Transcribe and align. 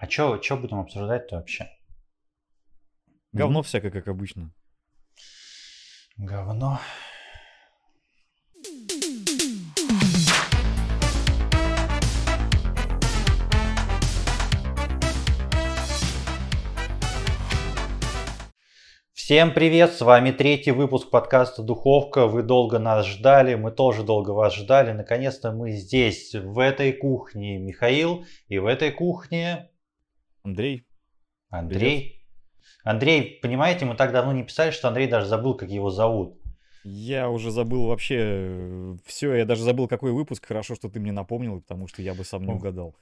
А 0.00 0.08
что 0.08 0.38
будем 0.56 0.78
обсуждать-то 0.78 1.34
вообще? 1.38 1.68
Говно 3.32 3.62
всякое, 3.62 3.90
как 3.90 4.06
обычно. 4.06 4.54
Говно. 6.16 6.78
Всем 19.12 19.52
привет, 19.52 19.94
с 19.94 20.00
вами 20.00 20.30
третий 20.30 20.70
выпуск 20.70 21.10
подкаста 21.10 21.64
«Духовка». 21.64 22.28
Вы 22.28 22.44
долго 22.44 22.78
нас 22.78 23.04
ждали, 23.04 23.56
мы 23.56 23.72
тоже 23.72 24.04
долго 24.04 24.30
вас 24.30 24.54
ждали. 24.54 24.92
Наконец-то 24.92 25.50
мы 25.50 25.72
здесь, 25.72 26.36
в 26.36 26.60
этой 26.60 26.92
кухне 26.92 27.58
Михаил, 27.58 28.24
и 28.46 28.58
в 28.58 28.66
этой 28.66 28.92
кухне... 28.92 29.72
Андрей. 30.48 30.86
Андрей. 31.50 32.00
Привет. 32.00 32.14
Андрей, 32.84 33.38
понимаете, 33.42 33.84
мы 33.84 33.94
так 33.94 34.12
давно 34.12 34.32
не 34.32 34.44
писали, 34.44 34.70
что 34.70 34.88
Андрей 34.88 35.06
даже 35.06 35.26
забыл, 35.26 35.54
как 35.54 35.68
его 35.68 35.90
зовут. 35.90 36.38
Я 36.84 37.28
уже 37.28 37.50
забыл 37.50 37.86
вообще 37.86 38.16
э, 38.20 38.96
все, 39.04 39.34
я 39.34 39.44
даже 39.44 39.62
забыл, 39.62 39.88
какой 39.88 40.12
выпуск. 40.12 40.46
Хорошо, 40.46 40.74
что 40.74 40.88
ты 40.88 41.00
мне 41.00 41.12
напомнил, 41.12 41.60
потому 41.60 41.86
что 41.86 42.00
я 42.00 42.14
бы 42.14 42.24
сам 42.24 42.44
не 42.44 42.52
угадал. 42.52 42.96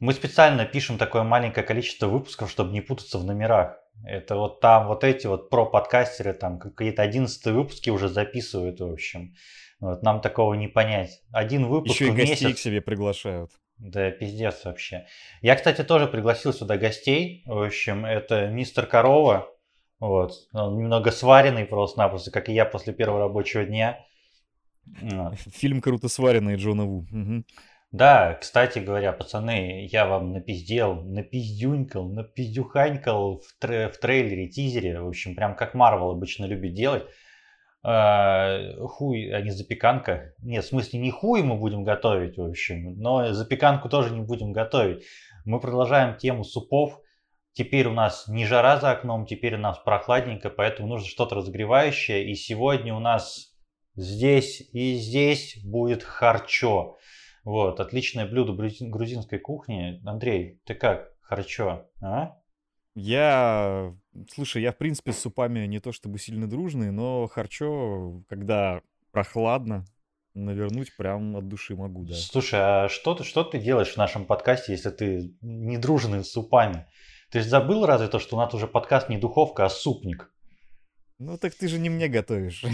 Мы 0.00 0.14
специально 0.14 0.64
пишем 0.64 0.96
такое 0.98 1.22
маленькое 1.24 1.66
количество 1.66 2.06
выпусков, 2.06 2.50
чтобы 2.50 2.72
не 2.72 2.80
путаться 2.80 3.18
в 3.18 3.24
номерах. 3.24 3.76
Это 4.04 4.36
вот 4.36 4.60
там 4.60 4.88
вот 4.88 5.04
эти 5.04 5.26
вот 5.26 5.50
про-подкастеры, 5.50 6.32
там 6.32 6.58
какие-то 6.58 7.02
одиннадцатые 7.02 7.54
выпуски 7.54 7.90
уже 7.90 8.08
записывают, 8.08 8.80
в 8.80 8.90
общем. 8.90 9.34
Вот, 9.78 10.02
нам 10.02 10.20
такого 10.20 10.54
не 10.54 10.68
понять. 10.68 11.20
Один 11.32 11.66
выпуск 11.66 11.94
Еще 11.94 12.06
и 12.06 12.10
в 12.10 12.16
гостей 12.16 12.46
месяц. 12.46 12.58
к 12.58 12.62
себе 12.62 12.80
приглашают. 12.80 13.50
Да, 13.82 14.12
пиздец 14.12 14.64
вообще. 14.64 15.06
Я, 15.40 15.56
кстати, 15.56 15.82
тоже 15.82 16.06
пригласил 16.06 16.52
сюда 16.52 16.78
гостей. 16.78 17.42
В 17.46 17.64
общем, 17.64 18.06
это 18.06 18.46
мистер 18.46 18.86
Корова. 18.86 19.48
Вот. 19.98 20.34
Он 20.52 20.78
немного 20.78 21.10
сваренный 21.10 21.64
просто-напросто, 21.64 22.30
как 22.30 22.48
и 22.48 22.52
я 22.52 22.64
после 22.64 22.92
первого 22.92 23.18
рабочего 23.18 23.64
дня. 23.64 23.98
Вот. 25.00 25.34
Фильм 25.52 25.80
круто 25.80 26.08
сваренный 26.08 26.54
Джона 26.54 26.84
Ву. 26.84 27.06
Угу. 27.10 27.44
Да, 27.90 28.34
кстати 28.34 28.78
говоря, 28.78 29.12
пацаны, 29.12 29.88
я 29.90 30.06
вам 30.06 30.32
напиздел, 30.32 31.02
напиздюнькал, 31.02 32.08
напиздюханькал 32.08 33.40
в, 33.40 33.60
тре- 33.60 33.88
в 33.88 33.98
трейлере, 33.98 34.48
тизере. 34.48 35.00
В 35.00 35.08
общем, 35.08 35.34
прям 35.34 35.56
как 35.56 35.74
Марвел 35.74 36.10
обычно 36.10 36.44
любит 36.44 36.74
делать. 36.74 37.04
Э, 37.84 38.76
хуй, 38.86 39.32
а 39.32 39.40
не 39.40 39.50
запеканка. 39.50 40.34
Нет, 40.38 40.64
в 40.64 40.68
смысле 40.68 41.00
не 41.00 41.10
хуй 41.10 41.42
мы 41.42 41.56
будем 41.56 41.82
готовить, 41.82 42.36
в 42.38 42.42
общем, 42.42 42.94
но 42.98 43.32
запеканку 43.32 43.88
тоже 43.88 44.14
не 44.14 44.20
будем 44.20 44.52
готовить. 44.52 45.04
Мы 45.44 45.60
продолжаем 45.60 46.16
тему 46.16 46.44
супов. 46.44 47.00
Теперь 47.54 47.86
у 47.88 47.92
нас 47.92 48.28
не 48.28 48.46
жара 48.46 48.78
за 48.78 48.92
окном, 48.92 49.26
теперь 49.26 49.56
у 49.56 49.58
нас 49.58 49.78
прохладненько, 49.78 50.48
поэтому 50.48 50.88
нужно 50.88 51.06
что-то 51.08 51.34
разогревающее. 51.34 52.30
И 52.30 52.34
сегодня 52.34 52.94
у 52.94 53.00
нас 53.00 53.52
здесь 53.94 54.62
и 54.72 54.94
здесь 54.94 55.58
будет 55.64 56.02
харчо. 56.02 56.96
Вот, 57.44 57.80
отличное 57.80 58.26
блюдо 58.26 58.52
грузинской 58.52 59.38
кухни. 59.40 60.00
Андрей, 60.06 60.60
ты 60.64 60.74
как? 60.74 61.12
Харчо, 61.20 61.88
а? 62.00 62.36
Я, 62.94 63.94
слушай, 64.30 64.62
я 64.62 64.72
в 64.72 64.76
принципе 64.76 65.12
с 65.12 65.18
супами 65.18 65.66
не 65.66 65.80
то 65.80 65.92
чтобы 65.92 66.18
сильно 66.18 66.48
дружный, 66.48 66.90
но 66.90 67.26
харчо, 67.26 68.22
когда 68.28 68.82
прохладно, 69.12 69.86
навернуть 70.34 70.94
прям 70.96 71.36
от 71.36 71.48
души 71.48 71.74
могу, 71.74 72.04
да. 72.04 72.14
Слушай, 72.14 72.60
а 72.60 72.88
что 72.88 73.14
ты, 73.14 73.24
что 73.24 73.44
ты 73.44 73.58
делаешь 73.58 73.94
в 73.94 73.96
нашем 73.96 74.26
подкасте, 74.26 74.72
если 74.72 74.90
ты 74.90 75.34
не 75.40 75.78
дружный 75.78 76.22
с 76.22 76.32
супами? 76.32 76.86
Ты 77.30 77.40
же 77.40 77.48
забыл 77.48 77.86
разве 77.86 78.08
то, 78.08 78.18
что 78.18 78.36
у 78.36 78.38
нас 78.38 78.52
уже 78.52 78.66
подкаст 78.66 79.08
не 79.08 79.16
духовка, 79.16 79.64
а 79.64 79.70
супник? 79.70 80.30
Ну 81.18 81.38
так 81.38 81.54
ты 81.54 81.68
же 81.68 81.78
не 81.78 81.88
мне 81.88 82.08
готовишь. 82.08 82.64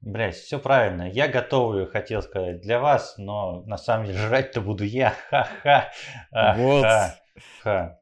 Блять, 0.00 0.36
все 0.36 0.58
правильно. 0.58 1.10
Я 1.10 1.28
готовлю, 1.28 1.86
хотел 1.86 2.22
сказать, 2.22 2.60
для 2.60 2.78
вас, 2.78 3.16
но 3.18 3.62
на 3.64 3.76
самом 3.76 4.06
деле 4.06 4.18
жрать-то 4.18 4.60
буду 4.60 4.84
я. 4.84 5.14
Ха-ха. 5.30 5.90
Вот. 6.56 6.86
Ха. 7.62 7.99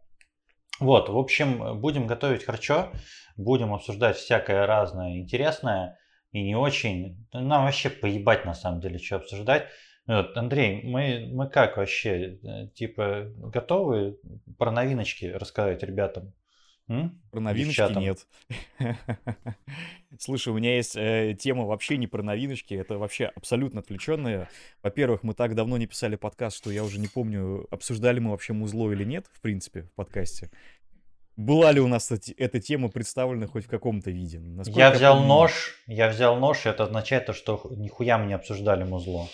Вот, 0.80 1.08
в 1.08 1.16
общем, 1.16 1.80
будем 1.80 2.06
готовить 2.06 2.44
харчо, 2.44 2.92
будем 3.36 3.74
обсуждать 3.74 4.16
всякое 4.16 4.66
разное 4.66 5.18
интересное 5.18 5.98
и 6.32 6.42
не 6.42 6.56
очень. 6.56 7.26
Нам 7.32 7.64
вообще 7.64 7.90
поебать 7.90 8.44
на 8.44 8.54
самом 8.54 8.80
деле, 8.80 8.98
что 8.98 9.16
обсуждать. 9.16 9.66
Вот, 10.06 10.36
Андрей, 10.36 10.82
мы, 10.84 11.28
мы 11.30 11.48
как 11.48 11.76
вообще, 11.76 12.38
э, 12.42 12.68
типа, 12.68 13.30
готовы 13.36 14.18
про 14.56 14.70
новиночки 14.70 15.26
рассказать 15.26 15.82
ребятам? 15.82 16.32
М? 16.88 17.20
Про 17.30 17.40
новиночки 17.40 17.80
Девчатам. 17.80 18.02
нет. 18.02 18.26
Слушай, 20.18 20.48
у 20.48 20.56
меня 20.56 20.76
есть 20.76 20.96
э, 20.96 21.36
тема 21.38 21.66
вообще 21.66 21.98
не 21.98 22.06
про 22.06 22.22
новиночки, 22.22 22.72
это 22.72 22.96
вообще 22.96 23.26
абсолютно 23.26 23.80
отвлеченная. 23.80 24.48
Во-первых, 24.82 25.22
мы 25.22 25.34
так 25.34 25.54
давно 25.54 25.76
не 25.76 25.86
писали 25.86 26.16
подкаст, 26.16 26.56
что 26.56 26.70
я 26.70 26.82
уже 26.82 26.98
не 26.98 27.08
помню, 27.08 27.66
обсуждали 27.70 28.18
мы 28.18 28.30
вообще 28.30 28.54
музло 28.54 28.90
или 28.90 29.04
нет, 29.04 29.26
в 29.30 29.40
принципе, 29.42 29.82
в 29.82 29.92
подкасте. 29.92 30.50
Была 31.36 31.70
ли 31.72 31.80
у 31.80 31.88
нас 31.88 32.10
эти, 32.10 32.32
эта 32.32 32.58
тема 32.58 32.88
представлена 32.88 33.46
хоть 33.46 33.66
в 33.66 33.68
каком-то 33.68 34.10
виде? 34.10 34.40
Насколько 34.40 34.80
я 34.80 34.90
взял 34.90 35.14
помню... 35.14 35.28
нож, 35.28 35.74
я 35.86 36.08
взял 36.08 36.36
нож, 36.36 36.64
и 36.64 36.70
это 36.70 36.84
означает, 36.84 37.26
то, 37.26 37.34
что 37.34 37.60
нихуя 37.70 38.18
мы 38.18 38.26
не 38.26 38.32
обсуждали 38.32 38.84
музло. 38.84 39.28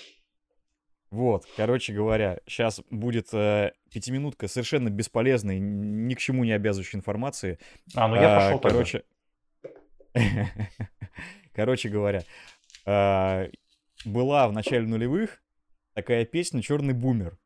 Вот, 1.10 1.46
короче 1.56 1.92
говоря, 1.92 2.40
сейчас 2.46 2.82
будет 2.90 3.28
э, 3.32 3.70
пятиминутка 3.92 4.48
совершенно 4.48 4.90
бесполезной, 4.90 5.60
ни 5.60 6.12
к 6.14 6.18
чему 6.18 6.42
не 6.42 6.50
обязывающей 6.50 6.98
информации. 6.98 7.60
А, 7.94 8.08
ну 8.08 8.16
я 8.16 8.36
пошел 8.36 8.56
а, 8.56 8.68
Короче, 8.68 9.04
короче 11.54 11.88
говоря, 11.88 12.22
а, 12.86 13.48
была 14.04 14.48
в 14.48 14.52
начале 14.52 14.86
нулевых 14.86 15.42
такая 15.94 16.24
песня 16.24 16.62
«Черный 16.62 16.94
бумер». 16.94 17.38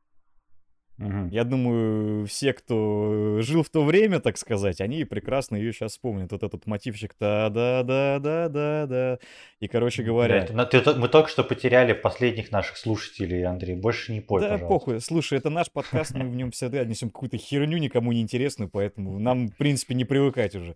Угу. 0.99 1.29
Я 1.31 1.45
думаю, 1.45 2.27
все, 2.27 2.53
кто 2.53 3.39
жил 3.41 3.63
в 3.63 3.71
то 3.71 3.85
время, 3.85 4.19
так 4.19 4.37
сказать, 4.37 4.81
они 4.81 5.05
прекрасно 5.05 5.55
ее 5.55 5.73
сейчас 5.73 5.93
вспомнят. 5.93 6.33
Вот 6.33 6.43
этот 6.43 6.67
мотивчик 6.67 7.15
да-да-да-да-да-да. 7.21 9.21
И, 9.61 9.69
короче 9.69 10.03
говоря... 10.03 10.49
Да, 10.51 10.65
ты, 10.65 10.83
мы 10.95 11.09
только 11.09 11.31
что 11.31 11.45
потеряли 11.45 11.93
последних 11.93 12.51
наших 12.51 12.77
слушателей, 12.77 13.45
Андрей. 13.45 13.77
Больше 13.77 14.13
не 14.13 14.21
пой, 14.21 14.41
Да, 14.41 14.49
пожалуйста. 14.49 14.69
похуй. 14.69 15.01
Слушай, 15.01 15.39
это 15.39 15.51
наш 15.51 15.71
подкаст, 15.71 16.17
мы 16.17 16.29
в 16.29 16.35
нем 16.35 16.51
всегда 16.51 16.85
несем 16.85 17.11
какую-то 17.11 17.37
херню 17.37 17.79
никому 17.79 18.11
не 18.11 18.21
интересную, 18.21 18.69
поэтому 18.69 19.21
нам, 19.21 19.51
в 19.51 19.57
принципе, 19.57 19.95
не 19.95 20.05
привыкать 20.05 20.57
уже. 20.57 20.75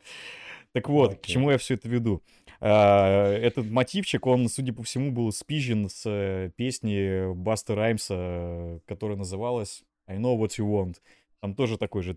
Так 0.73 0.89
вот, 0.89 1.13
okay. 1.13 1.17
к 1.17 1.27
чему 1.27 1.51
я 1.51 1.59
все 1.59 1.75
это 1.75 1.89
веду? 1.89 2.23
А, 2.61 3.33
этот 3.35 3.67
мотивчик, 3.67 4.27
он, 4.27 4.49
судя 4.49 4.73
по 4.73 4.83
всему, 4.83 5.11
был 5.11 5.31
спижен 5.33 5.89
с 5.89 6.03
э, 6.07 6.51
песни 6.57 7.33
Баста 7.35 7.75
Раймса, 7.75 8.81
которая 8.87 9.19
называлась 9.19 9.83
I 10.07 10.17
Know 10.17 10.39
What 10.39 10.59
You 10.59 10.67
Want. 10.67 10.97
Там 11.41 11.55
тоже 11.55 11.77
такой 11.77 12.03
же 12.03 12.15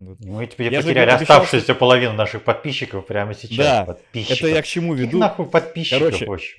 ну, 0.00 0.16
мы 0.20 0.46
теперь 0.46 0.72
я 0.72 0.80
потеряли 0.80 1.10
обещал, 1.10 1.36
оставшуюся 1.36 1.74
половину 1.74 2.14
наших 2.14 2.42
подписчиков 2.42 3.04
прямо 3.04 3.34
сейчас. 3.34 3.56
Да, 3.56 3.84
подписчиков. 3.84 4.38
это 4.38 4.48
я 4.48 4.62
к 4.62 4.64
чему 4.64 4.94
веду. 4.94 5.18
Их 5.18 5.20
нахуй 5.20 5.44
подписчиков, 5.44 5.98
Короче, 5.98 6.24
в 6.24 6.32
общем. 6.32 6.58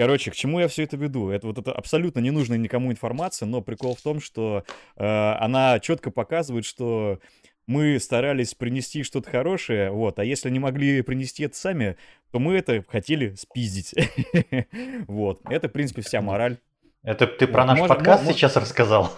Короче, 0.00 0.30
к 0.30 0.34
чему 0.34 0.60
я 0.60 0.66
все 0.66 0.84
это 0.84 0.96
веду? 0.96 1.28
Это 1.28 1.46
вот 1.46 1.58
это 1.58 1.72
абсолютно 1.72 2.20
ненужная 2.20 2.56
никому 2.56 2.90
информация, 2.90 3.44
но 3.44 3.60
прикол 3.60 3.94
в 3.94 4.00
том, 4.00 4.18
что 4.18 4.64
э, 4.96 5.04
она 5.04 5.78
четко 5.78 6.10
показывает, 6.10 6.64
что 6.64 7.18
мы 7.66 8.00
старались 8.00 8.54
принести 8.54 9.02
что-то 9.02 9.28
хорошее, 9.28 9.90
вот, 9.90 10.18
а 10.18 10.24
если 10.24 10.48
не 10.48 10.58
могли 10.58 11.02
принести 11.02 11.42
это 11.42 11.54
сами, 11.54 11.98
то 12.30 12.38
мы 12.38 12.54
это 12.54 12.82
хотели 12.88 13.34
спиздить. 13.34 13.94
Вот, 15.06 15.42
это, 15.50 15.68
в 15.68 15.72
принципе, 15.72 16.00
вся 16.00 16.22
мораль. 16.22 16.56
Это 17.02 17.26
ты 17.26 17.46
про 17.46 17.66
наш 17.66 17.86
подкаст 17.86 18.24
сейчас 18.24 18.56
рассказал? 18.56 19.12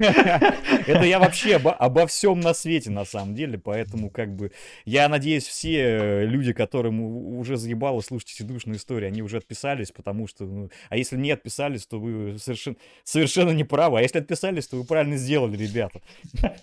Это 0.86 1.04
я 1.04 1.18
вообще 1.18 1.56
обо, 1.56 1.72
обо 1.74 2.06
всем 2.06 2.40
на 2.40 2.54
свете, 2.54 2.90
на 2.90 3.04
самом 3.04 3.34
деле, 3.34 3.58
поэтому 3.58 4.08
как 4.08 4.34
бы 4.34 4.50
я 4.86 5.08
надеюсь, 5.10 5.46
все 5.46 6.24
люди, 6.24 6.54
которым 6.54 7.00
уже 7.38 7.56
заебало 7.56 8.00
слушать 8.00 8.32
эти 8.34 8.42
душные 8.42 8.78
истории, 8.78 9.06
они 9.06 9.20
уже 9.20 9.36
отписались, 9.36 9.90
потому 9.90 10.26
что, 10.26 10.44
ну, 10.44 10.70
а 10.88 10.96
если 10.96 11.18
не 11.18 11.30
отписались, 11.30 11.86
то 11.86 12.00
вы 12.00 12.38
совершенно, 12.38 12.76
совершенно 13.04 13.50
не 13.50 13.64
правы, 13.64 13.98
а 13.98 14.02
если 14.02 14.20
отписались, 14.20 14.68
то 14.68 14.76
вы 14.76 14.84
правильно 14.84 15.18
сделали, 15.18 15.56
ребята. 15.58 16.00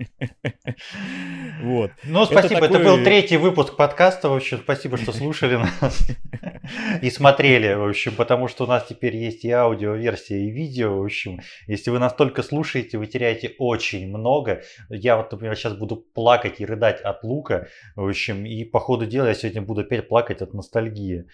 Вот. 1.62 1.90
Ну, 2.04 2.24
спасибо. 2.24 2.64
Это, 2.64 2.68
такой... 2.68 2.80
это 2.80 2.96
был 2.96 3.04
третий 3.04 3.36
выпуск 3.36 3.76
подкаста. 3.76 4.30
В 4.30 4.34
общем, 4.34 4.60
спасибо, 4.62 4.96
что 4.96 5.12
слушали 5.12 5.56
нас 5.56 6.08
и 7.02 7.10
смотрели. 7.10 7.74
В 7.74 7.86
общем, 7.86 8.14
потому 8.14 8.48
что 8.48 8.64
у 8.64 8.66
нас 8.66 8.86
теперь 8.88 9.14
есть 9.16 9.44
и 9.44 9.50
аудиоверсия, 9.50 10.38
и 10.38 10.50
видео. 10.50 10.98
В 10.98 11.04
общем, 11.04 11.40
если 11.66 11.90
вы 11.90 11.98
настолько 11.98 12.42
слушаете, 12.42 12.96
вы 12.96 13.06
теряете 13.06 13.54
очень 13.58 14.08
много. 14.08 14.62
Я 14.88 15.16
вот, 15.16 15.30
например, 15.32 15.54
сейчас 15.54 15.74
буду 15.74 15.96
плакать 15.96 16.60
и 16.60 16.64
рыдать 16.66 17.00
от 17.02 17.22
лука. 17.24 17.68
В 17.94 18.08
общем, 18.08 18.46
и 18.46 18.64
по 18.64 18.80
ходу 18.80 19.06
дела 19.06 19.26
я 19.26 19.34
сегодня 19.34 19.62
буду 19.62 19.82
опять 19.82 20.08
плакать 20.08 20.40
от 20.40 20.54
ностальгии. 20.54 21.26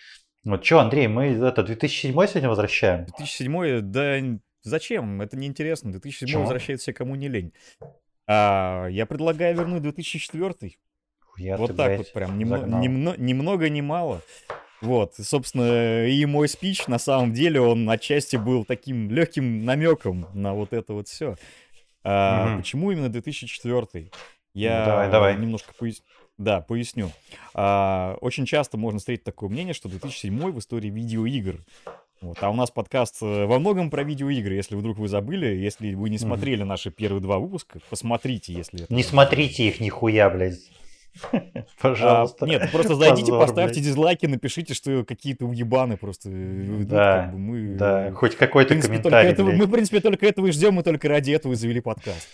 Вот 0.44 0.64
что, 0.64 0.80
Андрей, 0.80 1.08
мы 1.08 1.26
это 1.26 1.62
2007 1.62 2.12
сегодня 2.26 2.48
возвращаем? 2.48 3.06
2007, 3.06 3.80
да 3.80 4.20
зачем? 4.62 5.22
Это 5.22 5.36
неинтересно. 5.36 5.92
2007 5.92 6.26
Почему? 6.26 6.42
возвращается 6.42 6.92
кому 6.92 7.14
не 7.14 7.28
лень. 7.28 7.52
А, 8.26 8.86
я 8.88 9.06
предлагаю 9.06 9.56
вернуть 9.56 9.82
2004. 9.82 10.76
Хуя 11.20 11.56
вот 11.56 11.70
ты, 11.70 11.74
так 11.76 11.86
блядь, 11.86 11.98
вот 11.98 12.12
прям. 12.12 12.38
Немно, 12.38 12.58
загнал. 12.60 12.82
немно- 12.82 13.14
ни 13.70 13.80
мало. 13.80 14.22
Вот, 14.82 15.14
собственно, 15.16 16.06
и 16.06 16.24
мой 16.26 16.48
спич, 16.48 16.86
на 16.86 16.98
самом 16.98 17.32
деле, 17.32 17.60
он 17.60 17.88
отчасти 17.88 18.36
был 18.36 18.64
таким 18.64 19.10
легким 19.10 19.64
намеком 19.64 20.26
на 20.34 20.52
вот 20.54 20.72
это 20.72 20.92
вот 20.92 21.08
все. 21.08 21.36
Мгм. 22.04 22.58
Почему 22.58 22.90
именно 22.92 23.08
2004? 23.08 24.10
Я 24.54 24.80
Ну, 24.80 24.84
давай, 24.86 25.10
давай. 25.10 25.36
немножко 25.36 25.72
пояс- 25.78 26.02
Да, 26.38 26.60
поясню. 26.60 27.10
А, 27.54 28.16
очень 28.20 28.44
часто 28.44 28.76
можно 28.76 28.98
встретить 28.98 29.24
такое 29.24 29.48
мнение, 29.48 29.72
что 29.74 29.88
2007 29.88 30.52
в 30.52 30.58
истории 30.58 30.90
видеоигр. 30.90 31.64
Вот. 32.20 32.38
А 32.40 32.50
у 32.50 32.54
нас 32.54 32.70
подкаст 32.70 33.22
э, 33.22 33.46
во 33.46 33.58
многом 33.58 33.90
про 33.90 34.02
видеоигры, 34.02 34.54
если 34.54 34.74
вдруг 34.74 34.96
вы 34.96 35.08
забыли, 35.08 35.46
если 35.46 35.94
вы 35.94 36.08
не 36.08 36.18
смотрели 36.18 36.62
наши 36.62 36.90
первые 36.90 37.20
два 37.20 37.38
выпуска, 37.38 37.80
посмотрите, 37.90 38.54
если 38.54 38.86
Не 38.88 39.02
смотрите 39.02 39.68
их 39.68 39.80
нихуя, 39.80 40.30
блядь. 40.30 40.60
Пожалуйста. 41.80 42.44
А, 42.44 42.48
нет, 42.48 42.70
просто 42.70 42.94
зайдите, 42.94 43.32
Позор, 43.32 43.46
поставьте 43.46 43.74
блядь. 43.74 43.84
дизлайки, 43.84 44.26
напишите, 44.26 44.74
что 44.74 45.04
какие-то 45.04 45.46
уебаны 45.46 45.96
просто 45.96 46.30
э, 46.32 46.84
Да, 46.84 47.22
как 47.22 47.32
бы 47.32 47.38
мы... 47.38 47.74
Да, 47.76 48.08
э, 48.08 48.12
хоть 48.12 48.36
какой-то 48.36 48.70
принципе, 48.70 48.98
комментарий, 48.98 49.30
этого- 49.30 49.52
мы, 49.52 49.66
в 49.66 49.70
принципе, 49.70 50.00
только 50.00 50.26
этого 50.26 50.46
и 50.46 50.52
ждем, 50.52 50.74
мы 50.74 50.82
только 50.82 51.08
ради 51.08 51.30
этого 51.32 51.52
и 51.52 51.56
завели 51.56 51.80
подкаст. 51.80 52.28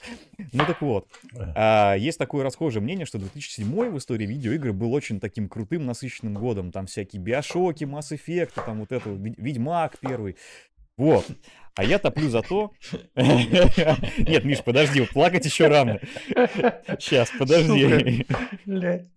Ну 0.52 0.64
так 0.66 0.80
вот, 0.82 1.06
а, 1.54 1.94
есть 1.94 2.18
такое 2.18 2.44
расхожее 2.44 2.82
мнение, 2.82 3.06
что 3.06 3.18
2007 3.18 3.90
в 3.90 3.98
истории 3.98 4.26
видеоигр 4.26 4.72
был 4.72 4.92
очень 4.92 5.20
таким 5.20 5.48
крутым, 5.48 5.86
насыщенным 5.86 6.34
годом. 6.34 6.72
Там 6.72 6.86
всякие 6.86 7.20
Биошоки, 7.20 7.84
Effect, 7.84 8.52
там 8.66 8.80
вот 8.80 8.92
это, 8.92 9.10
Ведьмак 9.10 9.98
первый. 10.00 10.36
Вот. 10.96 11.26
А 11.74 11.84
я 11.84 11.98
топлю 11.98 12.28
за 12.28 12.42
то... 12.42 12.72
Нет, 13.16 14.44
Миш, 14.44 14.62
подожди, 14.62 15.06
плакать 15.06 15.44
еще 15.44 15.68
рано. 15.68 16.00
Сейчас, 16.98 17.30
подожди. 17.38 18.26
Блядь, 18.66 19.08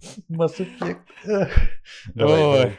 давай. 2.13 2.77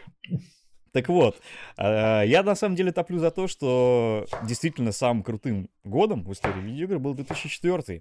Так 0.92 1.10
вот, 1.10 1.36
а, 1.76 2.22
я 2.22 2.42
на 2.42 2.54
самом 2.54 2.74
деле 2.74 2.90
топлю 2.90 3.18
за 3.18 3.30
то, 3.30 3.48
что 3.48 4.24
действительно 4.44 4.92
самым 4.92 5.22
крутым 5.22 5.68
годом 5.84 6.24
в 6.24 6.32
истории 6.32 6.62
видеоигр 6.62 6.98
был 6.98 7.12
2004. 7.12 8.00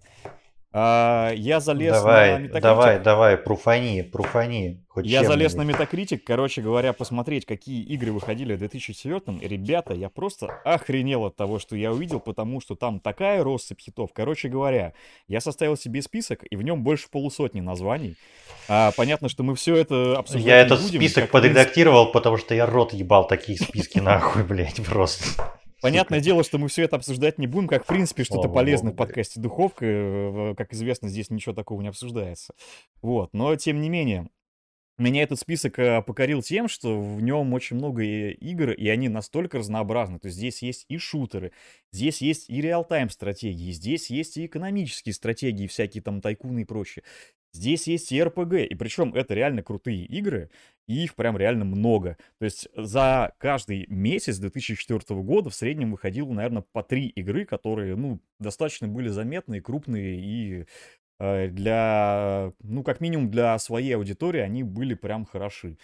А, 0.77 1.31
Я 1.31 1.62
залез 1.62 1.94
на 1.94 2.00
Давай, 2.00 2.44
Metacritic. 2.44 2.60
давай, 2.60 3.00
давай, 3.00 3.38
пруфани, 3.38 4.01
пруфани. 4.01 4.83
Хоть 4.89 5.06
Я 5.06 5.24
залез 5.24 5.54
на. 5.54 5.62
Metacritic, 5.62 6.18
короче 6.18 6.62
говоря, 6.62 6.92
посмотреть, 6.92 7.45
какие 7.45 7.81
игры 7.83 8.12
выходили 8.12 8.56
в 8.56 8.60
2004 8.60 9.38
И, 9.42 9.48
ребята, 9.48 9.94
я 9.94 10.10
просто 10.10 10.48
охренел 10.66 11.24
от 11.24 11.38
того, 11.38 11.60
что 11.60 11.77
я 11.77 11.94
увидел, 11.94 12.19
потому 12.19 12.60
что 12.60 12.75
там 12.75 13.00
такая 13.00 13.42
россыпь 13.42 13.80
хитов. 13.80 14.10
Короче 14.13 14.50
говоря, 14.50 14.92
я 15.30 15.39
составил 15.39 15.77
себе 15.77 16.01
список, 16.01 16.44
и 16.44 16.57
в 16.57 16.62
нем 16.62 16.83
больше 16.83 17.07
полусотни 17.10 17.62
названий. 17.62 18.18
А, 18.68 18.92
понятно, 18.98 19.30
что 19.30 19.44
мы 19.44 19.56
все 19.56 19.77
это 19.77 20.18
обсуждать 20.18 20.45
Я 20.45 20.60
этот 20.60 20.81
будем, 20.81 21.00
список 21.00 21.31
подредактировал, 21.31 22.12
потому 22.12 22.36
что 22.36 22.54
я 22.54 22.66
рот 22.66 22.92
ебал 22.92 23.27
такие 23.27 23.57
списки 23.57 24.00
нахуй, 24.00 24.44
блядь, 24.44 24.86
просто. 24.86 25.24
Понятное 25.86 26.20
дело, 26.20 26.44
что 26.44 26.58
мы 26.58 26.68
все 26.68 26.84
это 26.84 26.96
обсуждать 26.96 27.38
не 27.38 27.48
будем, 27.48 27.68
как 27.68 27.84
в 27.84 27.88
принципе 27.88 28.24
что-то 28.24 28.50
полезное 28.50 28.92
в 28.92 28.96
подкасте 28.96 29.40
Духовка. 29.40 29.86
э, 29.86 30.56
Как 30.58 30.74
известно, 30.74 31.10
здесь 31.10 31.30
ничего 31.30 31.54
такого 31.54 31.82
не 31.82 31.90
обсуждается. 31.90 32.54
Вот, 33.02 33.30
но 33.34 33.56
тем 33.56 33.82
не 33.82 33.90
менее. 33.90 34.28
Меня 34.98 35.24
этот 35.24 35.40
список 35.40 35.78
э, 35.78 36.02
покорил 36.02 36.42
тем, 36.42 36.70
что 36.70 37.02
в 37.02 37.22
нем 37.22 37.54
очень 37.54 37.76
много 37.76 38.02
игр, 38.02 38.72
и 38.72 38.88
они 38.88 39.10
настолько 39.10 39.58
разнообразны. 39.58 40.20
То 40.20 40.28
есть 40.28 40.38
здесь 40.38 40.62
есть 40.62 40.86
и 40.88 40.98
шутеры, 40.98 41.52
здесь 41.92 42.22
есть 42.22 42.50
и 42.50 42.62
реал-тайм 42.62 43.10
стратегии, 43.10 43.72
здесь 43.72 44.10
есть 44.10 44.38
и 44.38 44.46
экономические 44.46 45.12
стратегии, 45.12 45.68
всякие 45.68 46.02
там 46.02 46.22
тайкуны 46.22 46.62
и 46.62 46.66
прочее. 46.66 47.04
Здесь 47.52 47.88
есть 47.88 48.12
и 48.12 48.22
РПГ, 48.22 48.54
и 48.70 48.76
причем 48.76 49.14
это 49.14 49.34
реально 49.34 49.64
крутые 49.64 50.06
игры, 50.06 50.50
и 50.88 51.04
их 51.04 51.16
прям 51.16 51.38
реально 51.38 51.66
много. 51.66 52.18
То 52.40 52.46
есть 52.46 52.68
за 52.76 53.34
каждый 53.38 53.88
месяц 53.88 54.38
2004 54.38 55.22
года 55.22 55.50
в 55.50 55.56
среднем 55.56 55.92
выходило, 55.92 56.32
наверное, 56.32 56.66
по 56.72 56.84
три 56.84 57.08
игры, 57.08 57.46
которые, 57.46 57.96
ну, 57.96 58.22
достаточно 58.40 58.88
были 58.90 59.08
заметные, 59.08 59.62
крупные 59.62 60.20
и 60.20 60.66
для, 61.20 62.52
ну, 62.62 62.84
как 62.84 63.02
минимум 63.02 63.32
для 63.32 63.58
своей 63.60 63.96
аудитории 63.96 64.42
они 64.42 64.64
были 64.64 64.94
прям 64.94 65.26
хороши. 65.26 65.78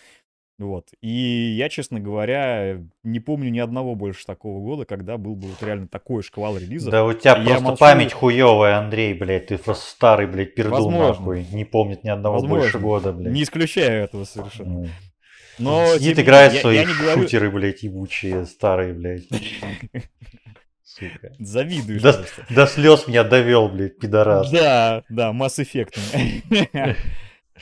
Вот. 0.60 0.90
И 1.02 1.10
я, 1.58 1.70
честно 1.70 2.00
говоря, 2.00 2.78
не 3.04 3.20
помню 3.20 3.50
ни 3.50 3.58
одного 3.58 3.96
больше 3.96 4.26
такого 4.28 4.60
года, 4.64 4.86
когда 4.86 5.18
был 5.18 5.36
бы 5.36 5.48
вот 5.48 5.64
реально 5.64 5.88
такой 5.88 6.22
шквал 6.22 6.56
релизов. 6.56 6.92
Да 6.92 7.04
у 7.04 7.14
тебя 7.14 7.38
Я 7.38 7.44
просто 7.46 7.64
молчу. 7.64 7.80
память 7.80 8.14
хуевая, 8.14 8.78
Андрей, 8.78 9.16
блядь, 9.16 9.48
ты 9.48 9.58
просто 9.58 9.90
старый, 9.90 10.28
блядь, 10.28 10.54
пердун 10.54 10.74
Возможно. 10.94 11.08
нахуй. 11.08 11.48
Не 11.52 11.66
помнит 11.66 12.04
ни 12.04 12.10
одного 12.10 12.36
Возможно. 12.36 12.58
больше 12.60 12.78
года, 12.80 13.12
блядь. 13.12 13.34
Не 13.34 13.42
исключаю 13.42 14.04
этого 14.04 14.24
совершенно. 14.26 14.82
Ну. 14.82 14.88
Но, 15.58 15.86
Сидит, 15.98 16.20
играет 16.20 16.54
свои 16.54 16.76
я, 16.76 16.82
я 16.84 16.88
не 16.88 16.94
говорю... 16.94 17.24
шутеры, 17.24 17.50
блядь, 17.50 17.82
ебучие, 17.84 18.46
старые, 18.46 18.94
блядь. 18.94 19.24
Сука. 21.00 21.34
Завидуешь 21.40 22.02
Да, 22.02 22.14
просто. 22.14 22.46
до 22.50 22.68
слез 22.68 23.08
меня 23.08 23.24
довел, 23.24 23.70
блядь, 23.70 23.98
пидорас. 23.98 24.50
Да, 24.52 25.04
да, 25.10 25.32
Mass 25.32 25.58
Effect. 25.64 25.98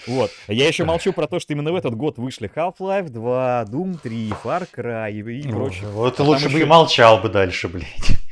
Вот. 0.07 0.31
Я 0.47 0.65
еще 0.65 0.85
молчу 0.85 1.11
про 1.11 1.27
то, 1.27 1.41
что 1.41 1.51
именно 1.51 1.73
в 1.73 1.75
этот 1.75 1.93
год 1.93 2.17
вышли 2.17 2.49
Half-Life 2.55 3.09
2, 3.09 3.65
Doom 3.69 3.97
3, 4.01 4.29
Far 4.43 4.65
Cry 4.73 5.11
и, 5.11 5.39
и 5.41 5.47
прочее. 5.49 5.89
Вот 5.89 6.17
А 6.21 6.23
лучше 6.23 6.43
там 6.43 6.53
бы 6.53 6.59
и 6.59 6.61
еще- 6.61 6.69
молчал 6.69 7.17
бы 7.19 7.27
дальше, 7.27 7.67
блядь. 7.67 7.85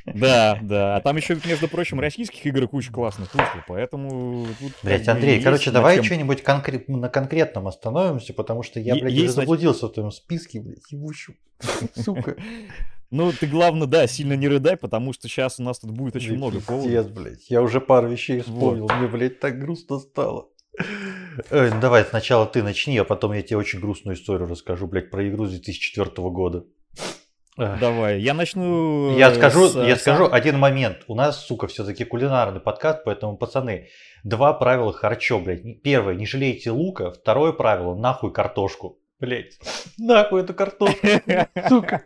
Да, 0.05 0.57
да. 0.61 0.95
А 0.95 1.01
там 1.01 1.17
еще, 1.17 1.37
между 1.43 1.67
прочим, 1.67 1.99
российских 1.99 2.45
игр 2.45 2.69
куча 2.69 2.89
классных 2.89 3.33
вышло, 3.33 3.61
поэтому... 3.67 4.47
Тут 4.59 4.71
бы 4.81 5.03
Андрей, 5.11 5.41
короче, 5.41 5.71
давай 5.71 5.95
чем- 5.97 6.05
что-нибудь 6.05 6.41
конкрет- 6.41 6.87
на 6.87 7.09
конкретном 7.09 7.67
остановимся, 7.67 8.33
потому 8.33 8.63
что 8.63 8.79
я, 8.79 8.93
блядь, 8.95 9.11
есть 9.11 9.23
уже 9.25 9.31
заблудился 9.33 9.87
в 9.87 9.91
твоем 9.91 10.11
списке, 10.11 10.61
блядь, 10.61 10.89
ебучем. 10.89 11.35
Сука. 11.95 12.37
Ну, 13.09 13.31
ты, 13.31 13.47
главное, 13.47 13.87
да, 13.87 14.05
сильно 14.07 14.33
не 14.33 14.47
рыдай, 14.47 14.75
потому 14.75 15.13
что 15.13 15.27
сейчас 15.27 15.59
у 15.59 15.63
нас 15.63 15.79
тут 15.79 15.91
будет 15.91 16.15
очень 16.15 16.31
Да 16.31 16.35
много 16.35 16.57
пиздец, 16.57 16.67
поводов. 16.67 17.11
блядь. 17.13 17.49
Я 17.49 17.61
уже 17.61 17.79
пару 17.79 18.09
вещей 18.09 18.41
вспомнил, 18.41 18.89
мне, 18.89 19.07
блядь, 19.07 19.39
так 19.39 19.59
грустно 19.59 19.99
стало. 19.99 20.49
Ну 21.49 21.79
давай 21.81 22.03
сначала 22.03 22.45
ты 22.45 22.61
начни, 22.63 22.97
а 22.97 23.03
потом 23.03 23.33
я 23.33 23.41
тебе 23.41 23.57
очень 23.57 23.79
грустную 23.79 24.15
историю 24.15 24.47
расскажу, 24.47 24.87
блядь, 24.87 25.09
про 25.09 25.27
игру 25.27 25.45
с 25.45 25.51
2004 25.51 26.09
года. 26.29 26.65
Давай, 27.57 28.19
я 28.19 28.35
начну... 28.35 29.17
Я 29.17 29.31
э, 29.31 29.35
скажу, 29.35 29.67
с, 29.67 29.75
я 29.75 29.93
э, 29.93 29.95
скажу 29.95 30.29
один 30.31 30.59
момент. 30.59 30.99
У 31.07 31.15
нас, 31.15 31.43
сука, 31.43 31.65
все-таки 31.65 32.03
кулинарный 32.05 32.59
подкаст, 32.59 33.03
поэтому, 33.03 33.35
пацаны, 33.35 33.87
два 34.23 34.53
правила 34.53 34.93
харчо, 34.93 35.39
блядь. 35.39 35.81
Первое, 35.81 36.13
не 36.13 36.27
жалейте 36.27 36.69
лука. 36.69 37.11
Второе 37.11 37.53
правило, 37.53 37.95
нахуй 37.95 38.31
картошку. 38.31 38.99
Блядь, 39.19 39.59
нахуй 39.97 40.41
эту 40.41 40.53
картошку, 40.53 41.07
сука. 41.67 42.03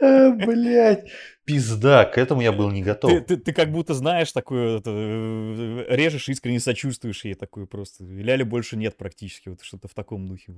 Блядь, 0.00 1.10
пизда, 1.44 2.04
к 2.04 2.16
этому 2.18 2.42
я 2.42 2.52
был 2.52 2.70
не 2.70 2.82
готов. 2.82 3.10
Ты, 3.10 3.20
ты, 3.20 3.36
ты 3.38 3.52
как 3.52 3.72
будто 3.72 3.94
знаешь 3.94 4.30
такое, 4.32 4.78
это, 4.78 4.90
э, 4.90 5.86
режешь, 5.96 6.28
искренне 6.28 6.60
сочувствуешь 6.60 7.24
ей 7.24 7.34
такое 7.34 7.66
просто. 7.66 8.04
Ляли 8.04 8.44
больше 8.44 8.76
нет 8.76 8.96
практически, 8.96 9.48
вот 9.48 9.62
что-то 9.62 9.88
в 9.88 9.94
таком 9.94 10.28
духе. 10.28 10.54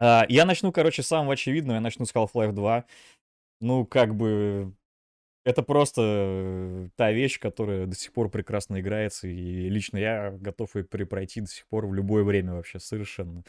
А, 0.00 0.24
я 0.28 0.44
начну, 0.44 0.72
короче, 0.72 1.02
с 1.02 1.08
самого 1.08 1.34
очевидного, 1.34 1.76
я 1.76 1.80
начну 1.80 2.06
с 2.06 2.14
Half-Life 2.14 2.52
2. 2.52 2.84
Ну, 3.60 3.86
как 3.86 4.14
бы, 4.14 4.74
это 5.44 5.62
просто 5.62 6.02
э, 6.04 6.88
та 6.96 7.12
вещь, 7.12 7.38
которая 7.38 7.86
до 7.86 7.94
сих 7.96 8.12
пор 8.12 8.30
прекрасно 8.30 8.80
играется, 8.80 9.28
и 9.28 9.68
лично 9.68 9.98
я 9.98 10.30
готов 10.30 10.74
ее 10.76 10.84
перепройти 10.84 11.40
до 11.42 11.46
сих 11.48 11.66
пор 11.66 11.86
в 11.86 11.94
любое 11.94 12.24
время 12.24 12.54
вообще, 12.54 12.78
совершенно. 12.80 13.42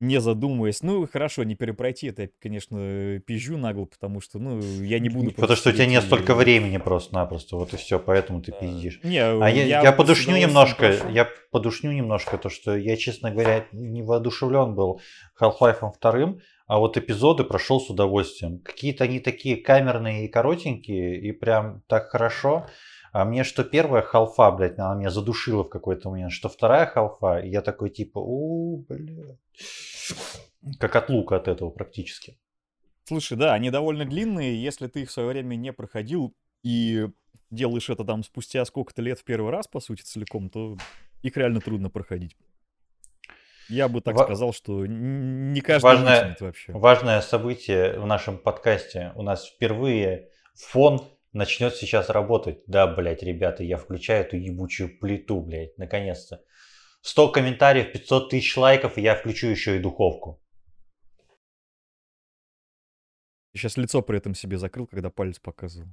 Не 0.00 0.20
задумываясь. 0.20 0.82
Ну, 0.82 1.06
хорошо, 1.06 1.44
не 1.44 1.54
перепройти, 1.54 2.08
это 2.08 2.22
я, 2.22 2.28
конечно, 2.42 3.20
пизжу 3.26 3.56
нагло, 3.56 3.84
потому 3.84 4.20
что, 4.20 4.38
ну, 4.38 4.60
я 4.82 4.98
не 4.98 5.08
буду... 5.08 5.30
Потому 5.30 5.56
что 5.56 5.70
у 5.70 5.72
тебя 5.72 5.86
нет 5.86 6.02
и- 6.02 6.06
столько 6.06 6.34
времени 6.34 6.78
просто-напросто, 6.78 7.56
вот 7.56 7.72
и 7.72 7.76
все, 7.76 7.98
поэтому 7.98 8.42
ты 8.42 8.52
пиздишь. 8.52 9.00
Не, 9.04 9.20
А 9.20 9.48
я, 9.48 9.64
я, 9.82 9.92
с 9.92 9.96
подушню 9.96 10.36
немножко, 10.36 10.92
я 11.10 11.28
подушню 11.52 11.92
немножко, 11.92 12.36
то 12.38 12.48
что 12.50 12.76
я, 12.76 12.96
честно 12.96 13.30
говоря, 13.30 13.66
не 13.72 14.02
воодушевлен 14.02 14.74
был 14.74 15.00
Half-Life 15.40 15.80
2, 16.00 16.34
а 16.66 16.78
вот 16.78 16.96
эпизоды 16.96 17.44
прошел 17.44 17.80
с 17.80 17.90
удовольствием. 17.90 18.60
Какие-то 18.60 19.04
они 19.04 19.20
такие 19.20 19.56
камерные 19.56 20.24
и 20.24 20.28
коротенькие, 20.28 21.20
и 21.20 21.32
прям 21.32 21.82
так 21.86 22.08
хорошо. 22.08 22.66
А 23.12 23.24
мне 23.24 23.44
что 23.44 23.64
первая 23.64 24.02
халфа, 24.02 24.50
блядь, 24.50 24.78
она 24.78 24.94
меня 24.94 25.10
задушила 25.10 25.62
в 25.62 25.68
какой-то 25.68 26.10
момент, 26.10 26.32
что 26.32 26.48
вторая 26.48 26.86
халфа, 26.86 27.38
и 27.38 27.50
я 27.50 27.60
такой 27.60 27.90
типа, 27.90 28.18
у, 28.18 28.84
блядь. 28.88 29.38
Как 30.80 30.96
от 30.96 31.10
лука 31.10 31.36
от 31.36 31.46
этого 31.48 31.70
практически. 31.70 32.38
Слушай, 33.04 33.36
да, 33.36 33.52
они 33.52 33.70
довольно 33.70 34.06
длинные. 34.06 34.60
Если 34.60 34.86
ты 34.88 35.02
их 35.02 35.10
в 35.10 35.12
свое 35.12 35.28
время 35.28 35.56
не 35.56 35.72
проходил 35.72 36.34
и 36.62 37.06
делаешь 37.50 37.90
это 37.90 38.04
там 38.04 38.24
спустя 38.24 38.64
сколько-то 38.64 39.02
лет 39.02 39.18
в 39.18 39.24
первый 39.24 39.52
раз, 39.52 39.68
по 39.68 39.80
сути, 39.80 40.02
целиком, 40.02 40.48
то 40.48 40.78
их 41.22 41.36
реально 41.36 41.60
трудно 41.60 41.90
проходить. 41.90 42.36
Я 43.68 43.88
бы 43.88 44.00
так 44.00 44.14
Ва- 44.14 44.24
сказал, 44.24 44.52
что 44.52 44.84
не 44.86 45.60
каждый 45.60 45.84
Важное- 45.84 46.18
вытянет 46.20 46.40
вообще. 46.40 46.72
Важное 46.72 47.20
событие 47.20 47.98
в 47.98 48.06
нашем 48.06 48.38
подкасте. 48.38 49.12
У 49.14 49.22
нас 49.22 49.46
впервые 49.46 50.28
фон 50.54 51.00
начнет 51.32 51.74
сейчас 51.74 52.10
работать. 52.10 52.62
Да, 52.66 52.86
блядь, 52.86 53.22
ребята, 53.22 53.64
я 53.64 53.76
включаю 53.76 54.24
эту 54.24 54.36
ебучую 54.36 54.98
плиту, 54.98 55.40
блядь, 55.40 55.76
наконец-то. 55.78 56.42
100 57.02 57.28
комментариев, 57.32 57.92
500 57.92 58.30
тысяч 58.30 58.56
лайков, 58.56 58.96
и 58.98 59.02
я 59.02 59.14
включу 59.14 59.48
еще 59.48 59.76
и 59.76 59.80
духовку. 59.80 60.40
Сейчас 63.54 63.76
лицо 63.76 64.02
при 64.02 64.18
этом 64.18 64.34
себе 64.34 64.58
закрыл, 64.58 64.86
когда 64.86 65.10
палец 65.10 65.38
показывал. 65.38 65.88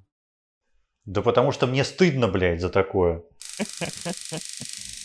Да 1.05 1.21
потому 1.21 1.51
что 1.51 1.67
мне 1.67 1.83
стыдно, 1.83 2.27
блядь, 2.27 2.61
за 2.61 2.69
такое. 2.69 3.23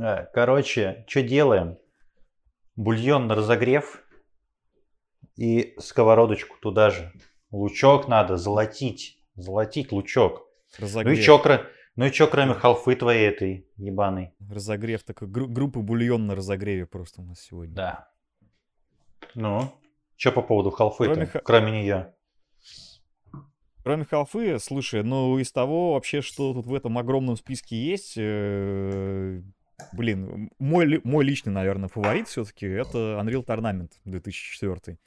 Э, 0.00 0.26
Короче, 0.32 1.04
что 1.08 1.22
делаем? 1.22 1.78
Бульон 2.76 3.26
на 3.28 3.34
разогрев 3.34 4.02
и 5.36 5.74
сковородочку 5.78 6.56
туда 6.60 6.90
же. 6.90 7.12
Лучок 7.50 8.08
надо 8.08 8.36
золотить. 8.36 9.18
Золотить 9.36 9.92
лучок. 9.92 10.48
Ну 10.78 10.78
и 10.78 10.82
Разогрев. 10.82 11.24
чё, 11.24 11.42
ну 11.96 12.04
и 12.06 12.10
чё, 12.10 12.26
кроме 12.26 12.54
халфы 12.54 12.96
твоей 12.96 13.28
этой 13.28 13.68
ебаной? 13.76 14.32
Разогрев 14.50 15.04
такой. 15.04 15.28
гру- 15.28 15.46
группа 15.48 15.80
бульон 15.80 16.26
на 16.26 16.34
разогреве 16.34 16.86
просто 16.86 17.22
у 17.22 17.24
нас 17.24 17.40
сегодня. 17.40 17.74
Да. 17.74 18.08
Ну, 19.36 19.72
чё 20.16 20.32
по 20.32 20.42
поводу 20.42 20.70
халфы 20.70 21.04
Кроме 21.06 21.26
ха- 21.26 21.40
кроме 21.40 21.70
нее? 21.82 22.14
Кроме 23.84 24.04
халфы, 24.04 24.58
слушай, 24.58 25.02
ну 25.02 25.38
из 25.38 25.52
того 25.52 25.92
вообще, 25.94 26.22
что 26.22 26.54
тут 26.54 26.66
в 26.66 26.74
этом 26.74 26.96
огромном 26.98 27.36
списке 27.36 27.76
есть, 27.76 28.14
э, 28.16 29.42
блин, 29.92 30.50
мой, 30.58 31.00
мой 31.04 31.24
личный, 31.24 31.52
наверное, 31.52 31.88
фаворит 31.88 32.28
все-таки 32.28 32.66
это 32.66 33.20
Unreal 33.22 33.44
Tournament 33.44 33.90
2004. 34.04 34.98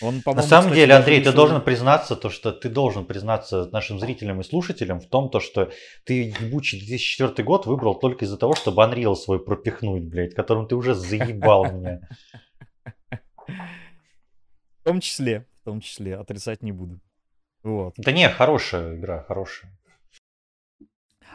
Он, 0.00 0.22
На 0.24 0.42
самом 0.42 0.72
деле, 0.72 0.94
Андрей, 0.94 1.22
ты 1.22 1.32
должен 1.32 1.60
признаться, 1.60 2.14
то, 2.14 2.30
что 2.30 2.52
ты 2.52 2.68
должен 2.68 3.04
признаться 3.04 3.68
нашим 3.72 3.98
зрителям 3.98 4.40
и 4.40 4.44
слушателям 4.44 5.00
в 5.00 5.06
том, 5.08 5.28
то, 5.28 5.40
что 5.40 5.72
ты 6.04 6.32
ебучий 6.40 6.78
2004 6.78 7.44
год 7.44 7.66
выбрал 7.66 7.98
только 7.98 8.24
из-за 8.24 8.36
того, 8.36 8.54
чтобы 8.54 8.82
Unreal 8.82 9.16
свой 9.16 9.44
пропихнуть, 9.44 10.04
блядь, 10.04 10.34
которым 10.34 10.68
ты 10.68 10.76
уже 10.76 10.94
заебал 10.94 11.72
меня. 11.72 12.00
В 14.80 14.84
том 14.84 15.00
числе, 15.00 15.46
в 15.62 15.64
том 15.64 15.80
числе, 15.80 16.16
отрицать 16.16 16.62
не 16.62 16.72
буду. 16.72 17.00
Вот. 17.64 17.94
Да 17.96 18.12
не, 18.12 18.28
хорошая 18.28 18.96
игра, 18.96 19.24
хорошая. 19.24 19.76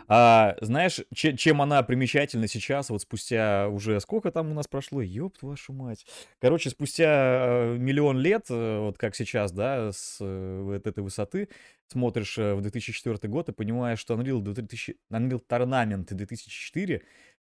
А 0.07 0.55
знаешь, 0.61 0.99
че- 1.13 1.35
чем 1.37 1.61
она 1.61 1.81
примечательна 1.83 2.47
сейчас, 2.47 2.89
вот 2.89 3.01
спустя 3.01 3.67
уже 3.69 3.99
сколько 4.01 4.31
там 4.31 4.51
у 4.51 4.53
нас 4.53 4.67
прошло, 4.67 5.01
ёб 5.01 5.37
вашу 5.41 5.73
мать. 5.73 6.05
Короче, 6.39 6.69
спустя 6.69 7.05
э, 7.75 7.77
миллион 7.77 8.19
лет, 8.19 8.45
э, 8.49 8.79
вот 8.79 8.97
как 8.97 9.15
сейчас, 9.15 9.51
да, 9.51 9.91
с 9.91 10.17
э, 10.19 10.61
вот 10.63 10.85
этой 10.87 11.03
высоты, 11.03 11.49
смотришь 11.87 12.37
в 12.37 12.61
2004 12.61 13.29
год 13.29 13.49
и 13.49 13.53
понимаешь, 13.53 13.99
что 13.99 14.15
Unreal, 14.15 14.41
2000, 14.41 14.97
Unreal 15.11 15.41
Tournament 15.47 16.05
2004 16.13 17.01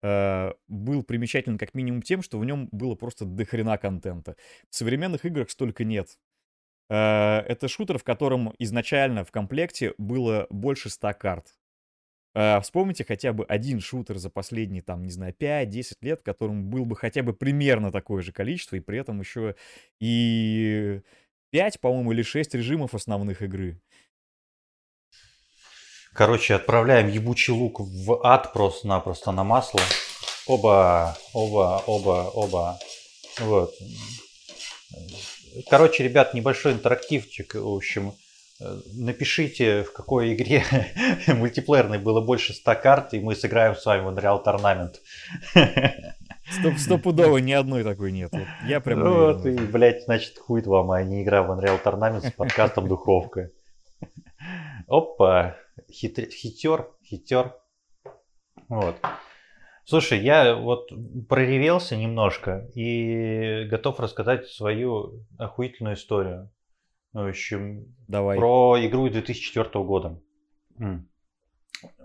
э, 0.04 0.54
был 0.68 1.04
примечателен 1.04 1.58
как 1.58 1.74
минимум 1.74 2.02
тем, 2.02 2.22
что 2.22 2.40
в 2.40 2.46
нем 2.46 2.70
было 2.72 2.96
просто 2.96 3.26
дохрена 3.26 3.78
контента. 3.78 4.36
В 4.70 4.76
современных 4.76 5.26
играх 5.26 5.50
столько 5.50 5.84
нет. 5.84 6.18
Это 6.88 7.68
шутер, 7.68 7.98
в 7.98 8.04
котором 8.04 8.54
изначально 8.60 9.24
в 9.24 9.32
комплекте 9.32 9.96
было 9.98 10.46
больше 10.52 10.90
100 10.90 11.14
карт. 11.14 11.48
Э, 12.36 12.60
Вспомните 12.62 13.06
хотя 13.06 13.34
бы 13.34 13.46
один 13.46 13.80
шутер 13.80 14.18
за 14.18 14.30
последние, 14.30 14.84
там, 14.84 15.04
не 15.04 15.12
знаю, 15.12 15.34
5-10 15.34 15.98
лет, 16.02 16.20
в 16.20 16.24
котором 16.24 16.70
был 16.70 16.86
бы 16.86 16.96
хотя 16.96 17.24
бы 17.24 17.34
примерно 17.34 17.92
такое 17.92 18.22
же 18.22 18.32
количество, 18.32 18.76
и 18.76 18.82
при 18.82 19.00
этом 19.00 19.22
еще 19.22 19.56
и 20.00 21.02
5, 21.52 21.80
по-моему, 21.80 22.12
или 22.12 22.22
6 22.22 22.54
режимов 22.54 22.94
основных 22.94 23.42
игры. 23.42 23.80
Короче, 26.14 26.56
отправляем 26.56 27.08
ебучий 27.10 27.54
лук 27.54 27.80
в 27.80 28.26
ад 28.26 28.54
просто-напросто 28.54 29.32
на 29.32 29.44
масло. 29.44 29.82
Оба, 30.48 31.18
оба, 31.34 31.84
оба, 31.88 32.32
оба. 32.34 32.80
Вот. 33.40 33.74
Короче, 35.70 36.04
ребят, 36.04 36.34
небольшой 36.34 36.74
интерактивчик. 36.74 37.56
В 37.56 37.68
общем, 37.68 38.14
напишите, 38.94 39.84
в 39.84 39.94
какой 39.94 40.34
игре 40.34 40.64
мультиплеерной 41.28 42.00
было 42.00 42.22
больше 42.22 42.54
100 42.54 42.76
карт, 42.76 43.14
и 43.14 43.20
мы 43.20 43.36
сыграем 43.36 43.76
с 43.76 43.86
вами 43.86 44.04
в 44.04 44.08
Unreal 44.10 44.44
Tournament. 44.44 44.96
Стоп, 46.52 46.78
стопудово 46.78 47.40
ни 47.40 47.52
одной 47.52 47.84
такой 47.84 48.12
нет. 48.12 48.32
Вот 48.32 48.48
я 48.68 48.80
прям 48.80 49.02
Вот, 49.02 49.46
и, 49.46 49.50
уверен. 49.50 49.72
блядь, 49.72 50.04
значит, 50.04 50.38
хуй 50.38 50.62
вам, 50.62 50.92
а 50.92 51.02
не 51.04 51.24
игра 51.24 51.42
в 51.44 51.52
Unreal 51.52 51.82
Tournament 51.84 52.28
с 52.28 52.32
подкастом 52.32 52.88
«Духовка». 52.88 53.50
Опа, 54.88 55.56
хитр- 55.92 56.30
хитер, 56.30 56.90
хитер. 57.04 57.56
Вот. 58.70 58.96
Слушай, 59.86 60.20
я 60.20 60.56
вот 60.56 60.90
проревелся 61.28 61.96
немножко 61.96 62.68
и 62.76 63.66
готов 63.66 64.00
рассказать 64.00 64.48
свою 64.48 65.26
охуительную 65.38 65.96
историю. 65.96 66.52
В 67.16 67.30
общем, 67.30 67.96
Давай. 68.10 68.38
про 68.38 68.76
игру 68.86 69.08
2004 69.08 69.86
года. 69.86 70.20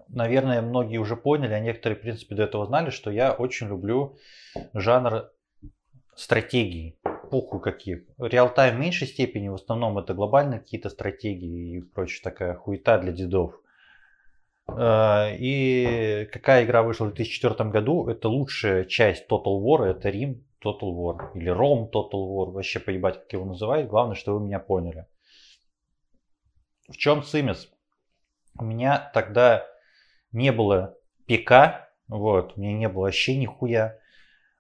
Наверное, 0.09 0.63
многие 0.63 0.99
уже 0.99 1.17
поняли, 1.17 1.53
а 1.53 1.59
некоторые, 1.59 1.99
в 1.99 2.03
принципе, 2.03 2.37
до 2.37 2.45
этого 2.45 2.65
знали, 2.65 2.91
что 2.91 3.11
я 3.11 3.33
очень 3.33 3.67
люблю 3.67 4.17
жанр 4.73 5.29
стратегий. 6.15 6.97
Пуху 7.29 7.59
каких. 7.59 8.05
Реалтайм 8.19 8.77
в 8.77 8.79
меньшей 8.79 9.09
степени, 9.09 9.49
в 9.49 9.55
основном 9.55 9.99
это 9.99 10.15
глобальные 10.15 10.61
какие-то 10.61 10.91
стратегии 10.91 11.79
и 11.79 11.81
прочая 11.81 12.23
такая 12.23 12.55
хуета 12.55 12.99
для 12.99 13.11
дедов. 13.11 13.61
Э, 14.69 15.37
И 15.37 16.29
какая 16.33 16.65
игра 16.65 16.85
вышла 16.85 17.07
в 17.07 17.15
2004 17.15 17.71
году? 17.71 18.09
Это 18.09 18.29
лучшая 18.29 18.85
часть 18.85 19.27
Total 19.29 19.61
War, 19.61 19.87
это 19.87 20.09
Рим 20.09 20.45
Total 20.65 20.93
War. 20.93 21.33
Или 21.35 21.49
Ром 21.49 21.91
Total 21.93 22.13
War, 22.13 22.51
вообще 22.51 22.81
поебать, 22.81 23.21
как 23.23 23.33
его 23.33 23.45
называют. 23.45 23.89
Главное, 23.89 24.15
что 24.15 24.35
вы 24.35 24.45
меня 24.45 24.59
поняли. 24.59 25.07
В 26.89 26.97
чем 26.97 27.23
цимис? 27.23 27.69
У 28.59 28.65
меня 28.65 29.11
тогда 29.15 29.67
не 30.33 30.53
было 30.53 30.97
ПК, 31.27 31.89
вот, 32.09 32.57
у 32.57 32.61
меня 32.61 32.75
не 32.75 32.89
было 32.89 33.03
вообще 33.03 33.37
нихуя. 33.37 33.99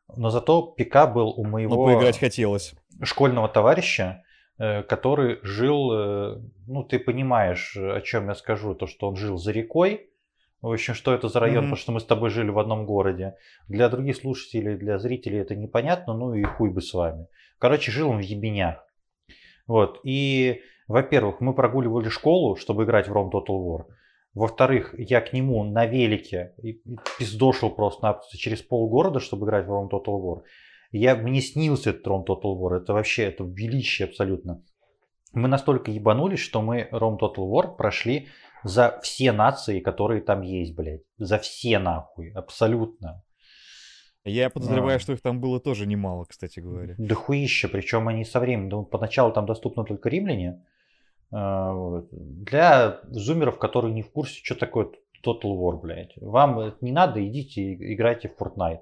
Но 0.09 0.31
зато 0.31 0.63
ПК 0.63 1.07
был 1.13 1.31
у 1.31 1.45
Но 1.45 1.51
моего 1.51 1.85
поиграть 1.87 2.19
хотелось. 2.19 2.75
школьного 3.03 3.49
товарища, 3.49 4.23
э, 4.59 4.83
который 4.83 5.39
жил, 5.43 5.93
э, 5.93 6.41
ну 6.67 6.85
ты 6.85 6.99
понимаешь, 6.99 7.77
о 7.77 8.01
чем 8.01 8.29
я 8.29 8.35
скажу, 8.35 8.75
то 8.75 8.87
что 8.87 9.09
он 9.09 9.17
жил 9.17 9.37
за 9.37 9.53
рекой. 9.53 10.11
В 10.63 10.71
общем, 10.71 10.95
что 10.95 11.15
это 11.15 11.29
за 11.29 11.41
район, 11.41 11.65
Мгм. 11.65 11.71
потому 11.71 11.77
что 11.77 11.93
мы 11.93 12.01
с 12.01 12.05
тобой 12.05 12.31
жили 12.31 12.51
в 12.51 12.59
одном 12.59 12.85
городе. 12.85 13.35
Для 13.69 13.89
других 13.89 14.17
слушателей, 14.17 14.77
для 14.77 14.99
зрителей 14.99 15.39
это 15.39 15.57
непонятно, 15.57 16.15
ну 16.15 16.35
и 16.35 16.43
хуй 16.43 16.71
бы 16.71 16.83
с 16.83 16.93
вами. 16.93 17.27
Короче, 17.59 17.91
жил 17.91 18.11
он 18.11 18.19
в 18.19 18.25
Ебенях. 18.25 18.85
Вот. 19.67 20.01
И, 20.05 20.61
во-первых, 20.87 21.41
мы 21.41 21.55
прогуливали 21.55 22.09
школу, 22.09 22.57
чтобы 22.57 22.85
играть 22.85 23.09
в 23.09 23.13
Rome 23.13 23.31
Total 23.31 23.57
War. 23.57 23.85
Во-вторых, 24.35 24.95
я 24.99 25.21
к 25.21 25.33
нему 25.33 25.65
на 25.65 25.87
велике 25.87 26.55
пиздошил 27.19 27.71
просто-напросто 27.71 28.37
через 28.37 28.63
полгорода, 28.63 29.19
чтобы 29.19 29.47
играть 29.47 29.67
в 29.67 29.71
Rome 29.71 29.89
Total 29.91 30.21
War. 30.21 30.43
Я, 30.93 31.17
мне 31.17 31.41
снился 31.41 31.91
этот 31.91 32.07
Rome 32.07 32.27
Total 32.27 32.55
War. 32.57 32.77
Это 32.77 32.93
вообще, 32.93 33.25
это 33.25 33.45
величие 33.45 34.09
абсолютно. 34.09 34.63
Мы 35.33 35.49
настолько 35.49 35.91
ебанулись, 35.91 36.41
что 36.41 36.61
мы 36.61 36.89
Rome 36.93 37.19
Total 37.19 37.49
War 37.49 37.77
прошли 37.77 38.29
за 38.65 38.99
все 39.03 39.33
нации, 39.33 39.81
которые 39.81 40.23
там 40.23 40.43
есть, 40.43 40.75
блядь. 40.75 41.03
За 41.19 41.39
все 41.39 41.79
нахуй. 41.79 42.31
Абсолютно. 42.33 43.23
Я 44.25 44.51
подозреваю, 44.51 44.97
А. 44.97 44.99
что 44.99 45.13
их 45.13 45.23
там 45.23 45.41
было 45.41 45.61
тоже 45.61 45.87
немало, 45.87 46.27
кстати 46.27 46.61
говоря. 46.61 46.95
Да 46.99 47.15
хуище, 47.15 47.69
причем 47.69 48.09
они 48.09 48.25
со 48.25 48.39
временем, 48.39 48.69
ну, 48.69 48.85
поначалу 48.85 49.33
там 49.33 49.47
доступны 49.47 49.85
только 49.85 50.09
римляне. 50.11 50.63
А, 51.33 51.73
вот. 51.73 52.09
Для 52.11 53.01
зумеров, 53.05 53.59
которые 53.59 53.95
не 53.95 54.03
в 54.03 54.11
курсе, 54.11 54.41
что 54.45 54.55
такое 54.57 54.91
Total 55.25 55.53
War, 55.55 55.81
блядь. 55.81 56.13
Вам 56.17 56.61
это 56.61 56.77
не 56.83 56.93
надо, 56.93 57.27
идите 57.27 57.63
и 57.63 57.95
играйте 57.95 58.29
в 58.29 58.41
Fortnite. 58.41 58.81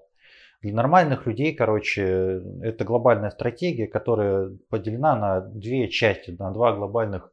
Для 0.60 0.74
нормальных 0.74 1.26
людей, 1.26 1.54
короче, 1.54 2.42
это 2.62 2.84
глобальная 2.84 3.30
стратегия, 3.30 3.86
которая 3.86 4.50
поделена 4.70 5.14
на 5.14 5.40
две 5.40 5.88
части, 5.88 6.32
на 6.32 6.50
два 6.50 6.74
глобальных 6.74 7.30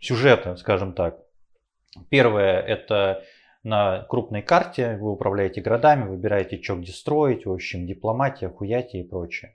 сюжета, 0.00 0.56
скажем 0.56 0.92
так. 0.92 1.18
Первое 2.08 2.60
это 2.60 3.24
на 3.62 4.02
крупной 4.04 4.42
карте, 4.42 4.96
вы 4.96 5.12
управляете 5.12 5.60
городами, 5.60 6.08
выбираете, 6.08 6.60
что 6.62 6.76
где 6.76 6.92
строить, 6.92 7.46
в 7.46 7.52
общем, 7.52 7.86
дипломатия, 7.86 8.48
хуятия 8.48 9.00
и 9.02 9.06
прочее. 9.06 9.54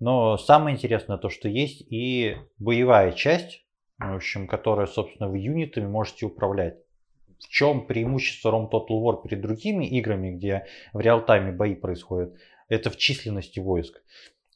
Но 0.00 0.36
самое 0.38 0.76
интересное 0.76 1.18
то, 1.18 1.28
что 1.28 1.48
есть 1.48 1.84
и 1.90 2.36
боевая 2.58 3.12
часть, 3.12 3.64
в 3.98 4.16
общем, 4.16 4.46
которая, 4.46 4.86
собственно, 4.86 5.28
вы 5.28 5.38
юнитами 5.38 5.86
можете 5.86 6.26
управлять. 6.26 6.78
в 7.38 7.48
чем 7.48 7.86
преимущество 7.86 8.50
Rome 8.50 8.70
Total 8.70 9.00
War 9.00 9.22
перед 9.22 9.40
другими 9.40 9.84
играми, 9.86 10.30
где 10.30 10.66
в 10.92 11.00
реал-тайме 11.00 11.52
бои 11.52 11.74
происходят? 11.74 12.34
Это 12.68 12.90
в 12.90 12.96
численности 12.96 13.60
войск. 13.60 14.02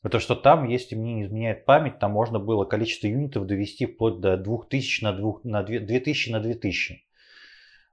Это 0.03 0.19
что 0.19 0.35
там, 0.35 0.69
если 0.69 0.97
мне 0.97 1.15
не 1.15 1.23
изменяет 1.25 1.65
память, 1.65 1.99
там 1.99 2.11
можно 2.13 2.39
было 2.39 2.65
количество 2.65 3.07
юнитов 3.07 3.47
довести 3.47 3.87
вплоть 3.87 4.21
до 4.21 4.37
2000 4.37 5.05
на, 5.05 5.13
2, 5.13 5.35
на 5.45 5.63
2000 5.63 6.31
на 6.31 6.41
2000. 6.41 7.05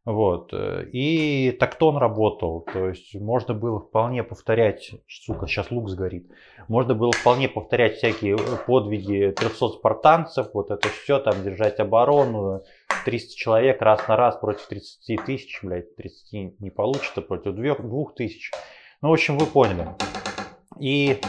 Вот. 0.05 0.51
И 0.53 1.55
тактон 1.59 1.97
работал, 1.97 2.61
то 2.61 2.87
есть 2.87 3.13
можно 3.13 3.53
было 3.53 3.79
вполне 3.79 4.23
повторять, 4.23 4.91
сука, 5.07 5.45
сейчас 5.45 5.69
лук 5.69 5.89
сгорит, 5.89 6.31
можно 6.67 6.95
было 6.95 7.11
вполне 7.11 7.47
повторять 7.47 7.97
всякие 7.97 8.37
подвиги 8.65 9.31
300 9.37 9.67
спартанцев, 9.67 10.47
вот 10.53 10.71
это 10.71 10.87
все, 10.89 11.19
там 11.19 11.43
держать 11.43 11.79
оборону, 11.79 12.63
300 13.05 13.35
человек 13.35 13.81
раз 13.83 14.07
на 14.07 14.15
раз 14.15 14.37
против 14.37 14.65
30 14.67 15.25
тысяч, 15.25 15.59
блядь, 15.61 15.95
30 15.95 16.59
не 16.59 16.71
получится, 16.71 17.21
против 17.21 17.53
2000. 17.53 18.51
Ну, 19.01 19.09
в 19.09 19.13
общем, 19.13 19.37
вы 19.37 19.45
поняли. 19.45 19.89
И 20.79 21.19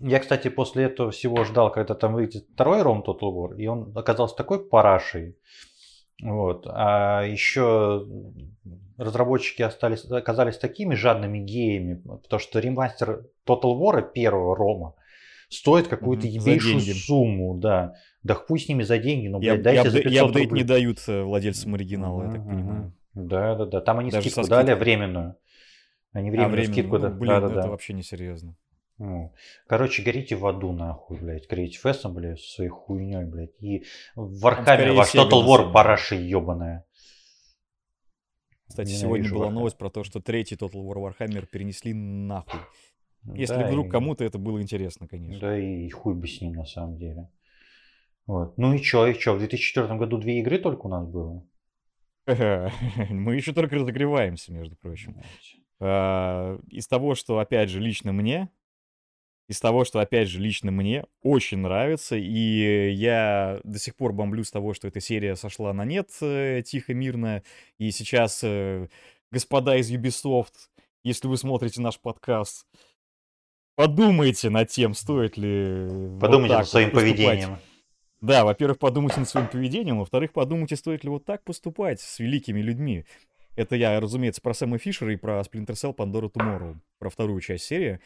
я, 0.00 0.18
кстати, 0.18 0.48
после 0.48 0.84
этого 0.84 1.10
всего 1.10 1.44
ждал, 1.44 1.70
когда 1.70 1.94
там 1.94 2.14
выйдет 2.14 2.46
второй 2.54 2.82
Ром 2.82 3.04
Total 3.06 3.32
War, 3.32 3.56
и 3.56 3.66
он 3.66 3.92
оказался 3.96 4.36
такой 4.36 4.64
парашей. 4.64 5.36
Вот. 6.22 6.66
А 6.68 7.22
еще 7.22 8.06
разработчики 8.96 9.62
остались, 9.62 10.04
оказались 10.04 10.58
такими 10.58 10.94
жадными 10.94 11.38
геями, 11.38 12.02
потому 12.22 12.40
что 12.40 12.60
ремастер 12.60 13.26
Total 13.46 13.76
War 13.76 14.12
первого 14.12 14.56
Рома 14.56 14.94
стоит 15.48 15.88
какую-то 15.88 16.26
ебейшую 16.26 16.80
сумму, 16.80 17.54
да. 17.58 17.94
Да 18.22 18.34
хуй 18.34 18.60
с 18.60 18.68
ними 18.68 18.84
за 18.84 18.98
деньги, 18.98 19.26
но, 19.28 19.40
блядь, 19.40 19.62
дайте 19.62 19.90
за 19.90 19.98
500 19.98 20.12
И 20.12 20.16
апдейт 20.16 20.44
рублей. 20.46 20.62
не 20.62 20.68
дают 20.68 20.98
э, 21.08 21.22
владельцам 21.22 21.74
оригинала, 21.74 22.22
mm-hmm. 22.22 22.26
я 22.26 22.32
так 22.32 22.44
понимаю. 22.44 22.92
Да, 23.14 23.54
да, 23.56 23.66
да. 23.66 23.80
Там 23.80 23.98
они 23.98 24.10
Даже 24.10 24.30
скидку 24.30 24.48
дали 24.48 24.74
временную. 24.74 25.36
Они 26.12 26.30
временную 26.30 26.52
а, 26.52 26.56
временно, 26.56 26.72
скидку 26.72 26.96
ну, 26.96 27.02
дали. 27.02 27.12
Блин, 27.14 27.32
да, 27.32 27.40
да, 27.40 27.46
это 27.46 27.62
да. 27.62 27.68
вообще 27.68 27.94
несерьезно. 27.94 28.54
Ну, 29.04 29.34
короче, 29.66 30.00
горите 30.04 30.36
в 30.36 30.46
аду, 30.46 30.70
нахуй, 30.72 31.18
блядь. 31.18 31.50
Creative 31.50 31.82
Assembly, 31.86 32.36
со 32.36 32.54
своей 32.54 32.70
хуйней, 32.70 33.24
блядь. 33.24 33.60
И 33.60 33.82
Warhammer, 34.16 34.92
ваш 34.92 35.12
Total 35.12 35.44
War 35.44 35.72
параши 35.72 36.14
ебаная. 36.14 36.84
Кстати, 38.68 38.90
Ненавижу 38.90 39.00
сегодня 39.00 39.30
была 39.30 39.46
Warhammer. 39.46 39.50
новость 39.54 39.76
про 39.76 39.90
то, 39.90 40.04
что 40.04 40.20
третий 40.20 40.54
Total 40.54 40.80
War 40.84 41.12
Warhammer 41.18 41.46
перенесли 41.46 41.92
нахуй. 41.92 42.60
Если 43.24 43.56
да, 43.56 43.66
вдруг 43.66 43.88
и... 43.88 43.90
кому-то 43.90 44.24
это 44.24 44.38
было 44.38 44.62
интересно, 44.62 45.08
конечно. 45.08 45.40
Да 45.40 45.58
и 45.58 45.90
хуй 45.90 46.14
бы 46.14 46.28
с 46.28 46.40
ним 46.40 46.52
на 46.52 46.64
самом 46.64 46.96
деле. 46.96 47.28
Вот. 48.26 48.56
Ну 48.56 48.72
и 48.72 48.80
чё, 48.80 49.08
и 49.08 49.18
чё, 49.18 49.34
в 49.34 49.40
2004 49.40 49.98
году 49.98 50.16
две 50.18 50.38
игры 50.38 50.58
только 50.58 50.86
у 50.86 50.88
нас 50.88 51.08
было? 51.08 51.44
Мы 52.26 53.34
еще 53.34 53.52
только 53.52 53.74
разогреваемся, 53.74 54.52
между 54.52 54.76
прочим. 54.76 55.20
А, 55.80 56.56
из 56.68 56.86
того, 56.86 57.16
что, 57.16 57.40
опять 57.40 57.68
же, 57.68 57.80
лично 57.80 58.12
мне, 58.12 58.48
из 59.52 59.60
того, 59.60 59.84
что, 59.84 60.00
опять 60.00 60.28
же, 60.28 60.40
лично 60.40 60.70
мне 60.70 61.04
очень 61.22 61.58
нравится, 61.58 62.16
и 62.16 62.90
я 62.90 63.60
до 63.64 63.78
сих 63.78 63.94
пор 63.94 64.12
бомблю 64.12 64.44
с 64.44 64.50
того, 64.50 64.72
что 64.74 64.88
эта 64.88 65.00
серия 65.00 65.36
сошла 65.36 65.72
на 65.72 65.84
нет 65.84 66.08
э, 66.22 66.62
тихо, 66.64 66.94
мирно, 66.94 67.42
и 67.78 67.90
сейчас, 67.90 68.40
э, 68.42 68.88
господа 69.30 69.76
из 69.76 69.92
Ubisoft, 69.92 70.54
если 71.04 71.28
вы 71.28 71.36
смотрите 71.36 71.82
наш 71.82 72.00
подкаст, 72.00 72.66
подумайте 73.76 74.48
над 74.48 74.70
тем, 74.70 74.94
стоит 74.94 75.36
ли... 75.36 75.86
Подумайте 76.18 76.54
вот 76.54 76.60
над 76.60 76.68
своим 76.68 76.90
поступать. 76.90 77.16
поведением. 77.16 77.58
Да, 78.22 78.44
во-первых, 78.44 78.78
подумайте 78.78 79.20
над 79.20 79.28
своим 79.28 79.48
поведением, 79.48 79.98
во-вторых, 79.98 80.32
подумайте, 80.32 80.76
стоит 80.76 81.04
ли 81.04 81.10
вот 81.10 81.26
так 81.26 81.44
поступать 81.44 82.00
с 82.00 82.18
великими 82.20 82.60
людьми. 82.62 83.04
Это 83.54 83.76
я, 83.76 84.00
разумеется, 84.00 84.40
про 84.40 84.54
Сэма 84.54 84.78
Фишера 84.78 85.12
и 85.12 85.16
про 85.16 85.40
Splinter 85.40 85.74
Cell 85.74 85.94
Pandora 85.94 86.32
Tomorrow, 86.32 86.76
про 86.98 87.10
вторую 87.10 87.40
часть 87.42 87.64
серии, 87.64 88.00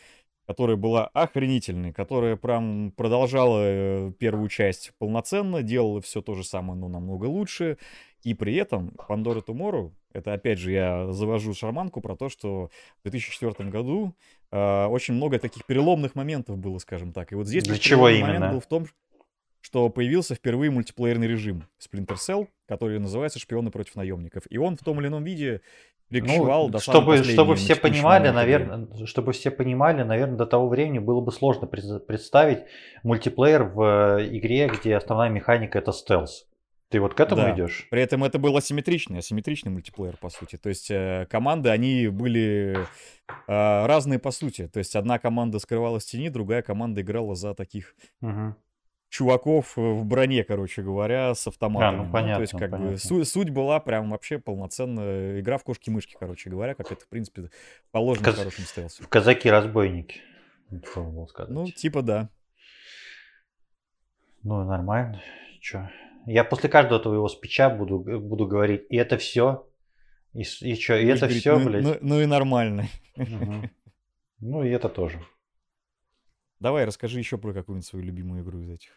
которая 0.47 0.77
была 0.77 1.07
охренительной, 1.09 1.93
которая 1.93 2.37
прям 2.37 2.93
продолжала 2.93 3.61
э, 3.63 4.13
первую 4.19 4.49
часть 4.49 4.93
полноценно, 4.99 5.63
делала 5.63 6.01
все 6.01 6.23
то 6.23 6.35
же 6.35 6.45
самое, 6.45 6.79
но 6.79 6.89
намного 6.89 7.25
лучше. 7.25 7.79
И 8.23 8.35
при 8.35 8.55
этом 8.55 8.93
Pandora 9.09 9.45
Tomorrow, 9.45 9.93
это 10.13 10.33
опять 10.33 10.59
же 10.59 10.73
я 10.73 11.13
завожу 11.13 11.55
шарманку 11.55 12.01
про 12.01 12.17
то, 12.17 12.29
что 12.29 12.71
в 12.99 13.09
2004 13.09 13.69
году 13.71 14.15
э, 14.51 14.87
очень 14.87 15.15
много 15.15 15.39
таких 15.39 15.65
переломных 15.67 16.15
моментов 16.15 16.59
было, 16.59 16.79
скажем 16.79 17.13
так. 17.13 17.33
И 17.33 17.35
вот 17.35 17.47
здесь 17.47 17.65
Для 17.65 17.79
чего 17.79 18.09
именно? 18.09 18.35
момент 18.35 18.53
был 18.53 18.61
в 18.61 18.67
том, 18.67 18.87
что 19.61 19.89
появился 19.89 20.37
впервые 20.37 20.71
мультиплеерный 20.71 21.27
режим 21.27 21.65
Splinter 21.81 22.15
Cell, 22.15 22.47
который 22.67 23.01
называется 23.01 23.41
«Шпионы 23.41 23.73
против 23.73 23.97
наемников». 23.97 24.45
И 24.49 24.59
он 24.59 24.77
в 24.77 24.85
том 24.85 25.01
или 25.01 25.09
ином 25.09 25.25
виде 25.25 25.61
перекочевал 26.09 26.69
ну, 26.69 26.79
чтобы, 26.79 27.23
чтобы 27.25 27.57
все 27.57 27.75
понимали, 27.75 28.29
наверное, 28.29 29.07
чтобы 29.07 29.33
все 29.33 29.51
понимали, 29.51 30.03
наверное, 30.03 30.37
до 30.37 30.47
того 30.47 30.69
времени 30.69 30.99
было 30.99 31.21
бы 31.21 31.33
сложно 31.33 31.67
представить 31.67 32.61
мультиплеер 33.03 33.65
в 33.65 34.19
э, 34.19 34.29
игре, 34.37 34.69
где 34.69 34.97
основная 34.97 35.29
механика 35.29 35.79
это 35.79 35.93
стелс. 35.93 36.47
Ты 36.89 37.01
вот 37.01 37.15
к 37.15 37.21
этому 37.21 37.43
да. 37.43 37.53
идешь? 37.53 37.89
При 37.91 38.01
этом 38.01 38.23
это 38.23 38.39
был 38.39 38.57
асимметричный, 38.57 39.19
асимметричный 39.19 39.73
мультиплеер, 39.73 40.17
по 40.19 40.29
сути. 40.29 40.57
То 40.57 40.69
есть 40.69 40.89
э, 40.91 41.27
команды, 41.29 41.71
они 41.71 42.07
были 42.07 42.79
э, 42.79 43.87
разные 43.87 44.21
по 44.21 44.31
сути. 44.31 44.69
То 44.69 44.79
есть 44.79 44.95
одна 44.95 45.19
команда 45.19 45.59
скрывалась 45.59 46.05
в 46.05 46.11
тени, 46.11 46.29
другая 46.29 46.63
команда 46.63 47.01
играла 47.01 47.35
за 47.35 47.55
таких 47.55 47.97
угу 48.21 48.55
чуваков 49.09 49.77
э, 49.77 49.81
в 49.81 50.05
броне, 50.05 50.45
короче 50.45 50.83
говоря, 50.83 51.35
с 51.35 51.47
автоматами. 51.47 52.01
А, 52.01 52.05
ну, 52.05 52.13
понятно, 52.13 52.29
ну, 52.29 52.35
то 52.37 52.41
есть, 52.43 52.53
как 52.53 52.71
понятно. 52.71 52.93
бы, 52.93 52.99
су- 52.99 53.25
суть 53.25 53.51
была 53.51 53.81
прям 53.81 54.11
вообще 54.11 54.39
полноценная 54.39 55.41
игра 55.41 55.59
в 55.59 55.65
кошки-мышки, 55.65 56.17
короче 56.19 56.51
говоря, 56.51 56.75
как 56.75 56.91
это, 56.93 57.05
в 57.05 57.09
принципе, 57.09 57.51
положено 57.91 58.25
Каз... 58.25 58.35
в 58.35 58.39
хорошем 58.39 58.65
стелсе. 58.65 59.03
В 59.03 59.09
казаки-разбойники. 59.09 60.21
Ну, 61.49 61.67
типа 61.71 62.03
да. 62.03 62.29
Ну, 64.43 64.65
нормально. 64.65 65.23
Чё? 65.61 65.89
Я 66.27 66.45
после 66.45 66.69
каждого 66.69 67.01
твоего 67.01 67.29
спича 67.29 67.71
буду, 67.71 67.99
буду 67.99 68.47
говорить, 68.47 68.85
и 68.91 68.97
это 68.97 69.17
все. 69.17 69.69
И, 70.35 70.43
и 70.43 70.75
что, 70.75 70.97
и 70.97 71.07
это 71.07 71.29
все, 71.29 71.59
ну, 71.59 71.65
блядь. 71.65 71.85
Ну, 71.85 71.97
ну 72.01 72.21
и 72.21 72.27
нормально. 72.27 72.89
Угу. 73.17 73.71
Ну 74.41 74.65
и 74.65 74.71
это 74.71 74.89
тоже. 74.89 75.21
Давай, 76.61 76.85
расскажи 76.85 77.19
еще 77.19 77.39
про 77.39 77.53
какую-нибудь 77.53 77.87
свою 77.87 78.05
любимую 78.05 78.43
игру 78.43 78.61
из 78.61 78.71
этих. 78.71 78.91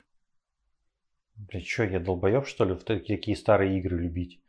Блин, 1.36 1.64
что, 1.66 1.84
я 1.84 2.00
долбоеб, 2.00 2.48
что 2.48 2.66
ли, 2.66 2.74
в 2.74 2.84
такие 2.84 3.36
старые 3.36 3.78
игры 3.80 3.98
любить? 3.98 4.40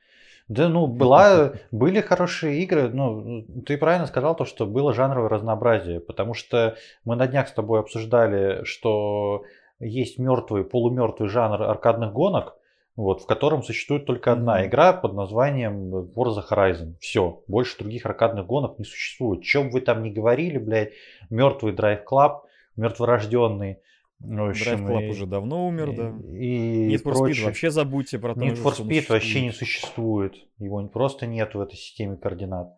Да, 0.48 0.68
ну, 0.68 0.88
была, 0.88 1.52
были 1.70 2.00
хорошие 2.00 2.60
игры, 2.62 2.88
ну, 2.88 3.46
ты 3.64 3.78
правильно 3.78 4.06
сказал 4.06 4.34
то, 4.34 4.44
что 4.44 4.66
было 4.66 4.92
жанровое 4.92 5.28
разнообразие, 5.28 6.00
потому 6.00 6.34
что 6.34 6.76
мы 7.04 7.14
на 7.14 7.28
днях 7.28 7.46
с 7.48 7.52
тобой 7.52 7.78
обсуждали, 7.78 8.64
что 8.64 9.44
есть 9.78 10.18
мертвый, 10.18 10.64
полумертвый 10.64 11.28
жанр 11.28 11.62
аркадных 11.62 12.12
гонок, 12.12 12.56
вот, 12.96 13.22
в 13.22 13.26
котором 13.26 13.62
существует 13.62 14.06
только 14.06 14.32
одна 14.32 14.60
mm-hmm. 14.60 14.66
игра 14.66 14.92
под 14.92 15.14
названием 15.14 15.94
Forza 16.16 16.42
Horizon. 16.50 16.94
Все, 17.00 17.42
больше 17.46 17.78
других 17.78 18.04
аркадных 18.04 18.46
гонок 18.46 18.78
не 18.78 18.84
существует. 18.84 19.42
Чем 19.44 19.70
вы 19.70 19.80
там 19.80 20.02
не 20.02 20.10
говорили, 20.10 20.58
блядь, 20.58 20.92
мертвый 21.30 21.72
Drive 21.72 22.02
Club, 22.04 22.40
мертворожденный. 22.76 23.78
В 24.18 24.50
общем, 24.50 24.86
Drive 24.86 24.90
Club 24.90 25.06
и, 25.06 25.10
уже 25.10 25.26
давно 25.26 25.66
умер, 25.66 25.96
да. 25.96 26.08
И 26.28 26.94
Need 26.94 27.02
for 27.02 27.14
Speed 27.14 27.44
вообще 27.44 27.70
забудьте 27.70 28.18
про 28.18 28.34
то, 28.34 28.40
Need 28.40 28.62
for 28.62 28.76
Speed 28.76 29.06
вообще 29.08 29.40
не 29.40 29.50
существует. 29.50 30.34
Его 30.58 30.86
просто 30.88 31.26
нет 31.26 31.54
в 31.54 31.60
этой 31.60 31.76
системе 31.76 32.16
координат. 32.16 32.68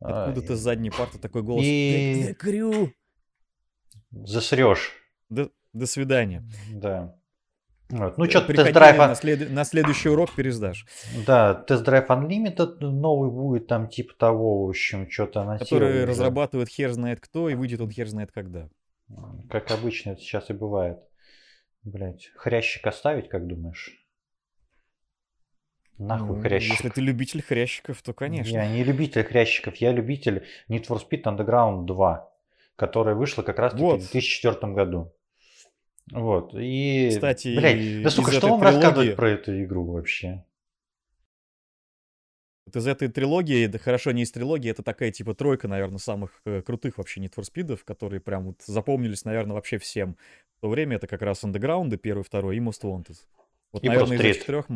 Откуда-то 0.00 0.56
с 0.56 0.58
задней 0.58 0.90
парты 0.90 1.18
такой 1.18 1.42
голос. 1.42 1.62
И... 1.64 2.34
Крю! 2.38 2.92
Засрешь. 4.10 4.92
До, 5.28 5.50
до 5.72 5.86
свидания. 5.86 6.42
Да. 6.72 7.16
Вот. 7.90 8.18
Ну, 8.18 8.24
что-то 8.24 8.52
тест-драйв... 8.52 8.96
На, 8.98 9.14
след... 9.14 9.50
на 9.50 9.64
следующий 9.64 10.08
урок 10.08 10.34
пересдашь. 10.34 10.86
Да, 11.26 11.54
тест-драйв 11.54 12.08
Unlimited 12.08 12.78
новый 12.80 13.30
будет, 13.30 13.66
там 13.66 13.88
типа 13.88 14.14
того, 14.16 14.66
в 14.66 14.68
общем, 14.70 15.10
что-то 15.10 15.42
анонсировали. 15.42 15.84
Который 15.84 16.04
разрабатывает 16.06 16.68
хер 16.68 16.92
знает 16.92 17.20
кто, 17.20 17.48
и 17.48 17.54
выйдет 17.54 17.80
он 17.80 17.90
хер 17.90 18.08
знает 18.08 18.32
когда. 18.32 18.68
Как 19.48 19.70
обычно 19.70 20.10
это 20.10 20.20
сейчас 20.20 20.50
и 20.50 20.52
бывает. 20.52 20.98
Блять, 21.82 22.30
хрящик 22.36 22.86
оставить, 22.86 23.28
как 23.28 23.46
думаешь? 23.46 23.96
Нахуй 25.98 26.36
ну, 26.36 26.42
хрящик. 26.42 26.72
Если 26.72 26.88
ты 26.88 27.00
любитель 27.00 27.42
хрящиков, 27.42 28.00
то 28.02 28.14
конечно. 28.14 28.52
Я 28.52 28.66
не 28.66 28.82
любитель 28.84 29.22
хрящиков, 29.22 29.76
я 29.76 29.92
любитель 29.92 30.46
Need 30.68 30.86
for 30.86 31.00
Speed 31.00 31.24
Underground 31.24 31.84
2, 31.84 32.32
которая 32.76 33.14
вышла 33.14 33.42
как 33.42 33.58
раз 33.58 33.74
вот. 33.74 34.00
в 34.00 34.10
2004 34.10 34.72
году. 34.72 35.12
Вот. 36.12 36.54
И, 36.54 37.10
Кстати, 37.10 37.56
блядь, 37.56 38.02
да 38.02 38.10
сука, 38.10 38.32
что 38.32 38.48
вам 38.48 38.60
трилогии... 38.60 38.76
рассказывать 38.76 39.16
про 39.16 39.30
эту 39.30 39.62
игру 39.62 39.92
вообще? 39.92 40.44
Вот 42.70 42.76
из 42.76 42.86
этой 42.86 43.08
трилогии, 43.08 43.66
да 43.66 43.80
хорошо, 43.80 44.12
не 44.12 44.22
из 44.22 44.30
трилогии, 44.30 44.70
это 44.70 44.84
такая 44.84 45.10
типа 45.10 45.34
тройка, 45.34 45.66
наверное, 45.66 45.98
самых 45.98 46.40
э, 46.44 46.62
крутых 46.62 46.98
вообще 46.98 47.20
Need 47.20 47.34
for 47.34 47.42
Speed, 47.42 47.80
которые 47.84 48.20
прям 48.20 48.44
вот 48.44 48.62
запомнились, 48.64 49.24
наверное, 49.24 49.54
вообще 49.54 49.78
всем. 49.78 50.16
В 50.58 50.60
то 50.60 50.68
время 50.68 50.94
это 50.94 51.08
как 51.08 51.20
раз 51.22 51.42
Underground, 51.42 51.96
первый, 51.96 52.22
второй 52.22 52.58
и 52.58 52.60
Most 52.60 52.82
Wanted. 52.82 53.16
Вот, 53.72 53.82
и 53.82 53.88
наверное, 53.88 54.18
из 54.18 54.44
трех... 54.44 54.66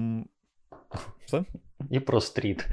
Что? 1.24 1.46
И 1.88 2.00
про 2.00 2.18
стрит. 2.18 2.66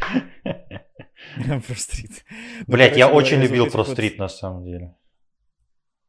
Про 0.44 1.76
стрит. 1.76 2.26
Блять, 2.66 2.98
я 2.98 3.08
очень 3.08 3.38
любил 3.38 3.70
про 3.70 3.84
стрит 3.84 4.18
на 4.18 4.28
самом 4.28 4.64
деле. 4.64 4.96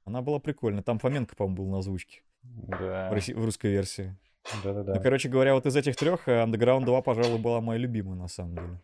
Она 0.07 0.23
была 0.23 0.39
прикольная. 0.39 0.83
Там 0.83 0.99
Фоменко, 0.99 1.37
по-моему, 1.37 1.57
был 1.57 1.71
на 1.71 1.79
озвучке 1.79 2.23
Да. 2.43 3.11
в 3.11 3.45
русской 3.45 3.73
версии. 3.73 4.17
Да, 4.65 4.83
да, 4.83 4.95
Ну, 4.95 5.01
короче 5.01 5.29
говоря, 5.29 5.55
вот 5.55 5.67
из 5.67 5.77
этих 5.77 5.97
трех 5.97 6.29
Underground 6.29 6.85
2, 6.85 7.03
пожалуй, 7.03 7.39
была 7.39 7.61
моя 7.61 7.79
любимая 7.79 8.17
на 8.17 8.29
самом 8.29 8.55
деле. 8.55 8.81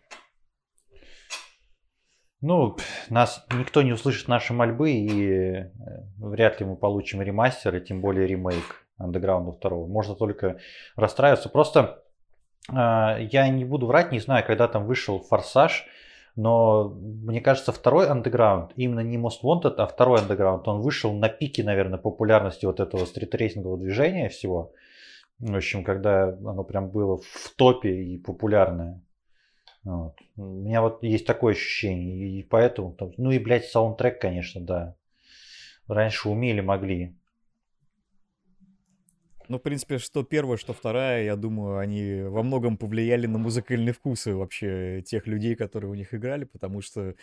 Ну, 2.41 2.77
нас 3.11 3.45
никто 3.53 3.83
не 3.83 3.93
услышит 3.93 4.29
наши 4.29 4.53
мольбы, 4.53 4.93
и 4.93 5.31
э, 5.31 5.71
вряд 6.19 6.61
ли 6.61 6.67
мы 6.67 6.77
получим 6.77 7.21
ремастер, 7.21 7.75
и 7.75 7.85
тем 7.85 8.01
более 8.01 8.29
ремейк 8.29 8.87
Underground 9.01 9.59
2. 9.61 9.71
Можно 9.87 10.15
только 10.15 10.59
расстраиваться. 10.95 11.49
Просто 11.49 12.05
э, 12.71 12.75
я 13.33 13.49
не 13.49 13.65
буду 13.65 13.87
врать, 13.87 14.13
не 14.13 14.21
знаю, 14.21 14.47
когда 14.47 14.69
там 14.69 14.87
вышел 14.87 15.19
Форсаж, 15.19 15.87
но 16.37 16.91
мне 16.91 17.41
кажется, 17.41 17.73
второй 17.73 18.09
Underground, 18.09 18.71
именно 18.77 19.01
не 19.01 19.17
Most 19.17 19.43
Wanted, 19.43 19.75
а 19.79 19.89
второй 19.89 20.21
Underground, 20.21 20.63
он 20.67 20.81
вышел 20.81 21.13
на 21.13 21.29
пике, 21.29 21.65
наверное, 21.65 21.99
популярности 21.99 22.67
вот 22.67 22.79
этого 22.79 23.05
стритрейсингового 23.05 23.79
движения 23.79 24.29
всего. 24.29 24.73
В 25.39 25.55
общем, 25.55 25.85
когда 25.85 26.29
оно 26.29 26.65
прям 26.65 26.91
было 26.91 27.19
в 27.19 27.55
топе 27.57 28.03
и 28.03 28.19
популярное. 28.19 29.01
Вот. 29.85 30.17
У 30.37 30.43
меня 30.43 30.83
вот 30.83 31.03
есть 31.03 31.27
такое 31.27 31.55
ощущение. 31.55 32.41
И 32.41 32.43
поэтому, 32.43 32.97
ну 33.17 33.31
и, 33.31 33.39
блядь, 33.39 33.67
саундтрек, 33.67 34.21
конечно, 34.21 34.61
да. 34.61 34.97
Раньше 35.87 36.29
умели, 36.29 36.61
могли. 36.61 37.15
Ну, 39.49 39.59
в 39.59 39.63
принципе, 39.63 39.97
что 39.97 40.25
первая, 40.25 40.59
что 40.59 40.75
вторая, 40.75 41.25
я 41.25 41.35
думаю, 41.35 41.79
они 41.79 42.23
во 42.23 42.43
многом 42.43 42.77
повлияли 42.77 43.27
на 43.27 43.39
музыкальные 43.39 43.95
вкусы 43.95 44.35
вообще 44.35 45.03
тех 45.07 45.27
людей, 45.27 45.55
которые 45.57 45.91
у 45.91 45.95
них 45.95 46.13
играли, 46.13 46.45
потому 46.45 46.83
что 46.83 47.15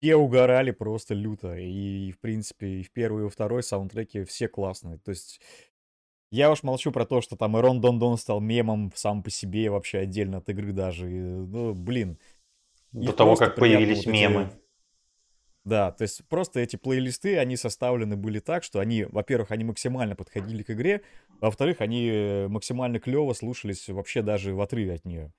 все 0.00 0.16
угорали 0.16 0.72
просто 0.72 1.14
люто. 1.14 1.54
И, 1.54 2.10
в 2.10 2.18
принципе, 2.18 2.80
и 2.80 2.82
в 2.82 2.90
первой, 2.90 3.20
и 3.20 3.24
во 3.24 3.30
второй 3.30 3.62
саундтреке 3.62 4.24
все 4.24 4.48
классные. 4.48 4.98
То 4.98 5.10
есть 5.10 5.40
я 6.32 6.50
уж 6.50 6.62
молчу 6.62 6.90
про 6.92 7.04
то, 7.04 7.20
что 7.20 7.36
там 7.36 7.58
Ирон 7.58 7.80
Дон 7.80 7.98
Дон 7.98 8.16
стал 8.16 8.40
мемом 8.40 8.90
сам 8.94 9.22
по 9.22 9.30
себе, 9.30 9.70
вообще 9.70 9.98
отдельно 9.98 10.38
от 10.38 10.48
игры 10.48 10.72
даже. 10.72 11.10
И, 11.10 11.20
ну, 11.20 11.74
блин. 11.74 12.18
До 12.92 13.12
того, 13.12 13.36
как 13.36 13.56
появились 13.56 14.06
вот 14.06 14.06
эти- 14.06 14.22
мемы. 14.22 14.50
Да, 15.64 15.92
то 15.92 16.02
есть 16.02 16.26
просто 16.28 16.58
эти 16.58 16.74
плейлисты, 16.76 17.38
они 17.38 17.56
составлены 17.56 18.16
были 18.16 18.40
так, 18.40 18.64
что 18.64 18.80
они, 18.80 19.04
во-первых, 19.04 19.52
они 19.52 19.62
максимально 19.62 20.16
подходили 20.16 20.64
к 20.64 20.70
игре, 20.70 21.02
во-вторых, 21.40 21.80
они 21.80 22.08
э, 22.08 22.48
максимально 22.48 22.98
клево 22.98 23.32
слушались 23.32 23.88
вообще 23.88 24.22
даже 24.22 24.54
в 24.54 24.60
отрыве 24.60 24.94
от 24.94 25.04
нее. 25.04 25.32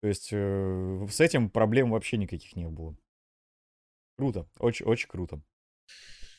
То 0.00 0.08
есть 0.08 0.30
э, 0.32 1.06
с 1.08 1.20
этим 1.20 1.48
проблем 1.48 1.90
вообще 1.92 2.16
никаких 2.16 2.56
не 2.56 2.68
было. 2.68 2.96
Круто, 4.16 4.48
очень, 4.58 4.86
очень 4.86 5.08
круто. 5.08 5.40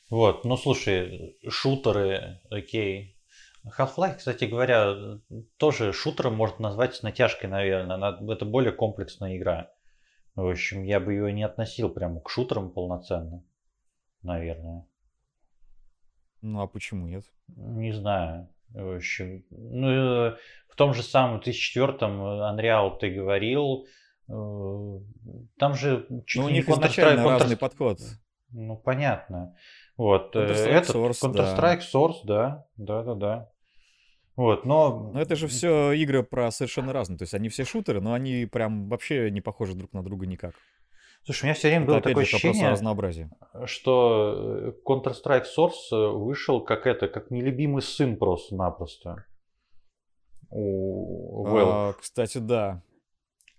Вот, 0.09 0.43
ну 0.43 0.57
слушай, 0.57 1.37
шутеры, 1.47 2.41
окей. 2.49 3.17
Half-Life, 3.65 4.15
кстати 4.15 4.45
говоря, 4.45 5.19
тоже 5.57 5.93
шутером 5.93 6.35
можно 6.35 6.63
назвать 6.69 6.95
с 6.95 7.03
натяжкой, 7.03 7.49
наверное. 7.49 7.95
Она- 7.95 8.19
Это 8.33 8.45
более 8.45 8.71
комплексная 8.73 9.37
игра. 9.37 9.71
В 10.35 10.47
общем, 10.49 10.83
я 10.83 10.99
бы 10.99 11.13
ее 11.13 11.31
не 11.31 11.43
относил 11.43 11.89
прямо 11.89 12.19
к 12.19 12.29
шутерам 12.29 12.71
полноценно, 12.71 13.43
наверное. 14.21 14.85
Ну 16.41 16.61
а 16.61 16.67
почему 16.67 17.07
нет? 17.07 17.23
Не 17.47 17.93
знаю. 17.93 18.49
В 18.69 18.95
общем, 18.97 19.45
ну, 19.51 19.89
э, 20.31 20.37
в 20.67 20.75
том 20.75 20.93
же 20.93 21.03
самом 21.03 21.39
2004-м 21.39 22.21
Unreal 22.21 22.97
ты 22.99 23.11
говорил, 23.11 23.85
э, 24.27 24.99
там 25.59 25.75
же 25.75 26.07
чуть 26.25 26.41
Ну 26.41 26.47
у 26.47 26.49
них 26.49 26.67
изначально 26.67 27.21
Counter-Strike- 27.21 27.29
разный 27.39 27.55
Counter- 27.55 27.59
подход. 27.59 27.99
Ну, 28.49 28.75
понятно. 28.77 29.55
Вот. 29.95 30.35
э, 30.35 30.39
Counter-Strike 30.47 30.81
Этот 30.81 30.95
Source, 30.95 31.31
да. 31.31 31.55
Counter-Strike 31.55 31.81
Source, 31.93 32.19
да. 32.23 32.65
Да, 32.77 33.03
да, 33.03 33.15
да. 33.15 33.49
Вот, 34.35 34.65
но... 34.65 35.11
Но 35.13 35.21
это 35.21 35.35
же 35.35 35.47
все 35.47 35.91
игры 35.91 36.23
про 36.23 36.49
совершенно 36.51 36.91
разные. 36.91 37.17
То 37.17 37.23
есть 37.23 37.33
они 37.33 37.49
все 37.49 37.65
шутеры, 37.65 38.01
но 38.01 38.13
они 38.13 38.45
прям 38.45 38.89
вообще 38.89 39.29
не 39.29 39.41
похожи 39.41 39.75
друг 39.75 39.93
на 39.93 40.03
друга 40.03 40.25
никак. 40.25 40.55
Слушай, 41.25 41.43
у 41.43 41.45
меня 41.45 41.53
все 41.53 41.67
время 41.69 41.83
Это 41.83 41.91
было 41.91 42.01
такое 42.01 42.25
же 42.25 42.35
ощущение, 42.35 42.69
разнообразии. 42.69 43.29
что 43.65 44.35
э, 44.35 44.73
Counter-Strike 44.85 45.45
Source 45.57 45.71
э, 45.91 46.07
вышел 46.09 46.61
как 46.61 46.85
это, 46.85 47.07
как 47.07 47.31
нелюбимый 47.31 47.81
сын 47.81 48.17
просто-напросто. 48.17 49.23
У. 50.49 51.45
А, 51.47 51.93
кстати, 51.93 52.39
да. 52.39 52.83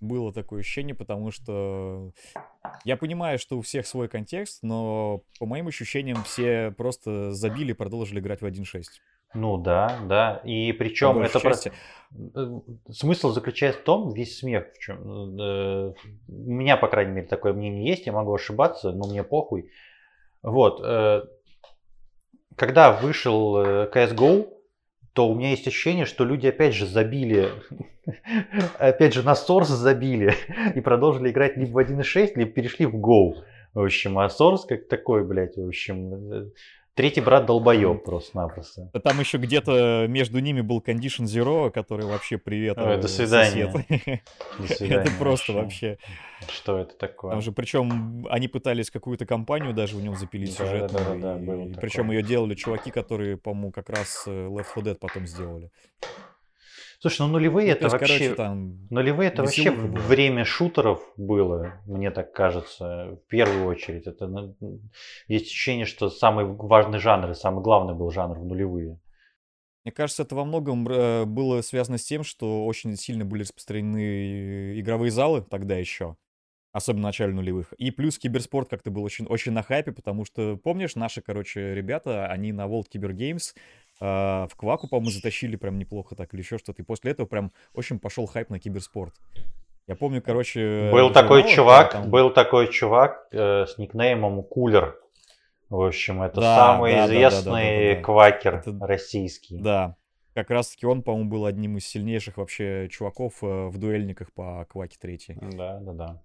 Было 0.01 0.35
такое 0.35 0.61
ощущение, 0.61 0.95
потому 0.95 1.31
что 1.31 2.13
я 2.85 2.99
понимаю, 2.99 3.39
что 3.39 3.57
у 3.57 3.63
всех 3.63 3.87
свой 3.87 4.09
контекст, 4.09 4.63
но 4.63 5.23
по 5.39 5.47
моим 5.47 5.69
ощущениям 5.69 6.23
все 6.25 6.73
просто 6.77 7.33
забили 7.33 7.71
и 7.71 7.75
продолжили 7.75 8.21
играть 8.21 8.43
в 8.43 8.45
1.6. 8.45 8.83
Ну 9.35 9.57
да, 9.59 9.99
да. 10.09 10.41
И 10.45 10.73
причем 10.73 11.19
это 11.21 11.41
про- 11.41 11.51
части. 11.51 11.73
Э, 12.37 12.61
Смысл 12.91 13.31
заключается 13.31 13.81
в 13.81 13.85
том, 13.85 14.13
весь 14.13 14.39
смех 14.39 14.67
в 14.75 14.79
чем. 14.79 15.39
э, 15.41 15.93
У 16.29 16.51
меня, 16.53 16.77
по 16.77 16.87
крайней 16.89 17.13
мере, 17.13 17.27
такое 17.27 17.53
мнение 17.53 17.87
есть, 17.89 18.07
я 18.07 18.13
могу 18.13 18.33
ошибаться, 18.35 18.93
но 18.93 19.07
мне 19.09 19.25
похуй. 19.25 19.71
Вот. 20.43 20.81
э, 20.85 21.23
Когда 22.57 22.93
вышел 22.93 23.57
CSGO, 23.87 24.49
то 25.13 25.29
у 25.29 25.35
меня 25.35 25.51
есть 25.51 25.67
ощущение, 25.67 26.05
что 26.07 26.25
люди 26.25 26.47
опять 26.47 26.75
же 26.75 26.87
забили, 26.87 27.49
опять 28.79 29.15
же 29.15 29.23
на 29.25 29.33
Source 29.33 29.65
забили 29.65 30.35
и 30.77 30.81
продолжили 30.81 31.31
играть 31.31 31.57
либо 31.57 31.71
в 31.73 31.79
1.6, 31.79 32.33
либо 32.37 32.51
перешли 32.53 32.87
в 32.87 32.95
Go. 32.97 33.35
В 33.75 33.81
общем, 33.81 34.19
а 34.21 34.27
Source 34.27 34.61
как 34.69 34.87
такой, 34.89 35.25
блядь, 35.25 35.57
в 35.57 35.67
общем, 35.67 36.53
третий 36.95 37.21
брат 37.21 37.47
долбоеб 37.47 38.05
просто-напросто. 38.05 38.91
Там 39.03 39.21
еще 39.21 39.39
где-то 39.39 40.07
между 40.09 40.39
ними 40.39 40.61
был 40.61 40.81
Condition 40.81 41.25
Zero, 41.25 41.71
который 41.71 42.07
вообще 42.07 42.39
привет. 42.39 42.79
Ой, 42.79 42.95
э, 42.95 43.01
до 43.01 43.09
свидания. 43.09 43.71
сосед. 43.71 44.21
До 44.59 44.67
свидания 44.75 45.03
Это 45.03 45.11
просто 45.19 45.53
вообще. 45.53 45.91
вообще. 45.91 46.53
Что 46.53 46.79
это 46.79 46.95
такое? 46.97 47.33
Там 47.33 47.41
же, 47.41 47.53
причем, 47.53 48.27
они 48.31 48.49
пытались 48.49 48.91
какую-то 48.91 49.27
компанию 49.27 49.73
даже 49.73 49.97
в 49.97 50.03
нем 50.03 50.15
запилить 50.15 50.57
Да, 50.59 50.65
сюжетную. 50.65 51.21
да, 51.21 51.35
да, 51.35 51.39
да, 51.39 51.63
и 51.65 51.73
причем 51.75 52.11
ее 52.11 52.23
делали 52.23 52.55
чуваки, 52.55 52.91
которые, 52.91 53.37
по-моему, 53.37 53.73
как 53.73 53.89
раз 53.91 54.25
э, 54.27 54.31
Left 54.31 54.67
4 54.75 54.93
Dead 54.93 54.99
потом 54.99 55.27
сделали. 55.27 55.71
Слушай, 57.05 57.27
ну 57.27 57.35
нулевые 57.35 57.67
Ну, 57.67 57.73
это 57.73 57.81
то 57.81 57.85
есть, 57.85 57.93
вообще... 58.01 58.19
короче, 58.19 58.35
там 58.35 58.87
Нулевые 58.89 59.29
это 59.29 59.43
вообще 59.43 59.71
была. 59.71 60.01
время 60.01 60.47
шутеров 60.47 61.03
было, 61.19 61.83
мне 61.85 62.11
так 62.11 62.33
кажется, 62.33 63.19
в 63.23 63.29
первую 63.29 63.67
очередь. 63.67 64.07
Это 64.07 64.27
ну, 64.27 64.57
есть 65.29 65.49
ощущение, 65.49 65.85
что 65.85 66.09
самый 66.09 66.47
важный 66.47 66.99
жанр 66.99 67.33
и 67.33 67.35
самый 67.35 67.63
главный 67.63 67.95
был 67.95 68.11
жанр 68.11 68.39
в 68.39 68.47
нулевые. 68.47 68.99
Мне 69.85 69.93
кажется, 69.93 70.23
это 70.23 70.35
во 70.35 70.47
многом 70.47 70.89
э, 70.89 71.27
было 71.27 71.61
связано 71.61 71.99
с 71.99 72.05
тем, 72.05 72.25
что 72.25 72.65
очень 72.65 72.97
сильно 72.97 73.27
были 73.27 73.43
распространены 73.43 73.99
э, 73.99 74.81
игровые 74.81 75.11
залы 75.11 75.43
тогда 75.43 75.77
еще, 75.77 76.17
особенно 76.73 77.03
в 77.03 77.09
начале 77.09 77.35
нулевых. 77.35 77.75
И 77.75 77.91
плюс 77.91 78.19
киберспорт 78.19 78.71
как-то 78.71 78.91
был 78.91 79.05
очень, 79.05 79.27
очень 79.27 79.53
на 79.53 79.63
хайпе, 79.63 79.93
потому 79.93 80.25
что, 80.25 80.57
помнишь, 80.57 80.95
наши, 80.95 81.21
короче, 81.21 81.75
ребята, 81.75 82.29
они 82.29 82.53
на 82.53 82.63
World 82.63 82.87
Cyber 82.95 83.13
Games 83.13 83.53
э, 84.05 84.49
в 84.51 84.57
Кваку, 84.57 84.89
по-моему, 84.89 85.11
затащили 85.11 85.57
прям 85.57 85.79
неплохо 85.79 86.15
так 86.15 86.33
или 86.35 86.41
еще 86.43 86.59
что-то. 86.59 86.83
И 86.83 86.85
после 86.85 87.13
этого 87.13 87.27
прям 87.27 87.53
очень 87.75 87.99
пошел 87.99 88.27
хайп 88.27 88.51
на 88.51 88.59
киберспорт. 88.59 89.15
Я 89.87 89.97
помню, 89.97 90.23
короче... 90.23 90.91
был 90.93 91.11
такой 91.13 91.41
журналах, 91.43 91.55
чувак, 91.55 91.93
да, 91.93 92.01
там- 92.01 92.11
был 92.11 92.31
такой 92.31 92.73
чувак 92.73 93.29
э, 93.33 93.67
с 93.67 93.77
никнеймом 93.79 94.43
Кулер. 94.43 94.99
В 95.69 95.81
общем, 95.83 96.23
это 96.23 96.41
Да, 96.41 96.57
самый 96.57 96.93
да, 96.93 96.97
да, 96.99 97.03
да, 97.03 97.09
да, 97.09 97.15
известный 97.15 97.89
да, 97.91 97.95
да. 97.97 98.03
квакер 98.03 98.55
Это- 98.57 98.87
российский. 98.87 99.59
Да, 99.59 99.97
как 100.35 100.51
раз-таки 100.51 100.87
он, 100.87 101.03
по-моему, 101.03 101.29
был 101.31 101.45
одним 101.47 101.77
из 101.79 101.87
сильнейших 101.87 102.37
вообще 102.39 102.89
чуваков 102.91 103.35
э, 103.43 103.47
в 103.69 103.79
дуэльниках 103.79 104.33
по 104.33 104.67
Кваке 104.71 104.97
3. 105.01 105.19
да, 105.53 105.81
да. 105.81 105.93
да. 105.93 106.23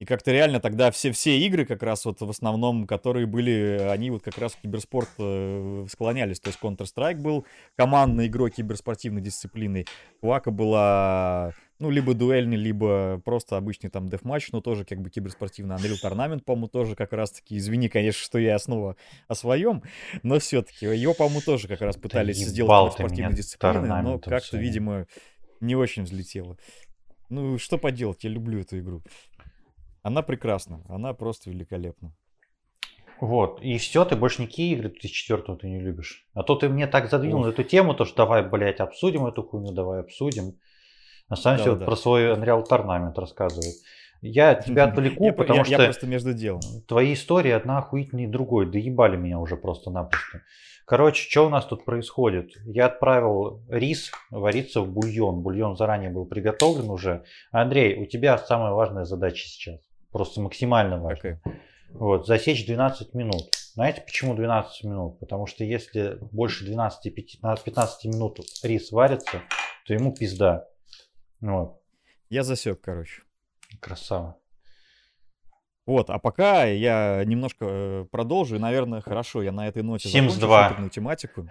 И 0.00 0.06
как-то 0.06 0.32
реально 0.32 0.60
тогда 0.60 0.90
все, 0.90 1.12
все 1.12 1.38
игры, 1.40 1.66
как 1.66 1.82
раз 1.82 2.06
вот 2.06 2.22
в 2.22 2.30
основном, 2.30 2.86
которые 2.86 3.26
были, 3.26 3.86
они 3.90 4.10
вот 4.10 4.22
как 4.22 4.38
раз 4.38 4.54
в 4.54 4.60
киберспорт 4.62 5.10
э, 5.18 5.86
склонялись. 5.90 6.40
То 6.40 6.48
есть 6.48 6.58
Counter-Strike 6.62 7.18
был 7.18 7.44
командной 7.76 8.28
игрой 8.28 8.50
киберспортивной 8.50 9.20
дисциплиной. 9.20 9.86
Квака 10.20 10.50
была, 10.52 11.52
ну, 11.78 11.90
либо 11.90 12.14
дуэльный, 12.14 12.56
либо 12.56 13.20
просто 13.26 13.58
обычный 13.58 13.90
там 13.90 14.08
дефматч, 14.08 14.52
но 14.52 14.62
тоже 14.62 14.86
как 14.86 15.02
бы 15.02 15.10
киберспортивный. 15.10 15.76
Unreal 15.76 15.96
Tournament, 16.02 16.44
по-моему, 16.44 16.68
тоже 16.68 16.96
как 16.96 17.12
раз-таки, 17.12 17.58
извини, 17.58 17.90
конечно, 17.90 18.22
что 18.22 18.38
я 18.38 18.58
снова 18.58 18.96
о 19.28 19.34
своем, 19.34 19.82
но 20.22 20.38
все-таки 20.38 20.86
его, 20.86 21.12
по-моему, 21.12 21.42
тоже 21.42 21.68
как 21.68 21.82
раз 21.82 21.98
пытались 21.98 22.38
ебал 22.38 22.50
сделать 22.50 22.96
киберспортивной 22.96 23.36
дисциплиной, 23.36 24.02
но 24.02 24.18
как-то, 24.18 24.56
видимо, 24.56 25.06
не 25.60 25.76
очень 25.76 26.04
взлетело. 26.04 26.56
Ну, 27.28 27.58
что 27.58 27.78
поделать, 27.78 28.24
я 28.24 28.30
люблю 28.30 28.58
эту 28.60 28.80
игру. 28.80 29.02
Она 30.02 30.22
прекрасна, 30.22 30.82
она 30.88 31.12
просто 31.12 31.50
великолепна. 31.50 32.12
Вот, 33.20 33.60
и 33.60 33.76
все, 33.76 34.06
ты 34.06 34.16
больше 34.16 34.42
никакие 34.42 34.72
игры 34.72 34.88
2004 34.88 35.56
ты 35.58 35.68
не 35.68 35.78
любишь. 35.78 36.26
А 36.32 36.42
то 36.42 36.54
ты 36.54 36.70
мне 36.70 36.86
так 36.86 37.10
задвинул 37.10 37.44
эту 37.44 37.64
тему, 37.64 37.94
то 37.94 38.06
что 38.06 38.16
давай, 38.16 38.42
блядь, 38.42 38.80
обсудим 38.80 39.26
эту 39.26 39.42
хуйню, 39.42 39.72
давай 39.72 40.00
обсудим. 40.00 40.58
А 41.28 41.36
сам 41.36 41.56
да, 41.56 41.62
все 41.62 41.76
да. 41.76 41.84
про 41.84 41.96
свой 41.96 42.32
Unreal 42.32 42.64
Tournament 42.68 43.12
рассказывает. 43.16 43.74
Я 44.22 44.54
тебя 44.54 44.84
отвлеку, 44.88 45.32
потому 45.32 45.58
я, 45.58 45.64
что... 45.64 45.72
Я 45.72 45.84
просто 45.84 46.06
между 46.06 46.32
делом. 46.32 46.62
Твои 46.88 47.12
истории 47.12 47.50
одна 47.50 47.78
охуительнее 47.78 48.28
другой. 48.28 48.70
Доебали 48.70 49.16
меня 49.16 49.38
уже 49.38 49.56
просто-напросто. 49.56 50.42
Короче, 50.86 51.28
что 51.30 51.46
у 51.46 51.50
нас 51.50 51.66
тут 51.66 51.84
происходит? 51.84 52.50
Я 52.64 52.86
отправил 52.86 53.62
рис 53.68 54.10
вариться 54.30 54.80
в 54.80 54.90
бульон. 54.90 55.40
Бульон 55.42 55.76
заранее 55.76 56.10
был 56.10 56.26
приготовлен 56.26 56.90
уже. 56.90 57.24
Андрей, 57.52 58.02
у 58.02 58.06
тебя 58.06 58.36
самая 58.38 58.72
важная 58.72 59.04
задача 59.04 59.46
сейчас. 59.46 59.78
Просто 60.12 60.40
максимально 60.40 60.98
важная. 60.98 61.40
Okay. 61.44 61.52
Вот, 61.92 62.26
засечь 62.26 62.66
12 62.66 63.14
минут. 63.14 63.54
Знаете, 63.74 64.00
почему 64.02 64.34
12 64.34 64.84
минут? 64.84 65.18
Потому 65.20 65.46
что 65.46 65.64
если 65.64 66.18
больше 66.32 66.70
12-15 66.70 67.00
минут 68.04 68.40
рис 68.62 68.90
варится, 68.92 69.42
то 69.86 69.94
ему 69.94 70.14
пизда. 70.14 70.66
Вот. 71.40 71.80
Я 72.28 72.42
засек, 72.42 72.80
короче. 72.80 73.22
Красава. 73.80 74.38
Вот, 75.90 76.08
а 76.08 76.20
пока 76.20 76.66
я 76.66 77.24
немножко 77.26 77.66
э, 77.68 78.06
продолжу, 78.12 78.60
наверное, 78.60 79.00
хорошо, 79.00 79.42
я 79.42 79.50
на 79.50 79.66
этой 79.66 79.82
ноте 79.82 80.08
Sims 80.08 80.28
закончу 80.28 80.38
2. 80.38 80.68
шутерную 80.68 80.90
тематику. 80.90 81.48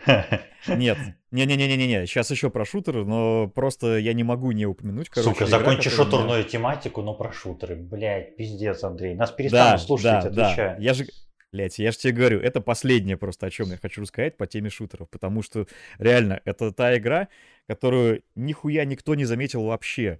Нет, 0.69 0.97
не-не-не-не-не, 1.31 2.05
сейчас 2.05 2.31
еще 2.31 2.49
про 2.49 2.63
шутеры, 2.63 3.03
но 3.03 3.49
просто 3.49 3.97
я 3.97 4.13
не 4.13 4.23
могу 4.23 4.53
не 4.53 4.65
упомянуть, 4.65 5.09
короче. 5.09 5.31
Сука, 5.31 5.45
закончи 5.45 5.89
шутерную 5.89 6.39
меня... 6.39 6.49
тематику, 6.49 7.01
но 7.01 7.15
про 7.15 7.33
шутеры. 7.33 7.75
Блять, 7.75 8.37
пиздец, 8.37 8.81
Андрей. 8.85 9.13
Нас 9.13 9.29
перестанут 9.31 9.73
да, 9.73 9.77
слушать, 9.77 10.05
да, 10.05 10.19
отвечаю. 10.19 10.77
Да. 10.77 10.83
Я 10.83 10.93
же, 10.93 11.05
Блять, 11.51 11.79
я 11.79 11.91
же 11.91 11.97
тебе 11.97 12.13
говорю, 12.13 12.39
это 12.39 12.61
последнее 12.61 13.17
просто, 13.17 13.47
о 13.47 13.49
чем 13.49 13.71
я 13.71 13.77
хочу 13.77 14.01
рассказать 14.01 14.37
по 14.37 14.47
теме 14.47 14.69
шутеров, 14.69 15.09
потому 15.09 15.41
что 15.41 15.65
реально 15.97 16.39
это 16.45 16.71
та 16.71 16.95
игра, 16.95 17.27
которую 17.67 18.21
нихуя 18.35 18.85
никто 18.85 19.15
не 19.15 19.25
заметил 19.25 19.63
вообще. 19.63 20.19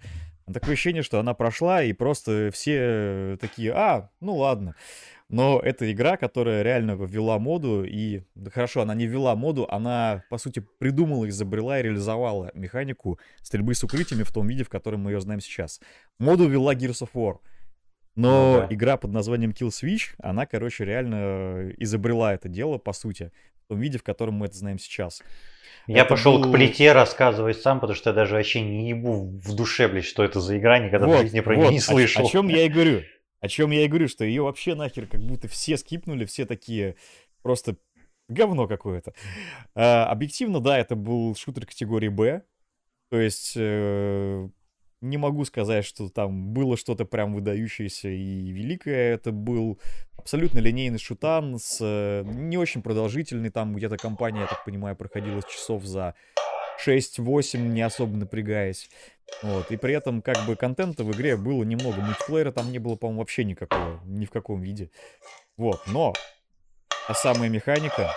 Такое 0.52 0.74
ощущение, 0.74 1.04
что 1.04 1.20
она 1.20 1.34
прошла, 1.34 1.84
и 1.84 1.94
просто 1.94 2.50
все 2.54 3.38
такие, 3.40 3.72
а, 3.74 4.10
ну 4.20 4.36
ладно. 4.36 4.76
Но 5.30 5.60
это 5.60 5.92
игра, 5.92 6.18
которая 6.18 6.64
реально 6.64 6.92
ввела 6.92 7.38
моду, 7.38 7.84
и 7.84 8.24
да 8.34 8.50
хорошо, 8.50 8.82
она 8.82 8.96
не 8.96 9.06
ввела 9.06 9.36
моду, 9.36 9.68
она, 9.70 10.24
по 10.30 10.40
сути, 10.40 10.66
придумала, 10.80 11.30
изобрела 11.30 11.80
и 11.80 11.84
реализовала 11.84 12.50
механику 12.56 13.20
стрельбы 13.44 13.76
с 13.76 13.84
укрытиями 13.84 14.24
в 14.24 14.32
том 14.32 14.48
виде, 14.48 14.64
в 14.64 14.70
котором 14.70 15.02
мы 15.02 15.12
ее 15.12 15.22
знаем 15.22 15.40
сейчас. 15.40 15.82
Моду 16.18 16.48
ввела 16.48 16.74
Gears 16.74 17.04
of 17.04 17.10
War. 17.14 17.38
Но 18.16 18.54
ну, 18.54 18.68
да. 18.68 18.74
игра 18.74 18.98
под 18.98 19.12
названием 19.12 19.52
Kill 19.52 19.70
Switch, 19.70 20.16
она, 20.18 20.48
короче, 20.48 20.84
реально 20.84 21.74
изобрела 21.78 22.34
это 22.34 22.50
дело, 22.50 22.80
по 22.80 22.92
сути, 22.92 23.32
том 23.70 23.80
виде, 23.80 23.98
в 23.98 24.04
котором 24.04 24.34
мы 24.36 24.48
это 24.48 24.58
знаем 24.58 24.80
сейчас. 24.80 25.22
Я 25.88 26.02
это 26.02 26.10
пошел 26.10 26.38
был... 26.38 26.50
к 26.50 26.54
плите 26.54 26.92
рассказывать 26.92 27.62
сам, 27.62 27.80
потому 27.80 27.96
что 27.96 28.10
я 28.10 28.16
даже 28.16 28.36
вообще 28.36 28.62
не 28.62 28.90
ебу 28.90 29.40
в 29.40 29.56
душе, 29.56 29.88
блядь, 29.88 30.06
что 30.06 30.24
это 30.24 30.42
за 30.42 30.58
игра, 30.58 30.80
никогда 30.80 31.08
вот, 31.08 31.20
в 31.20 31.22
жизни 31.22 31.40
про 31.40 31.56
вот, 31.56 31.62
нее 31.62 31.72
не 31.72 31.80
слышал. 31.80 32.24
О, 32.24 32.28
о 32.28 32.30
чем 32.30 32.48
я 32.50 32.64
и 32.66 32.70
говорю. 32.70 33.04
О 33.40 33.48
чем 33.48 33.72
я 33.72 33.86
и 33.86 33.88
говорю, 33.88 34.08
что 34.08 34.26
ее 34.26 34.42
вообще 34.42 34.76
нахер 34.76 35.08
как 35.08 35.22
будто 35.22 35.48
все 35.48 35.78
скипнули, 35.78 36.26
все 36.26 36.46
такие 36.46 36.96
просто 37.42 37.78
говно 38.28 38.68
какое-то. 38.68 39.14
А, 39.76 40.06
объективно, 40.08 40.60
да, 40.60 40.78
это 40.78 40.96
был 40.96 41.36
шутер 41.36 41.66
категории 41.66 42.10
Б. 42.10 42.44
То 43.10 43.20
есть 43.20 43.54
э, 43.56 44.50
не 45.02 45.18
могу 45.18 45.46
сказать, 45.46 45.86
что 45.86 46.10
там 46.10 46.54
было 46.54 46.78
что-то 46.78 47.06
прям 47.06 47.34
выдающееся 47.34 48.10
и 48.10 48.52
великое. 48.52 49.14
Это 49.14 49.32
был 49.32 49.80
абсолютно 50.18 50.60
линейный 50.60 51.00
шутан 51.00 51.58
с 51.58 51.80
э, 51.82 52.24
не 52.26 52.58
очень 52.58 52.82
продолжительный. 52.82 53.50
Там 53.50 53.76
где-то 53.76 53.98
компания, 53.98 54.42
я 54.42 54.48
так 54.48 54.66
понимаю, 54.66 54.96
проходила 54.96 55.42
часов 55.44 55.84
за 55.86 56.16
6-8, 56.86 57.58
не 57.58 57.82
особо 57.82 58.18
напрягаясь. 58.18 58.90
Вот. 59.42 59.72
И 59.72 59.78
при 59.78 59.94
этом, 59.94 60.22
как 60.22 60.46
бы, 60.46 60.56
контента 60.56 61.04
в 61.04 61.12
игре 61.12 61.38
было 61.38 61.64
немного. 61.64 62.02
Мультиплеера 62.02 62.52
там 62.52 62.72
не 62.72 62.80
было, 62.80 62.96
по-моему, 62.96 63.20
вообще 63.22 63.44
никакого. 63.44 64.00
Ни 64.06 64.26
в 64.26 64.32
каком 64.32 64.62
виде. 64.62 64.92
Вот. 65.56 65.82
Но 65.88 66.14
а 67.08 67.14
самая 67.14 67.50
механика, 67.50 68.14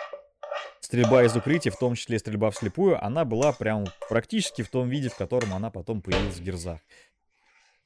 стрельба 0.82 1.22
из 1.22 1.34
укрытия, 1.34 1.72
в 1.72 1.78
том 1.78 1.94
числе 1.94 2.18
стрельба 2.18 2.50
вслепую, 2.50 3.02
она 3.02 3.24
была 3.24 3.52
прям 3.52 3.84
практически 4.08 4.62
в 4.62 4.68
том 4.68 4.88
виде, 4.88 5.08
в 5.08 5.16
котором 5.16 5.54
она 5.54 5.70
потом 5.70 6.02
появилась 6.02 6.36
в 6.36 6.42
Герзах. 6.42 6.80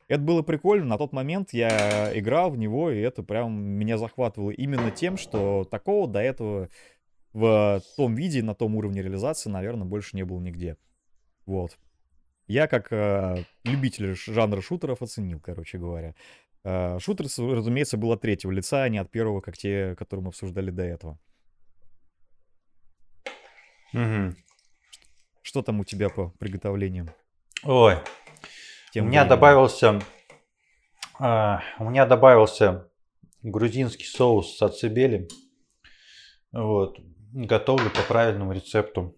Это 0.08 0.22
было 0.22 0.42
прикольно, 0.42 0.86
на 0.86 0.98
тот 0.98 1.12
момент 1.12 1.52
я 1.52 2.16
играл 2.18 2.50
в 2.50 2.56
него, 2.56 2.90
и 2.90 3.00
это 3.00 3.22
прям 3.22 3.60
меня 3.60 3.98
захватывало 3.98 4.50
именно 4.50 4.90
тем, 4.90 5.16
что 5.16 5.64
такого 5.64 6.08
до 6.08 6.20
этого 6.20 6.68
в 7.32 7.82
том 7.96 8.14
виде, 8.14 8.42
на 8.42 8.54
том 8.54 8.76
уровне 8.76 9.02
реализации, 9.02 9.50
наверное, 9.50 9.84
больше 9.84 10.16
не 10.16 10.24
было 10.24 10.40
нигде. 10.40 10.78
Вот. 11.44 11.76
Я 12.46 12.66
как 12.66 12.90
э, 12.92 13.44
любитель 13.64 14.14
жанра 14.14 14.62
шутеров 14.62 15.02
оценил, 15.02 15.40
короче 15.40 15.76
говоря. 15.76 16.14
Э, 16.64 16.98
шутер, 16.98 17.26
разумеется, 17.26 17.98
был 17.98 18.12
от 18.12 18.22
третьего 18.22 18.52
лица, 18.52 18.84
а 18.84 18.88
не 18.88 18.96
от 18.96 19.10
первого, 19.10 19.42
как 19.42 19.58
те, 19.58 19.94
которые 19.96 20.24
мы 20.24 20.28
обсуждали 20.28 20.70
до 20.70 20.84
этого. 20.84 21.18
Угу. 23.96 24.36
Что 25.40 25.62
там 25.62 25.80
у 25.80 25.84
тебя 25.84 26.10
по 26.10 26.28
приготовлениям? 26.38 27.10
Ой, 27.64 27.96
Тем 28.92 29.06
у 29.06 29.08
меня 29.08 29.22
временем. 29.22 29.28
добавился, 29.28 30.00
э, 31.18 31.56
у 31.78 31.88
меня 31.88 32.04
добавился 32.04 32.90
грузинский 33.42 34.04
соус 34.04 34.58
с 34.58 34.62
ацибели. 34.62 35.28
Вот, 36.52 36.98
готовлю 37.32 37.90
по 37.90 38.02
правильному 38.02 38.52
рецепту. 38.52 39.16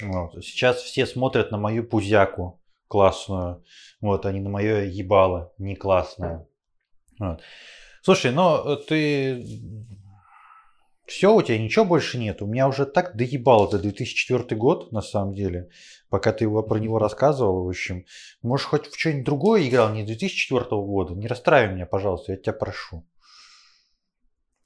Вот. 0.00 0.44
Сейчас 0.44 0.76
все 0.82 1.04
смотрят 1.04 1.50
на 1.50 1.58
мою 1.58 1.82
пузяку 1.82 2.62
классную, 2.86 3.64
вот, 4.00 4.24
а 4.24 4.32
не 4.32 4.40
на 4.40 4.50
мое 4.50 4.84
ебало 4.84 5.52
не 5.58 5.74
классное. 5.74 6.46
Вот. 7.18 7.42
Слушай, 8.02 8.30
ну 8.32 8.76
ты 8.76 9.44
все, 11.06 11.34
у 11.34 11.42
тебя 11.42 11.58
ничего 11.58 11.84
больше 11.84 12.18
нет. 12.18 12.42
У 12.42 12.46
меня 12.46 12.68
уже 12.68 12.86
так 12.86 13.16
доебал 13.16 13.68
это 13.68 13.78
2004 13.78 14.56
год, 14.56 14.92
на 14.92 15.02
самом 15.02 15.34
деле, 15.34 15.68
пока 16.08 16.32
ты 16.32 16.44
его, 16.44 16.62
про 16.62 16.78
него 16.78 16.98
рассказывал. 16.98 17.64
В 17.64 17.68
общем, 17.68 18.04
может, 18.42 18.66
хоть 18.66 18.86
в 18.86 18.98
что-нибудь 18.98 19.24
другое 19.24 19.68
играл, 19.68 19.92
не 19.92 20.04
2004 20.04 20.64
года. 20.70 21.14
Не 21.14 21.26
расстраивай 21.26 21.74
меня, 21.74 21.86
пожалуйста, 21.86 22.32
я 22.32 22.38
тебя 22.38 22.52
прошу. 22.52 23.06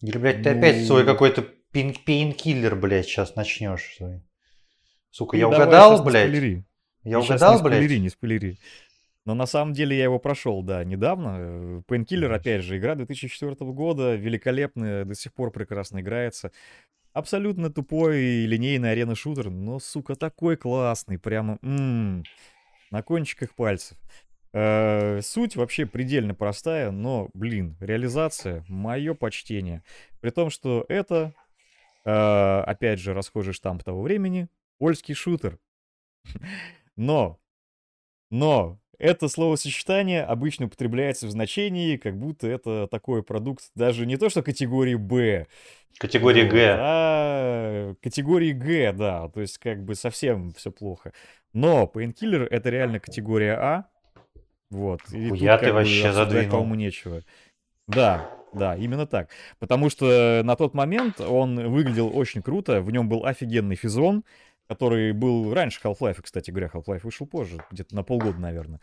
Или, 0.03 0.18
блядь, 0.18 0.42
ты 0.42 0.53
ну... 0.53 0.59
опять 0.59 0.87
свой 0.87 1.05
какой-то 1.05 1.42
пейнкиллер, 1.72 2.77
блядь, 2.77 3.07
сейчас 3.07 3.35
начнешь 3.35 3.94
свой. 3.96 4.22
Сука, 5.11 5.37
ну, 5.37 5.40
я 5.40 5.49
угадал, 5.49 6.03
блядь. 6.05 6.64
Я 7.03 7.20
угадал, 7.20 7.57
не 7.57 7.62
блядь. 7.62 7.79
Спойлери, 7.79 8.01
не 8.01 8.09
спойлери. 8.11 8.59
Но 9.27 9.35
на 9.35 9.47
самом 9.47 9.75
деле 9.75 9.97
я 9.99 10.05
его 10.05 10.21
прошел, 10.21 10.62
да, 10.62 10.85
недавно. 10.85 11.83
Painkiller, 11.89 12.33
опять 12.33 12.62
же, 12.62 12.79
игра 12.79 12.95
2004 12.95 13.57
года, 13.73 14.15
великолепная, 14.15 15.05
до 15.05 15.15
сих 15.17 15.35
пор 15.35 15.51
прекрасно 15.51 16.01
играется. 16.01 16.53
Абсолютно 17.12 17.71
тупой 17.71 18.45
линейный 18.47 18.93
арена-шутер, 18.93 19.51
но, 19.51 19.81
сука, 19.81 20.15
такой 20.15 20.57
классный, 20.57 21.19
прямо 21.19 21.59
м-м, 21.62 22.23
на 22.93 23.03
кончиках 23.03 23.53
пальцев. 23.57 23.99
Э, 24.53 25.21
суть 25.23 25.57
вообще 25.57 25.87
предельно 25.87 26.33
простая, 26.33 26.93
но, 26.93 27.29
блин, 27.35 27.77
реализация, 27.81 28.65
мое 28.69 29.15
почтение. 29.15 29.83
При 30.21 30.31
том, 30.31 30.51
что 30.51 30.87
это, 30.89 31.35
э, 32.05 32.11
опять 32.11 33.01
же, 33.01 33.12
расхожий 33.12 33.55
штамп 33.55 33.83
того 33.83 34.03
времени, 34.03 34.49
польский 34.79 35.15
шутер. 35.15 35.59
Но, 36.97 37.39
но, 38.31 38.81
это 38.98 39.28
словосочетание 39.28 40.22
обычно 40.22 40.66
употребляется 40.66 41.26
в 41.26 41.30
значении, 41.30 41.96
как 41.96 42.18
будто 42.18 42.46
это 42.46 42.87
такой 42.90 43.22
продукт 43.22 43.64
даже 43.74 44.06
не 44.06 44.16
то, 44.16 44.28
что 44.28 44.42
категории 44.42 44.94
Б. 44.94 45.46
Категории 45.98 46.42
вот, 46.42 46.52
Г. 46.52 46.76
А 46.78 47.94
категории 48.02 48.52
Г, 48.52 48.92
да. 48.92 49.28
То 49.28 49.40
есть 49.40 49.59
как 49.59 49.85
бы 49.85 49.94
совсем 49.94 50.52
все 50.52 50.70
плохо. 50.70 51.12
Но 51.52 51.90
Painkiller 51.92 52.46
это 52.46 52.70
реально 52.70 53.00
категория 53.00 53.54
А. 53.54 53.85
Вот. 54.70 55.00
И 55.12 55.35
Я 55.37 55.59
ты 55.59 55.72
вообще 55.72 56.12
задвинул. 56.12 56.50
кому 56.50 56.74
нечего. 56.74 57.22
Да, 57.87 58.30
да, 58.52 58.76
именно 58.76 59.06
так. 59.06 59.30
Потому 59.59 59.90
что 59.90 60.42
на 60.44 60.56
тот 60.56 60.74
момент 60.74 61.20
он 61.20 61.70
выглядел 61.70 62.11
очень 62.16 62.42
круто, 62.42 62.80
в 62.80 62.90
нем 62.90 63.09
был 63.09 63.24
офигенный 63.24 63.76
физон, 63.76 64.24
который 64.68 65.12
был 65.12 65.52
раньше 65.55 65.81
Half-Life, 65.83 66.22
кстати 66.22 66.50
говоря, 66.50 66.70
Half-Life 66.72 67.00
вышел 67.02 67.26
позже, 67.26 67.59
где-то 67.70 67.94
на 67.94 68.02
полгода, 68.02 68.38
наверное. 68.38 68.81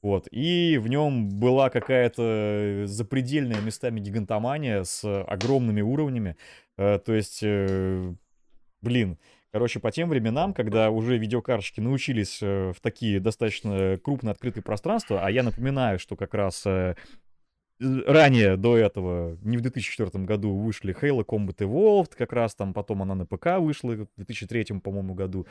Вот, 0.00 0.28
и 0.30 0.78
в 0.78 0.86
нем 0.88 1.28
была 1.28 1.70
какая-то 1.70 2.84
запредельная 2.86 3.60
местами 3.60 3.98
гигантомания 3.98 4.84
с 4.84 5.04
огромными 5.24 5.80
уровнями. 5.80 6.36
Э, 6.76 7.00
то 7.04 7.12
есть, 7.12 7.40
э, 7.42 8.14
блин, 8.80 9.18
короче, 9.50 9.80
по 9.80 9.90
тем 9.90 10.08
временам, 10.08 10.54
когда 10.54 10.90
уже 10.90 11.18
видеокарточки 11.18 11.80
научились 11.80 12.38
э, 12.40 12.72
в 12.72 12.80
такие 12.80 13.18
достаточно 13.18 13.98
крупно 14.00 14.30
открытые 14.30 14.62
пространства, 14.62 15.24
а 15.24 15.32
я 15.32 15.42
напоминаю, 15.42 15.98
что 15.98 16.14
как 16.14 16.32
раз 16.32 16.64
ранее, 17.80 18.56
до 18.56 18.76
этого, 18.76 19.36
не 19.42 19.56
в 19.56 19.60
2004 19.60 20.24
году, 20.24 20.54
вышли 20.56 20.94
Halo 20.94 21.24
Combat 21.24 21.56
Evolved, 21.58 22.12
как 22.16 22.32
раз 22.32 22.54
там 22.54 22.74
потом 22.74 23.02
она 23.02 23.14
на 23.14 23.26
ПК 23.26 23.58
вышла 23.58 23.92
в 23.92 24.08
2003, 24.16 24.80
по-моему, 24.80 25.14
году. 25.14 25.46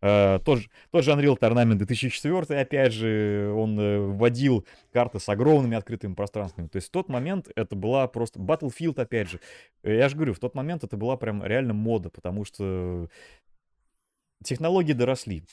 Uh, 0.00 0.42
тот, 0.44 0.58
же, 0.58 0.68
тот 0.90 1.04
же 1.04 1.12
Unreal 1.12 1.38
Tournament 1.38 1.76
2004, 1.76 2.60
опять 2.60 2.92
же, 2.92 3.52
он 3.56 3.78
uh, 3.78 4.10
вводил 4.10 4.66
карты 4.92 5.20
с 5.20 5.28
огромными 5.28 5.76
открытыми 5.76 6.14
пространствами. 6.14 6.66
То 6.66 6.76
есть 6.76 6.88
в 6.88 6.90
тот 6.90 7.08
момент 7.08 7.48
это 7.54 7.76
была 7.76 8.08
просто... 8.08 8.40
Battlefield, 8.40 9.00
опять 9.00 9.30
же. 9.30 9.38
Я 9.84 10.08
же 10.08 10.16
говорю, 10.16 10.34
в 10.34 10.40
тот 10.40 10.56
момент 10.56 10.82
это 10.82 10.96
была 10.96 11.16
прям 11.16 11.44
реально 11.44 11.72
мода, 11.72 12.10
потому 12.10 12.44
что 12.44 13.08
технологии 14.42 14.92
доросли. 14.92 15.44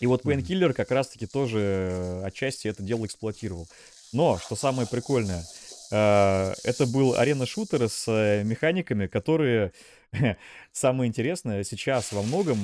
И 0.00 0.06
вот 0.06 0.24
Painkiller 0.24 0.72
как 0.72 0.90
раз-таки 0.90 1.26
тоже 1.26 1.58
э, 1.60 2.24
отчасти 2.24 2.68
это 2.68 2.82
дело 2.82 3.06
эксплуатировал. 3.06 3.68
Но, 4.14 4.38
что 4.38 4.56
самое 4.56 4.88
прикольное, 4.88 5.44
э, 5.90 6.54
это 6.64 6.86
был 6.86 7.14
арена-шутер 7.16 7.88
с 7.88 8.06
э, 8.08 8.42
механиками, 8.44 9.06
которые, 9.06 9.72
самое 10.72 11.08
интересное, 11.08 11.64
сейчас 11.64 12.12
во 12.12 12.22
многом 12.22 12.58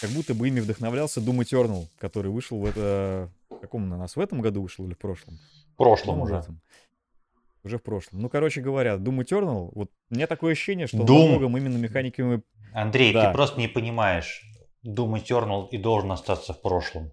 как 0.00 0.10
будто 0.10 0.34
бы 0.34 0.48
ими 0.48 0.60
вдохновлялся 0.60 1.20
Doom 1.20 1.40
Eternal, 1.40 1.86
который 1.98 2.30
вышел 2.30 2.58
в 2.58 2.64
это... 2.64 3.30
Каком 3.60 3.88
на 3.88 3.98
нас? 3.98 4.16
В 4.16 4.20
этом 4.20 4.40
году 4.40 4.62
вышел 4.62 4.86
или 4.86 4.94
в 4.94 4.98
прошлом? 4.98 5.38
В 5.74 5.76
прошлом 5.76 6.20
уже. 6.20 6.42
Уже 7.62 7.76
в 7.76 7.82
прошлом. 7.82 8.22
Ну, 8.22 8.30
короче 8.30 8.62
говоря, 8.62 8.94
Doom 8.94 9.18
Eternal, 9.18 9.70
вот 9.74 9.90
у 10.10 10.14
меня 10.14 10.26
такое 10.26 10.52
ощущение, 10.52 10.86
что 10.86 10.98
Doom. 10.98 11.06
во 11.06 11.28
многом 11.28 11.58
именно 11.58 11.76
механиками... 11.76 12.42
Андрей, 12.72 13.12
да. 13.12 13.26
ты 13.28 13.34
просто 13.34 13.60
не 13.60 13.68
понимаешь. 13.68 14.42
Doom 14.86 15.22
Eternal 15.22 15.68
и 15.68 15.76
должен 15.76 16.10
остаться 16.12 16.54
в 16.54 16.62
прошлом. 16.62 17.12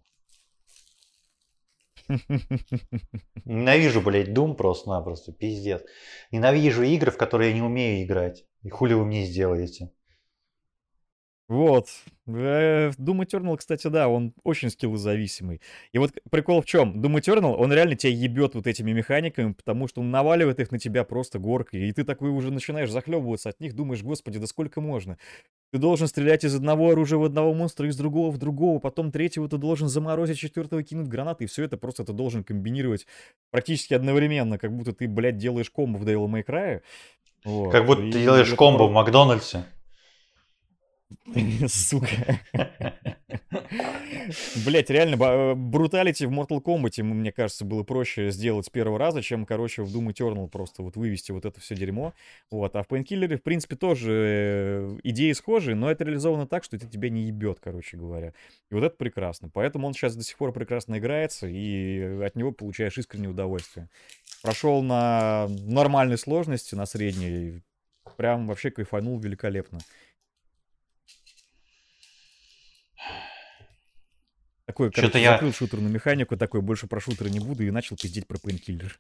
Ненавижу, 3.46 4.02
блядь, 4.02 4.30
Doom 4.30 4.56
просто-напросто, 4.56 5.32
пиздец. 5.32 5.84
Ненавижу 6.32 6.84
игры, 6.84 7.12
в 7.12 7.18
которые 7.18 7.50
я 7.52 7.56
не 7.56 7.62
умею 7.62 8.06
играть. 8.06 8.46
И 8.64 8.70
хули 8.70 8.94
вы 8.94 9.06
мне 9.06 9.26
сделаете? 9.26 9.92
Вот. 11.48 11.88
Э, 12.28 12.90
Doom 12.98 13.26
Eternal, 13.26 13.56
кстати, 13.56 13.88
да, 13.88 14.10
он 14.10 14.34
очень 14.44 14.70
скиллозависимый. 14.70 15.62
И 15.94 15.98
вот 15.98 16.12
прикол 16.30 16.62
в 16.62 16.66
чем? 16.66 17.02
Doom 17.02 17.20
Eternal, 17.20 17.56
он 17.56 17.72
реально 17.72 17.96
тебя 17.96 18.12
ебет 18.12 18.54
вот 18.56 18.68
этими 18.68 18.92
механиками, 18.92 19.54
потому 19.54 19.88
что 19.88 20.02
он 20.02 20.12
наваливает 20.12 20.60
их 20.60 20.72
на 20.72 20.80
тебя 20.80 21.06
просто 21.06 21.40
горкой, 21.40 21.88
и 21.88 21.94
ты 21.94 22.04
такой 22.04 22.32
уже 22.32 22.52
начинаешь 22.52 22.92
захлебываться 22.92 23.48
от 23.48 23.62
них, 23.62 23.74
думаешь, 23.76 24.04
господи, 24.04 24.40
да 24.40 24.48
сколько 24.48 24.82
можно? 24.82 25.18
Ты 25.72 25.80
должен 25.80 26.08
стрелять 26.08 26.46
из 26.46 26.56
одного 26.56 26.92
оружия 26.92 27.20
в 27.20 27.24
одного 27.24 27.54
монстра, 27.54 27.88
из 27.88 27.98
другого 27.98 28.32
в 28.32 28.38
другого, 28.38 28.80
потом 28.80 29.12
третьего 29.12 29.50
ты 29.50 29.58
должен 29.58 29.90
заморозить, 29.90 30.38
четвертого 30.38 30.82
кинуть 30.82 31.08
гранаты, 31.08 31.44
и 31.44 31.48
все 31.48 31.64
это 31.64 31.78
просто 31.78 32.06
ты 32.06 32.14
должен 32.14 32.44
комбинировать 32.44 33.06
практически 33.52 33.94
одновременно, 33.94 34.58
как 34.58 34.72
будто 34.72 34.94
ты, 34.94 35.08
блядь, 35.08 35.38
делаешь 35.38 35.70
комбо 35.70 35.98
в 35.98 36.08
Devil 36.08 36.28
May 36.28 36.46
Cry. 36.46 36.82
Вот. 37.44 37.72
Как 37.72 37.86
будто 37.86 38.02
и 38.02 38.12
ты 38.12 38.22
делаешь 38.22 38.54
комбо 38.54 38.84
в 38.84 38.92
Макдональдсе. 38.92 39.66
Сука. 41.68 42.42
Блять, 44.66 44.90
реально, 44.90 45.56
бруталити 45.56 46.26
в 46.26 46.32
Mortal 46.32 46.62
Kombat, 46.62 47.02
мне 47.04 47.32
кажется, 47.32 47.66
было 47.66 47.84
проще 47.84 48.32
сделать 48.32 48.66
с 48.66 48.70
первого 48.70 49.00
раза, 49.00 49.22
чем, 49.22 49.46
короче, 49.46 49.84
в 49.84 49.96
Doom 49.96 50.08
Eternal 50.08 50.48
просто 50.50 50.84
вот 50.84 50.96
вывести 50.96 51.32
вот 51.32 51.46
это 51.46 51.60
все 51.60 51.76
дерьмо. 51.76 52.14
Вот, 52.52 52.76
а 52.76 52.84
в 52.84 52.88
Painkiller, 52.88 53.38
в 53.38 53.44
принципе, 53.44 53.76
тоже 53.76 54.12
э, 54.12 54.98
идеи 55.04 55.32
схожие, 55.32 55.76
но 55.76 55.90
это 55.90 56.04
реализовано 56.04 56.48
так, 56.48 56.64
что 56.64 56.76
это 56.76 56.88
тебя 56.88 57.10
не 57.10 57.24
ебет, 57.24 57.60
короче 57.62 57.98
говоря. 57.98 58.34
И 58.70 58.76
вот 58.76 58.84
это 58.84 58.96
прекрасно. 58.96 59.50
Поэтому 59.54 59.88
он 59.88 59.94
сейчас 59.94 60.16
до 60.16 60.24
сих 60.24 60.38
пор 60.38 60.52
прекрасно 60.52 60.98
играется, 60.98 61.48
и 61.48 62.22
от 62.24 62.36
него 62.36 62.52
получаешь 62.52 62.98
искреннее 62.98 63.30
удовольствие. 63.30 63.88
Прошел 64.42 64.84
на 64.84 65.48
нормальной 65.66 66.18
сложности, 66.18 66.76
на 66.76 66.86
средней, 66.86 67.62
прям 68.18 68.48
вообще 68.48 68.72
кайфанул 68.72 69.20
великолепно. 69.20 69.80
Такой, 74.68 74.92
короче, 74.92 75.22
я... 75.22 75.32
закрыл 75.32 75.54
шутерную 75.54 75.94
механику, 75.94 76.36
такой, 76.36 76.62
больше 76.62 76.88
про 76.88 77.00
шутеры 77.00 77.30
не 77.30 77.40
буду, 77.40 77.64
и 77.64 77.72
начал 77.72 77.96
пиздеть 77.96 78.28
про 78.28 78.38
Painkiller. 78.38 78.98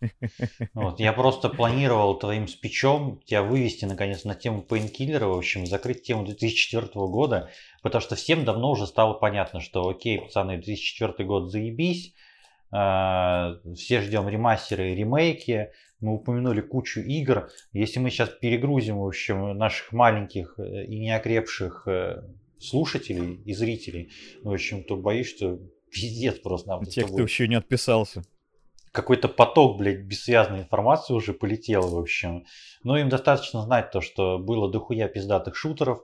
Вот, 0.74 1.02
я 1.02 1.12
просто 1.12 1.50
планировал 1.50 2.18
твоим 2.18 2.48
спичом 2.48 3.20
тебя 3.26 3.44
вывести, 3.44 3.84
наконец, 3.84 4.24
на 4.24 4.34
тему 4.34 4.62
Painkiller 4.62 5.15
а, 5.15 5.26
в 5.26 5.38
общем, 5.38 5.66
закрыть 5.66 6.04
тему 6.04 6.26
2004 6.26 6.88
года, 6.94 7.50
потому 7.82 8.02
что 8.02 8.16
всем 8.16 8.46
давно 8.46 8.72
уже 8.72 8.88
стало 8.88 9.14
понятно, 9.14 9.60
что, 9.60 9.90
окей, 9.90 10.22
пацаны, 10.22 10.56
2004 10.56 11.28
год 11.28 11.52
заебись, 11.52 12.14
а, 12.72 13.58
все 13.76 14.00
ждем 14.00 14.30
ремастеры 14.30 14.94
и 14.94 14.96
ремейки, 14.96 15.72
мы 16.00 16.14
упомянули 16.14 16.62
кучу 16.62 17.02
игр. 17.02 17.50
Если 17.74 18.00
мы 18.00 18.10
сейчас 18.10 18.30
перегрузим, 18.30 19.00
в 19.00 19.06
общем, 19.06 19.58
наших 19.58 19.92
маленьких 19.92 20.54
э, 20.60 20.86
и 20.86 21.00
неокрепших 21.00 21.88
э, 21.88 22.24
слушателей 22.60 23.42
и 23.46 23.54
зрителей. 23.54 24.12
Ну, 24.44 24.52
в 24.52 24.54
общем, 24.54 24.84
то 24.84 24.96
боюсь, 24.96 25.30
что 25.30 25.60
пиздец 25.92 26.40
просто 26.40 26.70
нам. 26.70 26.86
Те, 26.86 27.06
кто 27.06 27.22
еще 27.22 27.48
не 27.48 27.56
отписался. 27.56 28.24
Какой-то 28.92 29.28
поток, 29.28 29.78
блядь, 29.78 30.02
бессвязной 30.02 30.62
информации 30.62 31.14
уже 31.14 31.34
полетел, 31.34 31.88
в 31.88 31.98
общем. 31.98 32.46
Но 32.84 32.98
им 32.98 33.10
достаточно 33.10 33.62
знать 33.62 33.92
то, 33.92 34.02
что 34.02 34.40
было 34.40 34.72
дохуя 34.72 35.08
пиздатых 35.08 35.56
шутеров. 35.56 36.02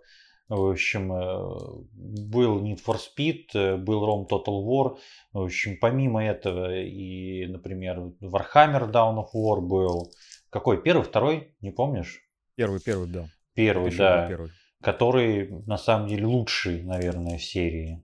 В 0.50 0.72
общем, 0.72 1.12
э, 1.12 1.86
был 1.94 2.62
Need 2.62 2.80
for 2.86 2.98
Speed, 2.98 3.46
э, 3.56 3.78
был 3.78 4.06
Rome 4.06 4.28
Total 4.30 4.64
War. 4.64 4.98
В 5.32 5.44
общем, 5.46 5.78
помимо 5.80 6.24
этого 6.24 6.78
и, 6.82 7.48
например, 7.48 8.12
Warhammer 8.22 8.92
Down 8.92 9.16
of 9.16 9.30
War 9.34 9.62
был. 9.62 10.12
Какой? 10.50 10.80
Первый, 10.84 11.04
второй? 11.04 11.56
Не 11.62 11.72
помнишь? 11.72 12.22
Первый, 12.56 12.80
первый, 12.80 13.08
да. 13.08 13.28
Первый, 13.56 13.96
да. 13.96 14.28
Первый 14.28 14.52
который 14.84 15.50
на 15.66 15.78
самом 15.78 16.08
деле 16.08 16.26
лучший, 16.26 16.84
наверное, 16.84 17.38
в 17.38 17.44
серии. 17.44 18.04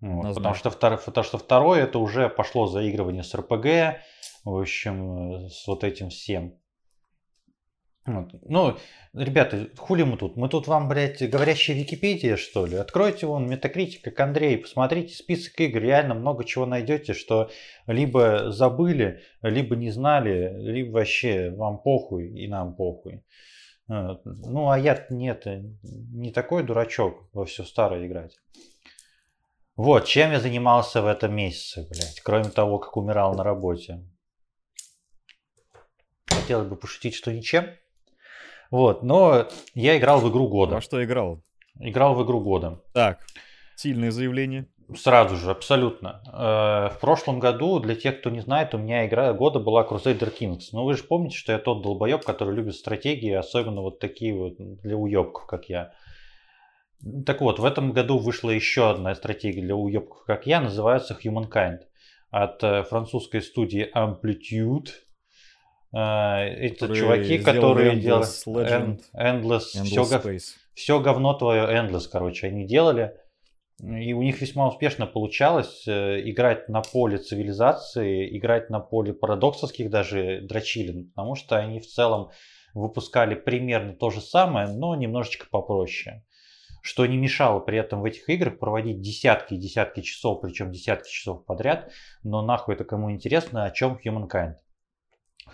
Вот, 0.00 0.34
потому, 0.34 0.54
что 0.54 0.70
втор, 0.70 0.98
потому 0.98 1.24
что 1.24 1.38
второй 1.38 1.80
это 1.80 1.98
уже 1.98 2.28
пошло 2.28 2.66
заигрывание 2.66 3.22
с 3.22 3.34
РПГ, 3.34 4.00
в 4.44 4.58
общем, 4.58 5.48
с 5.48 5.66
вот 5.66 5.84
этим 5.84 6.10
всем. 6.10 6.58
Вот. 8.04 8.34
Ну, 8.42 8.76
ребята, 9.14 9.68
хули 9.76 10.02
мы 10.02 10.16
тут? 10.16 10.36
Мы 10.36 10.48
тут 10.48 10.66
вам, 10.66 10.88
блядь, 10.88 11.22
говорящая 11.22 11.76
Википедия, 11.76 12.36
что 12.36 12.66
ли? 12.66 12.76
Откройте 12.76 13.26
вон 13.26 13.48
Метакритик, 13.48 14.02
как 14.02 14.18
Андрей, 14.18 14.58
посмотрите 14.58 15.14
список 15.14 15.60
игр, 15.60 15.78
реально 15.78 16.14
много 16.14 16.44
чего 16.44 16.66
найдете, 16.66 17.14
что 17.14 17.48
либо 17.86 18.50
забыли, 18.50 19.20
либо 19.40 19.76
не 19.76 19.90
знали, 19.90 20.52
либо 20.58 20.94
вообще 20.94 21.50
вам 21.50 21.78
похуй 21.78 22.28
и 22.28 22.48
нам 22.48 22.74
похуй. 22.74 23.22
А, 23.88 24.18
ну, 24.24 24.70
а 24.70 24.78
я 24.78 25.06
нет, 25.10 25.46
не 25.82 26.32
такой 26.32 26.62
дурачок 26.62 27.28
во 27.32 27.44
все 27.44 27.64
старое 27.64 28.06
играть. 28.06 28.38
Вот, 29.76 30.06
чем 30.06 30.32
я 30.32 30.40
занимался 30.40 31.02
в 31.02 31.06
этом 31.06 31.34
месяце, 31.34 31.86
блядь, 31.90 32.20
кроме 32.20 32.50
того, 32.50 32.78
как 32.78 32.96
умирал 32.96 33.34
на 33.34 33.42
работе. 33.42 34.06
Хотелось 36.26 36.68
бы 36.68 36.76
пошутить, 36.76 37.14
что 37.14 37.32
ничем. 37.32 37.66
Вот, 38.70 39.02
но 39.02 39.48
я 39.74 39.98
играл 39.98 40.20
в 40.20 40.30
игру 40.30 40.48
года. 40.48 40.76
А 40.76 40.80
что 40.80 41.02
играл? 41.04 41.42
Играл 41.78 42.14
в 42.14 42.24
игру 42.24 42.40
года. 42.40 42.82
Так, 42.92 43.26
сильное 43.76 44.10
заявление. 44.10 44.71
Сразу 44.96 45.36
же, 45.36 45.50
абсолютно. 45.50 46.22
Э, 46.26 46.94
в 46.94 46.98
прошлом 47.00 47.38
году, 47.38 47.78
для 47.78 47.94
тех, 47.94 48.20
кто 48.20 48.30
не 48.30 48.40
знает, 48.40 48.74
у 48.74 48.78
меня 48.78 49.06
игра 49.06 49.32
года 49.32 49.58
была 49.58 49.84
Crusader 49.84 50.32
Kings. 50.36 50.66
Но 50.72 50.84
вы 50.84 50.94
же 50.94 51.04
помните, 51.04 51.36
что 51.36 51.52
я 51.52 51.58
тот 51.58 51.82
долбоеб, 51.82 52.24
который 52.24 52.54
любит 52.54 52.74
стратегии, 52.74 53.32
особенно 53.32 53.80
вот 53.80 53.98
такие 53.98 54.34
вот 54.34 54.54
для 54.58 54.96
уебков, 54.96 55.46
как 55.46 55.68
я. 55.68 55.92
Так 57.26 57.40
вот, 57.40 57.58
в 57.58 57.64
этом 57.64 57.92
году 57.92 58.18
вышла 58.18 58.50
еще 58.50 58.90
одна 58.90 59.14
стратегия 59.14 59.62
для 59.62 59.74
уебков, 59.74 60.24
как 60.24 60.46
я, 60.46 60.60
называется 60.60 61.18
Humankind. 61.22 61.80
От 62.30 62.62
э, 62.62 62.82
французской 62.84 63.42
студии 63.42 63.90
Amplitude. 63.94 64.88
Э, 65.92 66.44
это 66.44 66.86
которые 66.86 67.00
чуваки, 67.00 67.38
которые 67.38 67.96
делали 67.96 68.24
Legend, 68.46 69.00
Endless, 69.14 69.60
Endless 69.74 69.84
все, 69.84 70.50
все 70.74 71.00
говно 71.00 71.34
твое 71.34 71.62
Endless, 71.62 72.08
короче, 72.10 72.46
они 72.46 72.66
делали. 72.66 73.16
И 73.82 74.12
у 74.12 74.22
них 74.22 74.40
весьма 74.40 74.68
успешно 74.68 75.06
получалось 75.06 75.88
э, 75.88 76.20
играть 76.30 76.68
на 76.68 76.82
поле 76.82 77.18
цивилизации, 77.18 78.38
играть 78.38 78.70
на 78.70 78.78
поле 78.78 79.12
парадоксовских 79.12 79.90
даже 79.90 80.40
дрочилин, 80.42 81.08
потому 81.08 81.34
что 81.34 81.56
они 81.56 81.80
в 81.80 81.86
целом 81.88 82.30
выпускали 82.74 83.34
примерно 83.34 83.92
то 83.92 84.10
же 84.10 84.20
самое, 84.20 84.68
но 84.68 84.94
немножечко 84.94 85.46
попроще. 85.50 86.24
Что 86.80 87.06
не 87.06 87.16
мешало 87.16 87.58
при 87.58 87.76
этом 87.76 88.02
в 88.02 88.04
этих 88.04 88.28
играх 88.28 88.60
проводить 88.60 89.00
десятки 89.00 89.54
и 89.54 89.58
десятки 89.58 90.00
часов, 90.00 90.40
причем 90.42 90.70
десятки 90.70 91.10
часов 91.10 91.44
подряд. 91.44 91.90
Но 92.22 92.40
нахуй 92.40 92.76
это 92.76 92.84
кому 92.84 93.10
интересно, 93.10 93.64
о 93.64 93.70
чем 93.72 93.98
Humankind. 94.04 94.54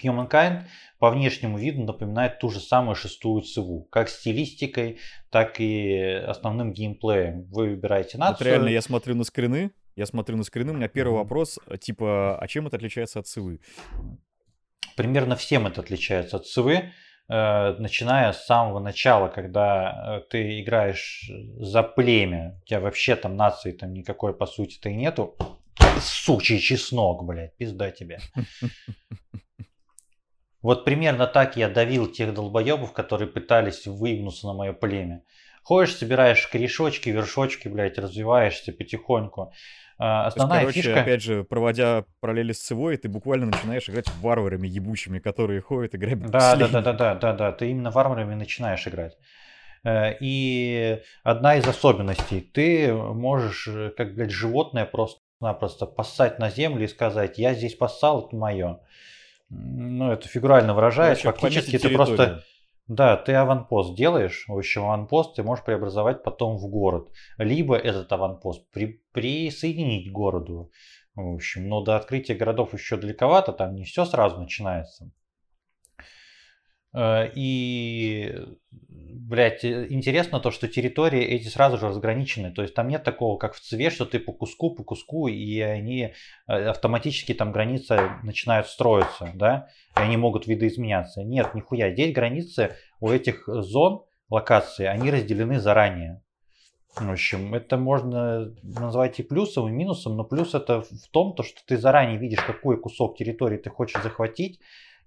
Humankind 0.02 0.64
по 0.98 1.10
внешнему 1.10 1.58
виду 1.58 1.82
напоминает 1.84 2.38
ту 2.38 2.50
же 2.50 2.60
самую 2.60 2.94
шестую 2.94 3.42
циву, 3.42 3.84
как 3.90 4.08
стилистикой, 4.08 4.98
так 5.30 5.60
и 5.60 5.98
основным 6.26 6.72
геймплеем. 6.72 7.44
Вы 7.50 7.70
выбираете 7.70 8.18
нацию. 8.18 8.38
Вот 8.38 8.46
реально, 8.46 8.68
я 8.68 8.82
смотрю 8.82 9.14
на 9.14 9.24
скрины, 9.24 9.70
я 9.96 10.06
смотрю 10.06 10.36
на 10.36 10.44
скрины, 10.44 10.72
у 10.72 10.76
меня 10.76 10.88
первый 10.88 11.14
вопрос, 11.14 11.58
типа, 11.80 12.38
а 12.38 12.46
чем 12.48 12.66
это 12.66 12.76
отличается 12.76 13.18
от 13.18 13.26
цивы? 13.26 13.60
примерно 14.98 15.36
всем 15.36 15.68
это 15.68 15.80
отличается 15.80 16.38
от 16.38 16.46
ЦВ, 16.46 16.66
э, 16.66 17.76
начиная 17.78 18.32
с 18.32 18.44
самого 18.46 18.80
начала, 18.80 19.28
когда 19.28 20.18
э, 20.18 20.28
ты 20.28 20.60
играешь 20.60 21.30
за 21.60 21.84
племя, 21.84 22.58
у 22.60 22.66
тебя 22.66 22.80
вообще 22.80 23.14
там 23.14 23.36
нации 23.36 23.70
там 23.70 23.94
никакой 23.94 24.36
по 24.36 24.44
сути-то 24.46 24.88
и 24.88 24.96
нету. 24.96 25.36
Сучий 26.00 26.58
чеснок, 26.58 27.24
блядь, 27.24 27.56
пизда 27.56 27.92
тебе. 27.92 28.18
Вот 30.62 30.84
примерно 30.84 31.26
так 31.26 31.56
я 31.56 31.68
давил 31.68 32.06
тех 32.06 32.34
долбоебов, 32.34 32.92
которые 32.92 33.28
пытались 33.28 33.86
выгнуться 33.86 34.46
на 34.46 34.54
мое 34.54 34.72
племя. 34.72 35.22
Ходишь, 35.62 35.96
собираешь 35.96 36.46
корешочки, 36.46 37.10
вершочки, 37.10 37.68
блядь, 37.68 37.98
развиваешься 37.98 38.72
потихоньку. 38.72 39.52
А, 39.98 40.26
основная 40.26 40.62
есть, 40.62 40.74
короче, 40.74 40.88
фишка... 40.88 41.00
опять 41.02 41.22
же, 41.22 41.44
проводя 41.44 42.04
параллели 42.20 42.52
с 42.52 42.60
Цивой, 42.60 42.96
ты 42.96 43.08
буквально 43.08 43.46
начинаешь 43.46 43.88
играть 43.88 44.08
варварами 44.20 44.68
ебучими, 44.68 45.18
которые 45.18 45.60
ходят 45.60 45.94
и 45.94 45.98
грабят 45.98 46.30
да, 46.30 46.54
да, 46.56 46.68
да, 46.68 46.80
да, 46.80 46.92
да, 46.92 47.14
да, 47.14 47.32
да, 47.32 47.52
ты 47.52 47.70
именно 47.70 47.90
варварами 47.90 48.34
начинаешь 48.34 48.86
играть. 48.86 49.16
Э, 49.84 50.14
и 50.20 51.00
одна 51.24 51.56
из 51.56 51.66
особенностей, 51.66 52.40
ты 52.40 52.92
можешь, 52.92 53.66
э, 53.66 53.90
как, 53.96 54.14
блядь, 54.14 54.30
животное 54.30 54.84
просто-напросто 54.84 55.86
поссать 55.86 56.38
на 56.38 56.48
землю 56.48 56.84
и 56.84 56.88
сказать, 56.88 57.38
я 57.38 57.54
здесь 57.54 57.74
поссал, 57.74 58.26
это 58.26 58.36
мое. 58.36 58.80
Ну, 59.50 60.12
это 60.12 60.28
фигурально 60.28 60.74
выражаясь, 60.74 61.20
фактически 61.20 61.78
ты 61.78 61.88
просто 61.90 62.42
да, 62.88 63.18
ты 63.18 63.34
аванпост 63.34 63.94
делаешь, 63.94 64.46
в 64.48 64.56
общем, 64.56 64.84
аванпост 64.84 65.36
ты 65.36 65.42
можешь 65.42 65.62
преобразовать 65.62 66.22
потом 66.22 66.56
в 66.56 66.68
город. 66.70 67.10
Либо 67.36 67.76
этот 67.76 68.10
аванпост 68.10 68.70
при, 68.70 69.02
присоединить 69.12 70.08
к 70.08 70.12
городу. 70.12 70.70
В 71.14 71.34
общем, 71.34 71.68
но 71.68 71.82
до 71.82 71.96
открытия 71.96 72.34
городов 72.34 72.72
еще 72.72 72.96
далековато, 72.96 73.52
там 73.52 73.74
не 73.74 73.84
все 73.84 74.06
сразу 74.06 74.40
начинается. 74.40 75.10
Э, 76.94 77.30
и, 77.34 78.34
блядь, 78.70 79.64
э, 79.64 79.86
интересно 79.90 80.40
то, 80.40 80.50
что 80.50 80.68
территории 80.68 81.22
эти 81.22 81.48
сразу 81.48 81.78
же 81.78 81.88
разграничены. 81.88 82.52
То 82.52 82.62
есть 82.62 82.74
там 82.74 82.88
нет 82.88 83.04
такого, 83.04 83.38
как 83.38 83.54
в 83.54 83.60
ЦВЕ, 83.60 83.90
что 83.90 84.06
ты 84.06 84.18
по 84.18 84.32
куску, 84.32 84.74
по 84.74 84.84
куску, 84.84 85.28
и 85.28 85.60
они 85.60 86.14
э, 86.46 86.52
автоматически 86.52 87.34
там 87.34 87.52
границы 87.52 87.98
начинают 88.22 88.68
строиться, 88.68 89.30
да, 89.34 89.68
и 89.96 90.00
они 90.00 90.16
могут 90.16 90.46
видоизменяться. 90.46 91.22
Нет, 91.22 91.54
нихуя. 91.54 91.92
Здесь 91.92 92.14
границы 92.14 92.76
у 93.00 93.10
этих 93.10 93.44
зон, 93.46 94.04
локаций, 94.30 94.88
они 94.88 95.10
разделены 95.10 95.60
заранее. 95.60 96.22
В 96.96 97.10
общем, 97.10 97.54
это 97.54 97.76
можно 97.76 98.52
назвать 98.62 99.20
и 99.20 99.22
плюсом, 99.22 99.68
и 99.68 99.70
минусом, 99.70 100.16
но 100.16 100.24
плюс 100.24 100.54
это 100.54 100.80
в 100.80 101.08
том, 101.12 101.34
то, 101.34 101.42
что 101.44 101.60
ты 101.64 101.76
заранее 101.76 102.18
видишь, 102.18 102.42
какой 102.42 102.80
кусок 102.80 103.16
территории 103.16 103.58
ты 103.58 103.70
хочешь 103.70 104.02
захватить, 104.02 104.58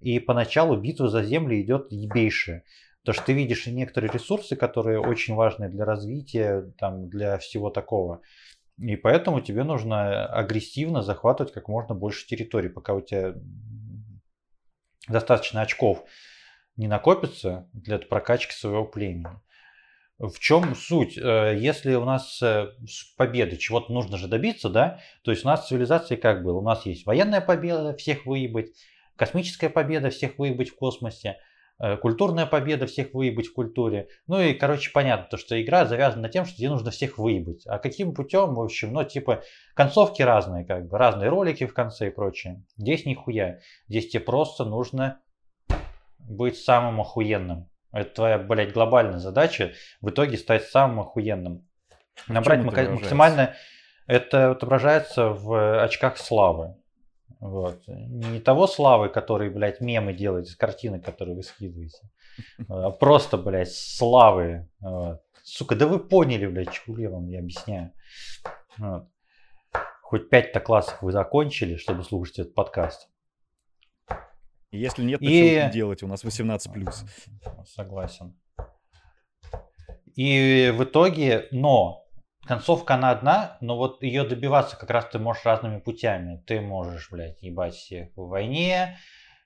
и 0.02 0.18
поначалу 0.18 0.76
битва 0.76 1.08
за 1.08 1.22
землю 1.22 1.60
идет 1.60 1.86
ебейшая. 1.90 2.64
Потому 3.02 3.14
что 3.14 3.26
ты 3.26 3.32
видишь 3.32 3.66
некоторые 3.66 4.12
ресурсы, 4.12 4.54
которые 4.54 5.00
очень 5.00 5.34
важны 5.34 5.68
для 5.68 5.84
развития, 5.84 6.72
там, 6.78 7.08
для 7.08 7.38
всего 7.38 7.70
такого. 7.70 8.20
И 8.78 8.96
поэтому 8.96 9.40
тебе 9.40 9.64
нужно 9.64 10.26
агрессивно 10.26 11.02
захватывать 11.02 11.52
как 11.52 11.68
можно 11.68 11.94
больше 11.94 12.26
территорий, 12.26 12.68
пока 12.68 12.94
у 12.94 13.00
тебя 13.00 13.34
достаточно 15.08 15.62
очков 15.62 16.04
не 16.76 16.88
накопится 16.88 17.68
для 17.72 17.98
прокачки 17.98 18.52
своего 18.52 18.84
племени. 18.84 19.28
В 20.18 20.38
чем 20.38 20.76
суть? 20.76 21.18
Э, 21.18 21.56
если 21.58 21.94
у 21.94 22.04
нас 22.04 22.40
э, 22.42 22.68
победы, 23.16 23.56
чего-то 23.56 23.92
нужно 23.92 24.16
же 24.16 24.28
добиться, 24.28 24.68
да, 24.68 25.00
то 25.22 25.32
есть 25.32 25.44
у 25.44 25.48
нас 25.48 25.66
цивилизация 25.66 26.16
как 26.16 26.44
было? 26.44 26.58
У 26.58 26.62
нас 26.62 26.86
есть 26.86 27.06
военная 27.06 27.40
победа, 27.40 27.96
всех 27.96 28.24
выебать, 28.26 28.68
космическая 29.22 29.68
победа, 29.68 30.10
всех 30.10 30.36
выебать 30.36 30.70
в 30.70 30.74
космосе, 30.74 31.36
э, 31.78 31.96
культурная 31.96 32.44
победа, 32.44 32.86
всех 32.86 33.14
выебать 33.14 33.46
в 33.46 33.54
культуре. 33.54 34.08
Ну 34.26 34.40
и, 34.40 34.52
короче, 34.52 34.90
понятно, 34.92 35.28
то, 35.30 35.36
что 35.36 35.62
игра 35.62 35.84
завязана 35.84 36.22
на 36.22 36.28
тем, 36.28 36.44
что 36.44 36.56
тебе 36.56 36.70
нужно 36.70 36.90
всех 36.90 37.18
выебать. 37.18 37.64
А 37.68 37.78
каким 37.78 38.14
путем, 38.14 38.54
в 38.54 38.60
общем, 38.60 38.92
ну, 38.92 39.04
типа, 39.04 39.44
концовки 39.74 40.22
разные, 40.22 40.64
как 40.64 40.88
бы, 40.88 40.98
разные 40.98 41.30
ролики 41.30 41.66
в 41.66 41.72
конце 41.72 42.08
и 42.08 42.10
прочее. 42.10 42.64
Здесь 42.76 43.06
нихуя. 43.06 43.60
Здесь 43.86 44.08
тебе 44.08 44.24
просто 44.24 44.64
нужно 44.64 45.20
быть 46.18 46.58
самым 46.58 47.00
охуенным. 47.00 47.70
Это 47.92 48.12
твоя, 48.12 48.38
блядь, 48.38 48.72
глобальная 48.72 49.20
задача 49.20 49.70
в 50.00 50.10
итоге 50.10 50.36
стать 50.36 50.64
самым 50.64 50.98
охуенным. 50.98 51.64
Набрать 52.26 52.64
максимально... 52.64 53.54
Это 54.08 54.50
отображается 54.50 55.28
в 55.28 55.80
очках 55.84 56.18
славы. 56.18 56.74
Вот. 57.42 57.82
Не 57.88 58.38
того 58.38 58.68
славы, 58.68 59.08
который, 59.08 59.50
блядь, 59.50 59.80
мемы 59.80 60.12
делает 60.14 60.46
из 60.46 60.54
картинок, 60.54 61.04
которые 61.04 61.34
вы 61.34 61.42
скидываете. 61.42 61.98
А 62.68 62.90
просто, 63.00 63.36
блядь, 63.36 63.72
славы. 63.72 64.68
Вот. 64.78 65.22
Сука, 65.42 65.74
да 65.74 65.88
вы 65.88 65.98
поняли, 65.98 66.46
блядь, 66.46 66.70
чего 66.70 66.96
я 67.00 67.10
вам 67.10 67.26
не 67.26 67.36
объясняю. 67.36 67.90
Вот. 68.78 69.08
Хоть 70.02 70.30
пять-то 70.30 70.60
классов 70.60 71.02
вы 71.02 71.10
закончили, 71.10 71.74
чтобы 71.74 72.04
слушать 72.04 72.38
этот 72.38 72.54
подкаст. 72.54 73.08
Если 74.70 75.02
нет, 75.02 75.18
то 75.18 75.26
и... 75.26 75.68
делать? 75.72 76.04
У 76.04 76.06
нас 76.06 76.24
18+. 76.24 76.60
Согласен. 77.66 78.38
И 80.14 80.72
в 80.76 80.84
итоге, 80.84 81.48
но 81.50 82.01
концовка 82.46 82.94
она 82.94 83.10
одна, 83.10 83.56
но 83.60 83.76
вот 83.76 84.02
ее 84.02 84.24
добиваться 84.24 84.76
как 84.76 84.90
раз 84.90 85.06
ты 85.06 85.18
можешь 85.18 85.44
разными 85.44 85.78
путями. 85.78 86.42
Ты 86.46 86.60
можешь, 86.60 87.10
блядь, 87.10 87.42
ебать 87.42 87.74
всех 87.74 88.08
в 88.16 88.28
войне, 88.28 88.98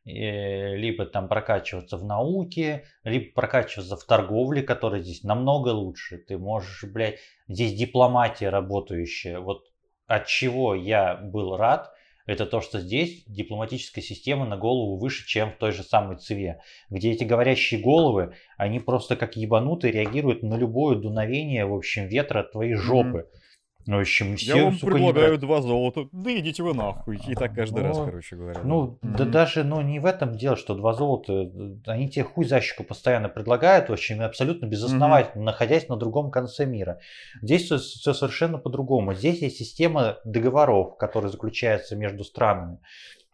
либо 0.04 1.04
там 1.04 1.28
прокачиваться 1.28 1.96
в 1.96 2.04
науке, 2.04 2.84
либо 3.02 3.32
прокачиваться 3.34 3.96
в 3.96 4.04
торговле, 4.04 4.62
которая 4.62 5.02
здесь 5.02 5.24
намного 5.24 5.70
лучше. 5.70 6.18
Ты 6.18 6.38
можешь, 6.38 6.84
блядь, 6.84 7.18
здесь 7.48 7.74
дипломатия 7.74 8.48
работающая. 8.50 9.40
Вот 9.40 9.64
от 10.06 10.26
чего 10.26 10.74
я 10.74 11.16
был 11.16 11.56
рад, 11.56 11.92
это 12.26 12.44
то, 12.44 12.60
что 12.60 12.80
здесь 12.80 13.24
дипломатическая 13.26 14.02
система 14.02 14.46
на 14.46 14.56
голову 14.56 14.98
выше, 14.98 15.26
чем 15.26 15.52
в 15.52 15.56
той 15.56 15.72
же 15.72 15.82
самой 15.82 16.18
ЦВе, 16.18 16.60
где 16.90 17.12
эти 17.12 17.24
говорящие 17.24 17.80
головы, 17.80 18.34
они 18.56 18.80
просто 18.80 19.16
как 19.16 19.36
ебанутые 19.36 19.92
реагируют 19.92 20.42
на 20.42 20.56
любое 20.56 20.96
дуновение, 20.96 21.64
в 21.64 21.74
общем, 21.74 22.08
ветра 22.08 22.42
твоей 22.42 22.74
жопы. 22.74 23.28
Mm-hmm. 23.30 23.45
В 23.86 24.00
общем, 24.00 24.36
все, 24.36 24.56
Я 24.56 24.64
вам 24.64 24.74
сука, 24.74 24.92
предлагаю 24.92 25.32
не... 25.32 25.38
два 25.38 25.62
золота. 25.62 26.08
Да 26.10 26.36
идите 26.36 26.62
вы 26.64 26.74
нахуй. 26.74 27.20
И 27.28 27.34
так 27.36 27.54
каждый 27.54 27.82
ну, 27.82 27.88
раз, 27.88 27.98
короче 27.98 28.34
говоря. 28.34 28.60
Ну, 28.64 28.98
да, 29.00 29.08
mm-hmm. 29.08 29.16
да 29.16 29.24
даже, 29.24 29.62
ну, 29.62 29.80
не 29.80 30.00
в 30.00 30.06
этом 30.06 30.36
дело, 30.36 30.56
что 30.56 30.74
два 30.74 30.92
золота. 30.92 31.52
Они 31.86 32.08
тебе 32.08 32.24
хуй 32.24 32.44
за 32.46 32.60
щеку 32.60 32.82
постоянно 32.82 33.28
предлагают, 33.28 33.88
в 33.88 33.92
общем, 33.92 34.22
абсолютно 34.22 34.66
безосновательно, 34.66 35.42
mm-hmm. 35.42 35.46
находясь 35.46 35.88
на 35.88 35.96
другом 35.96 36.32
конце 36.32 36.66
мира. 36.66 36.98
Здесь 37.42 37.66
все, 37.66 37.78
все 37.78 38.12
совершенно 38.12 38.58
по-другому. 38.58 39.14
Здесь 39.14 39.40
есть 39.42 39.58
система 39.58 40.18
договоров, 40.24 40.96
которые 40.96 41.30
заключаются 41.30 41.94
между 41.94 42.24
странами. 42.24 42.80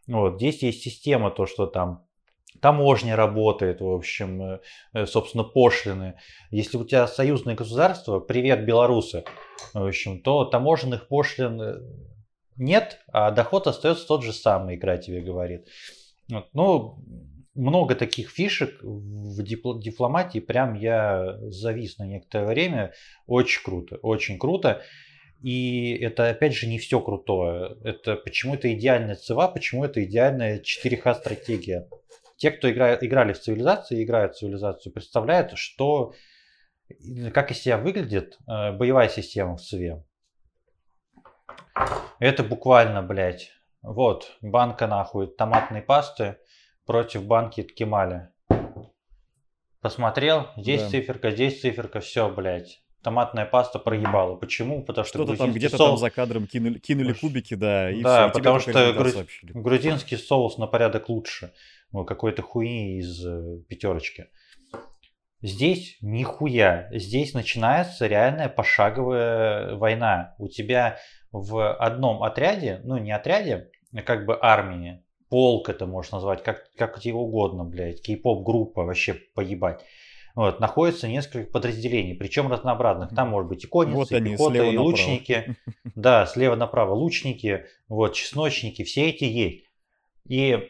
Вот, 0.06 0.36
здесь 0.36 0.62
есть 0.62 0.82
система, 0.82 1.30
то, 1.30 1.46
что 1.46 1.66
там 1.66 2.04
таможня 2.60 3.16
работает, 3.16 3.80
в 3.80 3.88
общем, 3.88 4.42
э, 4.42 4.60
э, 4.92 5.06
собственно, 5.06 5.44
пошлины. 5.44 6.14
Если 6.50 6.76
у 6.76 6.84
тебя 6.84 7.06
союзное 7.06 7.54
государство, 7.54 8.20
привет, 8.20 8.64
белорусы, 8.64 9.24
в 9.74 9.86
общем, 9.86 10.20
то 10.20 10.44
таможенных 10.44 11.08
пошлин 11.08 11.60
э, 11.60 11.80
нет, 12.56 13.00
а 13.12 13.30
доход 13.30 13.66
остается 13.66 14.06
тот 14.06 14.22
же 14.22 14.32
самый, 14.32 14.76
игра 14.76 14.96
тебе 14.98 15.20
говорит. 15.20 15.66
Вот. 16.30 16.48
Ну, 16.52 16.98
много 17.54 17.94
таких 17.94 18.30
фишек 18.30 18.78
в 18.82 19.42
дипломатии, 19.42 20.38
прям 20.38 20.74
я 20.74 21.38
завис 21.50 21.98
на 21.98 22.06
некоторое 22.06 22.46
время. 22.46 22.92
Очень 23.26 23.62
круто, 23.62 23.96
очень 23.96 24.38
круто. 24.38 24.82
И 25.42 25.98
это, 26.00 26.30
опять 26.30 26.54
же, 26.54 26.68
не 26.68 26.78
все 26.78 27.00
крутое. 27.00 27.76
Это 27.82 28.14
почему 28.14 28.54
это 28.54 28.72
идеальная 28.72 29.16
цива, 29.16 29.48
почему 29.48 29.84
это 29.84 30.02
идеальная 30.04 30.60
4Х 30.60 31.14
стратегия 31.14 31.88
те, 32.42 32.50
кто 32.50 32.68
играет, 32.68 33.04
играли 33.04 33.34
в 33.34 33.40
цивилизацию, 33.40 34.02
играют 34.02 34.34
в 34.34 34.38
цивилизацию, 34.38 34.92
представляют, 34.92 35.56
что, 35.56 36.12
как 37.32 37.52
из 37.52 37.60
себя 37.60 37.78
выглядит 37.78 38.36
э, 38.48 38.72
боевая 38.72 39.08
система 39.08 39.56
в 39.56 39.60
ЦВе. 39.60 40.04
Это 42.18 42.42
буквально, 42.42 43.00
блядь, 43.00 43.52
вот, 43.80 44.36
банка 44.40 44.88
нахуй 44.88 45.28
томатной 45.28 45.82
пасты 45.82 46.38
против 46.84 47.24
банки 47.24 47.62
ткемали. 47.62 48.30
Посмотрел, 49.80 50.48
здесь 50.56 50.82
да. 50.82 50.88
циферка, 50.88 51.30
здесь 51.30 51.60
циферка, 51.60 52.00
все, 52.00 52.28
блядь. 52.28 52.82
Томатная 53.04 53.46
паста 53.46 53.78
проебала. 53.78 54.34
Почему? 54.34 54.82
Потому 54.82 55.04
что 55.04 55.18
что-то 55.18 55.36
там 55.36 55.52
где-то 55.52 55.76
соус... 55.76 55.90
там 55.90 55.96
за 55.98 56.10
кадром 56.10 56.48
кинули, 56.48 56.78
кинули 56.80 57.12
кубики, 57.12 57.54
да, 57.54 57.90
и 57.90 58.02
да, 58.02 58.28
все, 58.28 58.38
потому 58.38 58.58
что 58.58 58.92
груз... 58.92 59.16
грузинский 59.42 60.16
соус 60.16 60.58
на 60.58 60.66
порядок 60.66 61.08
лучше 61.08 61.52
какой-то 61.92 62.42
хуйни 62.42 62.98
из 62.98 63.24
э, 63.24 63.58
пятерочки. 63.68 64.26
Здесь 65.42 65.98
нихуя. 66.00 66.88
Здесь 66.92 67.34
начинается 67.34 68.06
реальная 68.06 68.48
пошаговая 68.48 69.74
война. 69.74 70.34
У 70.38 70.48
тебя 70.48 70.98
в 71.32 71.74
одном 71.74 72.22
отряде, 72.22 72.80
ну 72.84 72.96
не 72.96 73.10
отряде, 73.10 73.70
а 73.94 74.02
как 74.02 74.24
бы 74.24 74.38
армии, 74.40 75.02
полк 75.28 75.68
это 75.68 75.86
можешь 75.86 76.12
назвать, 76.12 76.42
как, 76.42 76.70
как 76.76 77.00
тебе 77.00 77.14
угодно, 77.14 77.64
блядь, 77.64 78.02
кей-поп 78.02 78.44
группа, 78.44 78.84
вообще 78.84 79.14
поебать. 79.34 79.82
Вот, 80.34 80.60
находится 80.60 81.08
несколько 81.08 81.50
подразделений, 81.50 82.14
причем 82.14 82.50
разнообразных. 82.50 83.14
Там 83.14 83.30
может 83.30 83.48
быть 83.48 83.64
и 83.64 83.66
конницы, 83.66 83.96
вот 83.96 84.12
и 84.12 84.14
они, 84.14 84.32
пехота, 84.32 84.64
и 84.64 84.76
лучники. 84.76 85.56
Да, 85.94 86.24
слева 86.24 86.54
направо 86.54 86.94
лучники, 86.94 87.66
вот, 87.88 88.14
чесночники, 88.14 88.82
все 88.82 89.10
эти 89.10 89.24
есть. 89.24 89.66
И 90.26 90.52
э, 90.52 90.68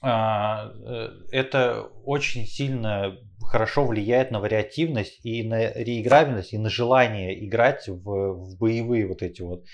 это 0.00 1.90
очень 2.04 2.46
сильно 2.46 3.18
хорошо 3.42 3.86
влияет 3.86 4.30
на 4.30 4.40
вариативность 4.40 5.24
и 5.24 5.42
на 5.42 5.72
реиграбельность, 5.72 6.52
и 6.52 6.58
на 6.58 6.68
желание 6.68 7.44
играть 7.46 7.88
в, 7.88 8.02
в 8.02 8.58
боевые 8.58 9.06
вот 9.06 9.22
эти 9.22 9.42
вот, 9.42 9.64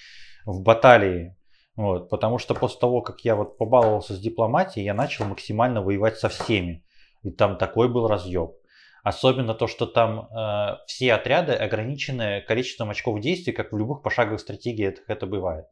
в 0.47 0.62
баталии. 0.62 1.37
Вот, 1.77 2.09
потому 2.09 2.39
что 2.39 2.55
после 2.55 2.79
того, 2.79 3.03
как 3.03 3.20
я 3.25 3.35
вот 3.35 3.59
побаловался 3.59 4.14
с 4.14 4.20
дипломатией, 4.20 4.85
я 4.85 4.95
начал 4.95 5.25
максимально 5.25 5.83
воевать 5.83 6.18
со 6.18 6.29
всеми. 6.29 6.85
И 7.22 7.31
там 7.31 7.57
такой 7.57 7.89
был 7.89 8.07
разъеб. 8.07 8.53
Особенно 9.03 9.55
то, 9.55 9.66
что 9.66 9.87
там 9.87 10.29
э, 10.31 10.77
все 10.87 11.12
отряды 11.12 11.53
ограничены 11.53 12.43
количеством 12.47 12.91
очков 12.91 13.20
действий, 13.20 13.53
как 13.53 13.72
в 13.72 13.77
любых 13.77 14.03
пошаговых 14.03 14.41
стратегиях 14.41 14.95
это 15.09 15.27
бывает. 15.27 15.66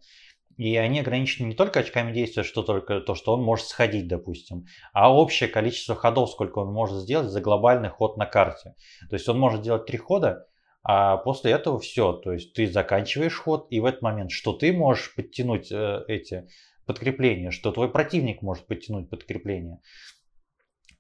И 0.57 0.77
они 0.77 1.01
ограничены 1.01 1.49
не 1.49 1.55
только 1.55 1.81
очками 1.81 2.13
действия, 2.13 2.43
что 2.43 2.63
только 2.63 3.01
то, 3.01 3.15
что 3.15 3.35
он 3.35 3.43
может 3.43 3.67
сходить, 3.67 4.07
допустим, 4.07 4.67
а 4.93 5.15
общее 5.15 5.49
количество 5.49 5.95
ходов, 5.95 6.31
сколько 6.31 6.59
он 6.59 6.73
может 6.73 6.99
сделать 6.99 7.31
за 7.31 7.41
глобальный 7.41 7.89
ход 7.89 8.17
на 8.17 8.27
карте. 8.27 8.75
То 9.09 9.15
есть 9.15 9.29
он 9.29 9.39
может 9.39 9.63
делать 9.63 9.87
три 9.87 9.99
хода, 9.99 10.47
а 10.83 11.17
после 11.17 11.53
этого 11.53 11.79
все. 11.79 12.13
То 12.13 12.33
есть 12.33 12.53
ты 12.55 12.71
заканчиваешь 12.71 13.39
ход, 13.39 13.67
и 13.71 13.81
в 13.81 13.85
этот 13.85 14.03
момент, 14.03 14.31
что 14.31 14.53
ты 14.53 14.73
можешь 14.73 15.15
подтянуть 15.15 15.71
э, 15.71 16.05
эти 16.09 16.49
подкрепления, 16.87 17.51
что 17.51 17.73
твой 17.73 17.91
противник 17.91 18.43
может 18.43 18.67
подтянуть 18.67 19.09
подкрепление. 19.09 19.81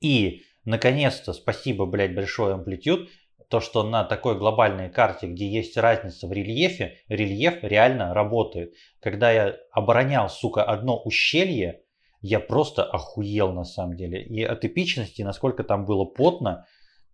И, 0.00 0.42
наконец-то, 0.64 1.32
спасибо, 1.32 1.86
блядь, 1.86 2.14
большой 2.14 2.55
амплитуд, 2.55 3.09
то, 3.53 3.61
что 3.61 3.82
на 3.82 4.03
такой 4.03 4.38
глобальной 4.38 4.88
карте, 4.88 5.26
где 5.26 5.46
есть 5.46 5.76
разница 5.76 6.26
в 6.26 6.32
рельефе, 6.32 6.96
рельеф 7.09 7.62
реально 7.62 8.14
работает. 8.14 8.72
Когда 8.98 9.30
я 9.30 9.59
оборонял, 9.72 10.30
сука, 10.30 10.64
одно 10.64 10.96
ущелье, 10.96 11.82
я 12.22 12.40
просто 12.40 12.82
охуел 12.82 13.53
на 13.53 13.64
самом 13.64 13.94
деле. 13.94 14.22
И 14.22 14.42
от 14.42 14.64
эпичности, 14.64 15.20
насколько 15.20 15.64
там 15.64 15.84
было 15.84 16.07
потно. 16.07 16.64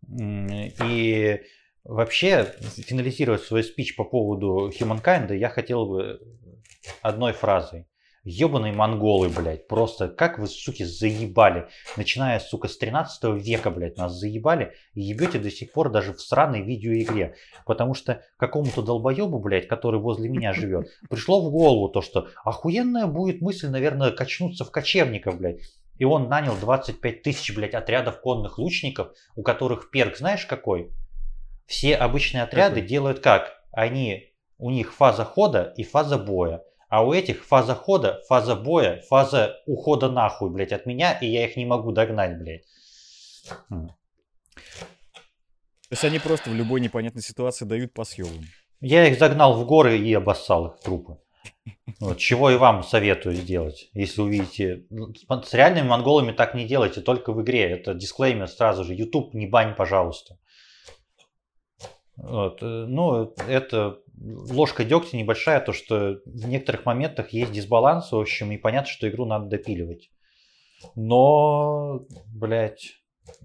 И 0.09 1.41
вообще, 1.83 2.45
финализировать 2.87 3.43
свой 3.43 3.65
спич 3.65 3.97
по 3.97 4.05
поводу 4.05 4.69
Humankind 4.69 5.35
я 5.37 5.49
хотел 5.49 5.87
бы 5.87 6.21
одной 7.03 7.33
фразой. 7.33 7.89
Ебаные 8.31 8.75
монголы, 8.75 9.31
блядь, 9.31 9.69
просто 9.69 10.07
как 10.07 10.39
вы, 10.39 10.49
суки, 10.49 10.83
заебали. 10.83 11.69
Начиная, 11.97 12.39
сука, 12.41 12.69
с 12.69 12.77
13 12.77 13.43
века, 13.43 13.71
блядь, 13.71 13.97
нас 13.97 14.13
заебали 14.13 14.75
и 14.93 15.01
ебете 15.01 15.39
до 15.39 15.51
сих 15.51 15.73
пор 15.73 15.91
даже 15.91 16.13
в 16.13 16.21
сраной 16.21 16.61
видеоигре. 16.61 17.37
Потому 17.65 17.95
что 17.95 18.23
какому-то 18.37 18.83
долбоебу, 18.83 19.39
блядь, 19.39 19.67
который 19.67 19.99
возле 19.99 20.29
меня 20.29 20.53
живет, 20.53 20.91
пришло 21.09 21.41
в 21.41 21.51
голову 21.51 21.89
то, 21.89 22.03
что 22.03 22.29
охуенная 22.45 23.07
будет 23.07 23.41
мысль, 23.41 23.69
наверное, 23.69 24.11
качнуться 24.11 24.67
в 24.67 24.71
кочевников, 24.71 25.39
блядь. 25.39 25.61
И 25.97 26.05
он 26.05 26.29
нанял 26.29 26.55
25 26.55 27.23
тысяч, 27.23 27.57
блядь, 27.57 27.73
отрядов 27.73 28.21
конных 28.21 28.59
лучников, 28.59 29.09
у 29.37 29.43
которых 29.43 29.91
перк 29.91 30.19
знаешь 30.19 30.45
какой? 30.45 30.91
Все 31.65 31.97
обычные 31.97 32.43
отряды 32.43 32.83
какой? 32.83 32.89
делают 32.89 33.21
как? 33.21 33.65
Они, 33.73 34.35
у 34.59 34.71
них 34.71 34.93
фаза 34.93 35.25
хода 35.25 35.73
и 35.79 35.83
фаза 35.83 36.19
боя. 36.19 36.63
А 36.89 37.05
у 37.05 37.13
этих 37.13 37.45
фаза 37.45 37.75
хода, 37.75 38.23
фаза 38.29 38.57
боя, 38.57 39.03
фаза 39.09 39.57
ухода 39.67 40.11
нахуй, 40.11 40.51
блядь, 40.51 40.73
от 40.73 40.87
меня, 40.87 41.13
и 41.13 41.27
я 41.27 41.45
их 41.47 41.57
не 41.57 41.67
могу 41.67 41.93
догнать, 41.93 42.39
блядь. 42.39 42.65
То 45.89 45.93
есть 45.93 46.05
они 46.05 46.19
просто 46.19 46.51
в 46.51 46.55
любой 46.55 46.81
непонятной 46.81 47.23
ситуации 47.23 47.65
дают 47.65 47.93
по 47.93 48.05
съебам. 48.05 48.45
Я 48.81 49.07
их 49.07 49.19
загнал 49.19 49.55
в 49.55 49.67
горы 49.67 49.99
и 49.99 50.15
обоссал 50.15 50.69
их 50.69 50.81
трупы. 50.81 51.19
Вот, 52.01 52.19
чего 52.19 52.51
и 52.51 52.57
вам 52.57 52.83
советую 52.83 53.35
сделать, 53.35 53.89
если 53.93 54.21
увидите. 54.21 54.85
С 55.45 55.55
реальными 55.55 55.89
монголами 55.89 56.33
так 56.33 56.55
не 56.55 56.67
делайте, 56.67 57.01
только 57.01 57.33
в 57.33 57.43
игре. 57.43 57.71
Это 57.71 57.95
дисклеймер 57.95 58.49
сразу 58.49 58.85
же. 58.85 58.95
YouTube 58.95 59.35
не 59.35 59.47
бань, 59.47 59.75
пожалуйста. 59.75 60.39
Вот. 62.19 62.63
Э, 62.63 62.87
ну, 62.89 63.33
это 63.47 64.01
ложка 64.21 64.85
дегтя 64.85 65.17
небольшая, 65.17 65.61
то 65.61 65.73
что 65.73 66.21
в 66.25 66.49
некоторых 66.49 66.85
моментах 66.85 67.31
есть 67.31 67.53
дисбаланс, 67.53 68.13
в 68.13 68.19
общем, 68.19 68.51
и 68.53 68.57
понятно, 68.57 68.91
что 68.91 69.09
игру 69.09 69.25
надо 69.25 69.47
допиливать. 69.47 70.11
Но, 70.95 72.07
блядь, 72.27 73.01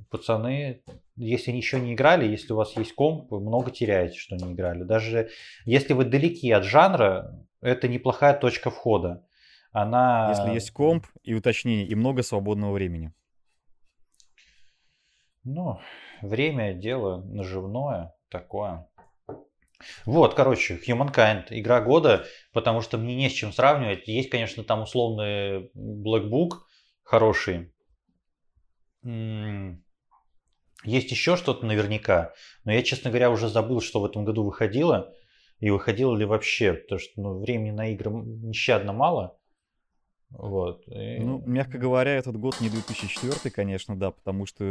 пацаны, 0.09 0.83
если 1.15 1.51
еще 1.51 1.79
не 1.79 1.93
играли, 1.93 2.27
если 2.27 2.53
у 2.53 2.55
вас 2.55 2.75
есть 2.75 2.93
комп, 2.93 3.31
вы 3.31 3.39
много 3.39 3.71
теряете, 3.71 4.17
что 4.17 4.35
не 4.35 4.53
играли. 4.53 4.83
Даже 4.83 5.29
если 5.65 5.93
вы 5.93 6.05
далеки 6.05 6.51
от 6.51 6.63
жанра, 6.63 7.45
это 7.61 7.87
неплохая 7.87 8.33
точка 8.33 8.71
входа. 8.71 9.25
Она... 9.71 10.29
Если 10.29 10.53
есть 10.53 10.71
комп 10.71 11.05
и 11.23 11.33
уточнение, 11.33 11.87
и 11.87 11.95
много 11.95 12.23
свободного 12.23 12.73
времени. 12.73 13.11
Ну, 15.43 15.79
время, 16.21 16.73
дело 16.73 17.23
наживное 17.23 18.13
такое. 18.33 18.89
Вот, 20.05 20.33
короче, 20.33 20.79
Humankind, 20.87 21.45
игра 21.49 21.81
года, 21.81 22.25
потому 22.51 22.81
что 22.81 22.97
мне 22.97 23.15
не 23.15 23.29
с 23.29 23.33
чем 23.33 23.53
сравнивать. 23.53 24.07
Есть, 24.07 24.29
конечно, 24.29 24.63
там 24.63 24.81
условный 24.81 25.69
Black 25.75 26.29
Book 26.29 26.59
хороший. 27.03 27.73
Есть 30.85 31.11
еще 31.11 31.37
что-то 31.37 31.65
наверняка, 31.65 32.33
но 32.65 32.73
я, 32.73 32.81
честно 32.81 33.09
говоря, 33.09 33.29
уже 33.29 33.47
забыл, 33.47 33.81
что 33.81 34.01
в 34.01 34.05
этом 34.05 34.25
году 34.25 34.43
выходило. 34.43 35.13
И 35.59 35.69
выходило 35.69 36.15
ли 36.15 36.25
вообще, 36.25 36.73
потому 36.73 36.99
что 36.99 37.11
ну, 37.21 37.39
времени 37.39 37.71
на 37.71 37.91
игры 37.93 38.11
нещадно 38.11 38.91
мало. 38.91 39.37
Вот. 40.29 40.85
И... 40.87 41.19
Ну, 41.19 41.41
мягко 41.45 41.77
говоря, 41.77 42.11
этот 42.15 42.37
год 42.37 42.59
не 42.59 42.69
2004, 42.69 43.49
конечно, 43.53 43.97
да, 43.97 44.11
потому 44.11 44.45
что 44.45 44.63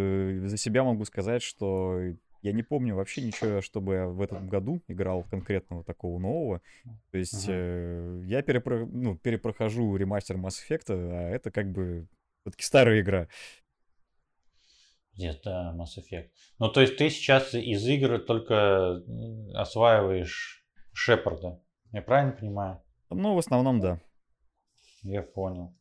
за 0.47 0.57
себя 0.59 0.85
могу 0.85 1.05
сказать, 1.07 1.43
что 1.43 1.99
я 2.43 2.53
не 2.53 2.63
помню 2.63 2.97
вообще 2.97 3.23
ничего, 3.23 3.61
чтобы 3.61 3.95
я 3.95 4.07
в 4.07 4.21
этом 4.21 4.49
году 4.49 4.83
играл 4.89 5.23
конкретного 5.23 5.85
такого 5.85 6.19
нового. 6.19 6.61
То 7.13 7.19
есть 7.19 7.49
uh-huh. 7.49 8.23
э, 8.23 8.27
я 8.27 8.43
перепро... 8.43 8.85
ну, 8.85 9.17
перепрохожу 9.17 9.97
ремастер 9.97 10.37
Mass 10.37 10.57
Effect, 10.69 10.87
а 10.89 11.31
это 11.31 11.53
как 11.53 11.71
бы 11.71 12.09
все-таки 12.41 12.65
старая 12.65 13.01
игра. 13.01 13.29
Нет, 15.17 15.41
да, 15.45 15.73
Mass 15.79 15.99
Effect. 15.99 16.31
Ну, 16.59 16.69
то 16.69 16.81
есть 16.81 16.97
ты 16.97 17.11
сейчас 17.11 17.55
из 17.55 17.87
игр 17.87 18.19
только 18.19 19.03
осваиваешь 19.55 20.67
Шепарда. 20.93 21.63
Я 21.93 22.03
правильно 22.03 22.33
понимаю? 22.33 22.83
Ну, 23.11 23.35
в 23.35 23.39
основном, 23.39 23.81
да. 23.81 24.01
Я 25.03 25.23
понял. 25.23 25.77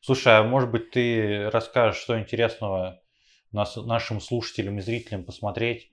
Слушай, 0.00 0.38
а 0.38 0.44
может 0.44 0.70
быть 0.70 0.90
ты 0.92 1.50
расскажешь, 1.50 2.00
что 2.00 2.20
интересного 2.20 3.02
нас, 3.50 3.76
нашим 3.76 4.20
слушателям 4.20 4.78
и 4.78 4.82
зрителям 4.82 5.24
посмотреть 5.24 5.92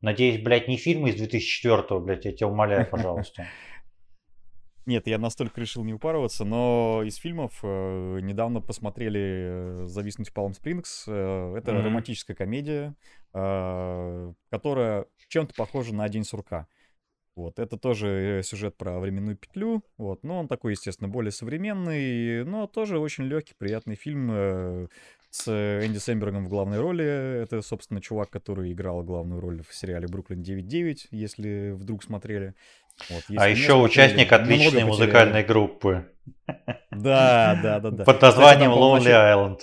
Надеюсь, 0.00 0.42
блядь, 0.42 0.68
не 0.68 0.76
фильмы 0.76 1.10
из 1.10 1.20
2004-го, 1.20 2.00
блядь, 2.00 2.24
я 2.24 2.32
тебя 2.32 2.48
умоляю, 2.48 2.86
пожалуйста. 2.90 3.46
Нет, 4.84 5.06
я 5.06 5.18
настолько 5.18 5.60
решил 5.60 5.84
не 5.84 5.94
упарываться, 5.94 6.44
но 6.44 7.02
из 7.04 7.16
фильмов 7.16 7.60
э, 7.62 8.18
недавно 8.20 8.60
посмотрели 8.60 9.20
э, 9.20 9.86
«Зависнуть 9.86 10.30
в 10.30 10.32
Палм 10.32 10.54
Спрингс». 10.54 11.04
Э, 11.06 11.54
это 11.56 11.70
mm-hmm. 11.70 11.82
романтическая 11.82 12.36
комедия, 12.36 12.96
э, 13.32 14.32
которая 14.50 15.06
чем-то 15.28 15.54
похожа 15.54 15.94
на 15.94 16.08
«День 16.08 16.24
сурка». 16.24 16.66
Вот, 17.34 17.58
это 17.58 17.78
тоже 17.78 18.40
э, 18.40 18.42
сюжет 18.42 18.76
про 18.76 18.98
временную 18.98 19.36
петлю, 19.36 19.82
вот, 19.96 20.22
но 20.22 20.40
он 20.40 20.48
такой, 20.48 20.72
естественно, 20.72 21.08
более 21.08 21.30
современный, 21.30 22.44
но 22.44 22.66
тоже 22.66 22.98
очень 22.98 23.24
легкий, 23.24 23.54
приятный 23.56 23.94
фильм. 23.94 24.30
Э, 24.32 24.88
с 25.32 25.48
Энди 25.48 25.96
Сэмбергом 25.96 26.44
в 26.44 26.48
главной 26.48 26.78
роли. 26.78 27.42
Это, 27.42 27.62
собственно, 27.62 28.02
чувак, 28.02 28.28
который 28.28 28.70
играл 28.70 29.02
главную 29.02 29.40
роль 29.40 29.62
в 29.66 29.74
сериале 29.74 30.06
«Бруклин 30.06 30.42
9.9», 30.42 31.08
если 31.10 31.70
вдруг 31.70 32.04
смотрели. 32.04 32.54
Вот, 33.08 33.24
а 33.38 33.48
еще 33.48 33.74
участник 33.74 34.30
отличной 34.30 34.84
музыкальной 34.84 35.42
группы. 35.42 36.06
Да, 36.90 37.58
да, 37.62 37.80
да, 37.80 37.90
да. 37.90 38.04
Под 38.04 38.20
названием 38.20 38.72
Lonely 38.72 39.06
Island. 39.06 39.60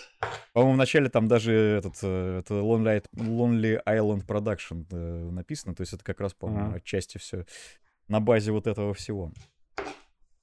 По-моему, 0.53 0.73
вначале 0.73 1.09
там 1.09 1.27
даже 1.27 1.53
этот 1.53 1.93
э, 2.01 2.39
это 2.39 2.55
Lonely, 2.55 3.03
Lonely 3.15 3.79
Island 3.85 4.25
Production 4.25 4.85
э, 4.91 5.29
написано, 5.29 5.75
то 5.75 5.81
есть 5.81 5.93
это 5.93 6.03
как 6.03 6.19
раз, 6.19 6.33
по-моему, 6.33 6.75
отчасти 6.75 7.19
все 7.19 7.45
на 8.07 8.19
базе 8.19 8.51
вот 8.51 8.65
этого 8.65 8.95
всего. 8.95 9.31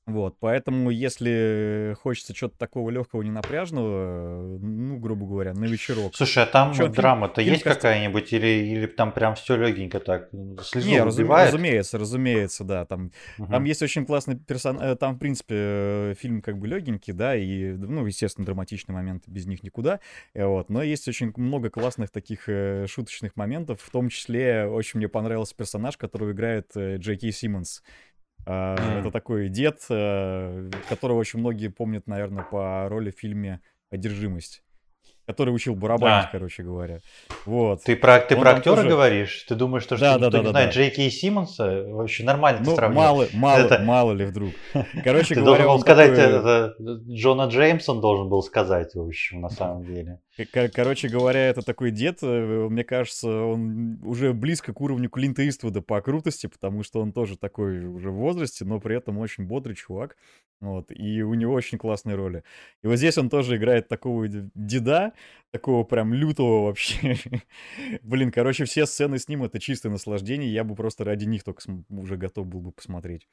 Вот, 0.07 0.37
поэтому, 0.39 0.91
если 0.91 1.97
хочется 2.01 2.33
чего-то 2.33 2.57
такого 2.57 2.91
легкого, 2.91 3.23
ненапряжного, 3.23 4.57
ну, 4.61 4.99
грубо 4.99 5.27
говоря, 5.27 5.53
на 5.53 5.65
вечерок. 5.65 6.15
Слушай, 6.15 6.45
а 6.45 6.47
там 6.47 6.71
Причем 6.71 6.93
драма-то 6.93 7.41
фильм, 7.41 7.55
есть 7.55 7.65
какая-нибудь 7.65 8.33
или, 8.33 8.47
или 8.47 8.87
там 8.87 9.11
прям 9.11 9.35
все 9.35 9.57
легенько 9.57 9.99
так? 9.99 10.31
Слезу 10.63 10.89
Не, 10.89 11.03
разум, 11.03 11.29
разумеется, 11.29 11.99
разумеется, 11.99 12.63
да. 12.63 12.85
Там, 12.85 13.11
угу. 13.37 13.51
там 13.51 13.65
есть 13.65 13.83
очень 13.83 14.07
классный 14.07 14.37
персон... 14.37 14.79
Э, 14.81 14.95
там, 14.95 15.17
в 15.17 15.19
принципе, 15.19 15.55
э, 15.57 16.15
фильм 16.17 16.41
как 16.41 16.57
бы 16.59 16.69
легенький, 16.69 17.13
да, 17.13 17.35
и, 17.35 17.73
ну, 17.73 18.07
естественно, 18.07 18.47
драматичные 18.47 18.95
моменты, 18.95 19.29
без 19.29 19.47
них 19.47 19.65
никуда. 19.65 19.99
Э, 20.35 20.47
вот, 20.47 20.71
но 20.71 20.85
есть 20.85 21.09
очень 21.09 21.33
много 21.37 21.69
классных 21.69 22.11
таких 22.11 22.49
шуточных 22.89 23.35
моментов, 23.35 23.81
в 23.83 23.91
том 23.91 24.09
числе 24.09 24.67
очень 24.67 24.99
мне 24.99 25.09
понравился 25.09 25.57
персонаж, 25.57 25.97
который 25.97 26.31
играет 26.31 26.71
Джей 26.77 27.17
Кей 27.17 27.33
Симмонс. 27.33 27.83
Mm. 28.47 29.01
Это 29.01 29.11
такой 29.11 29.49
дед, 29.49 29.81
э, 29.91 30.71
которого 30.89 31.19
очень 31.19 31.41
многие 31.41 31.69
помнят, 31.69 32.07
наверное, 32.07 32.45
по 32.45 32.89
роли 32.89 33.11
в 33.11 33.19
фильме 33.19 33.61
«Одержимость» 33.91 34.63
который 35.27 35.51
учил 35.51 35.75
барабанить, 35.75 36.27
да. 36.27 36.29
короче 36.31 36.63
говоря. 36.63 37.01
Вот. 37.45 37.83
Ты 37.83 37.97
про, 37.97 38.21
ты 38.21 38.37
про 38.37 38.53
актера 38.53 38.77
тоже... 38.77 38.89
говоришь? 38.89 39.45
Ты 39.49 39.57
думаешь, 39.57 39.83
что, 39.83 39.99
да, 39.99 40.13
что 40.13 40.19
да, 40.21 40.27
никто 40.27 40.31
да, 40.31 40.39
не 40.39 40.45
да, 40.45 40.51
знает 40.51 40.69
да. 40.69 40.75
Джей 40.75 40.91
Кей 40.91 41.11
Симмонса? 41.11 41.83
Вообще 41.89 42.25
нормально 42.25 42.63
ну, 42.65 42.77
ты 42.77 42.89
мало, 42.89 43.27
мало, 43.35 43.59
это... 43.59 43.79
мало 43.81 44.13
ли 44.13 44.25
вдруг. 44.25 44.53
Короче 45.03 45.35
ты 45.35 45.41
говоря, 45.41 45.65
должен 45.65 45.67
был 45.67 45.81
сказать, 45.81 46.15
такой... 46.15 46.39
это, 46.39 46.75
Джона 47.11 47.49
Джеймсон 47.49 48.01
должен 48.01 48.29
был 48.29 48.43
сказать, 48.43 48.95
в 48.95 49.01
общем, 49.01 49.41
на 49.41 49.49
самом 49.49 49.85
деле. 49.85 50.21
Короче 50.45 51.09
говоря, 51.09 51.49
это 51.49 51.63
такой 51.63 51.91
дед, 51.91 52.19
э, 52.23 52.69
мне 52.69 52.85
кажется, 52.85 53.29
он 53.29 53.99
уже 54.03 54.35
близко 54.35 54.75
к 54.75 54.81
уровню 54.81 55.09
Клинта 55.09 55.49
Иствуда 55.49 55.81
по 55.81 56.01
крутости, 56.03 56.47
потому 56.47 56.83
что 56.83 57.01
он 57.01 57.13
тоже 57.13 57.39
такой 57.39 57.87
уже 57.87 58.11
в 58.11 58.17
возрасте, 58.17 58.65
но 58.67 58.79
при 58.79 58.97
этом 58.97 59.19
очень 59.19 59.45
бодрый 59.45 59.75
чувак. 59.75 60.17
Вот, 60.61 60.91
и 60.91 61.23
у 61.23 61.35
него 61.35 61.53
очень 61.53 61.77
классные 61.77 62.17
роли. 62.17 62.43
И 62.83 62.87
вот 62.87 62.97
здесь 62.97 63.19
он 63.19 63.29
тоже 63.29 63.57
играет 63.57 63.89
такого 63.89 64.27
деда, 64.27 65.13
такого 65.53 65.85
прям 65.85 66.15
лютого 66.15 66.65
вообще. 66.65 67.17
Блин, 68.03 68.31
короче, 68.31 68.65
все 68.65 68.87
сцены 68.87 69.19
с 69.19 69.29
ним 69.29 69.45
это 69.45 69.59
чистое 69.59 69.93
наслаждение, 69.93 70.53
я 70.53 70.65
бы 70.65 70.75
просто 70.75 71.05
ради 71.05 71.27
них 71.27 71.45
только 71.45 71.63
уже 71.91 72.17
готов 72.17 72.47
был 72.47 72.61
бы 72.61 72.73
посмотреть. 72.73 73.29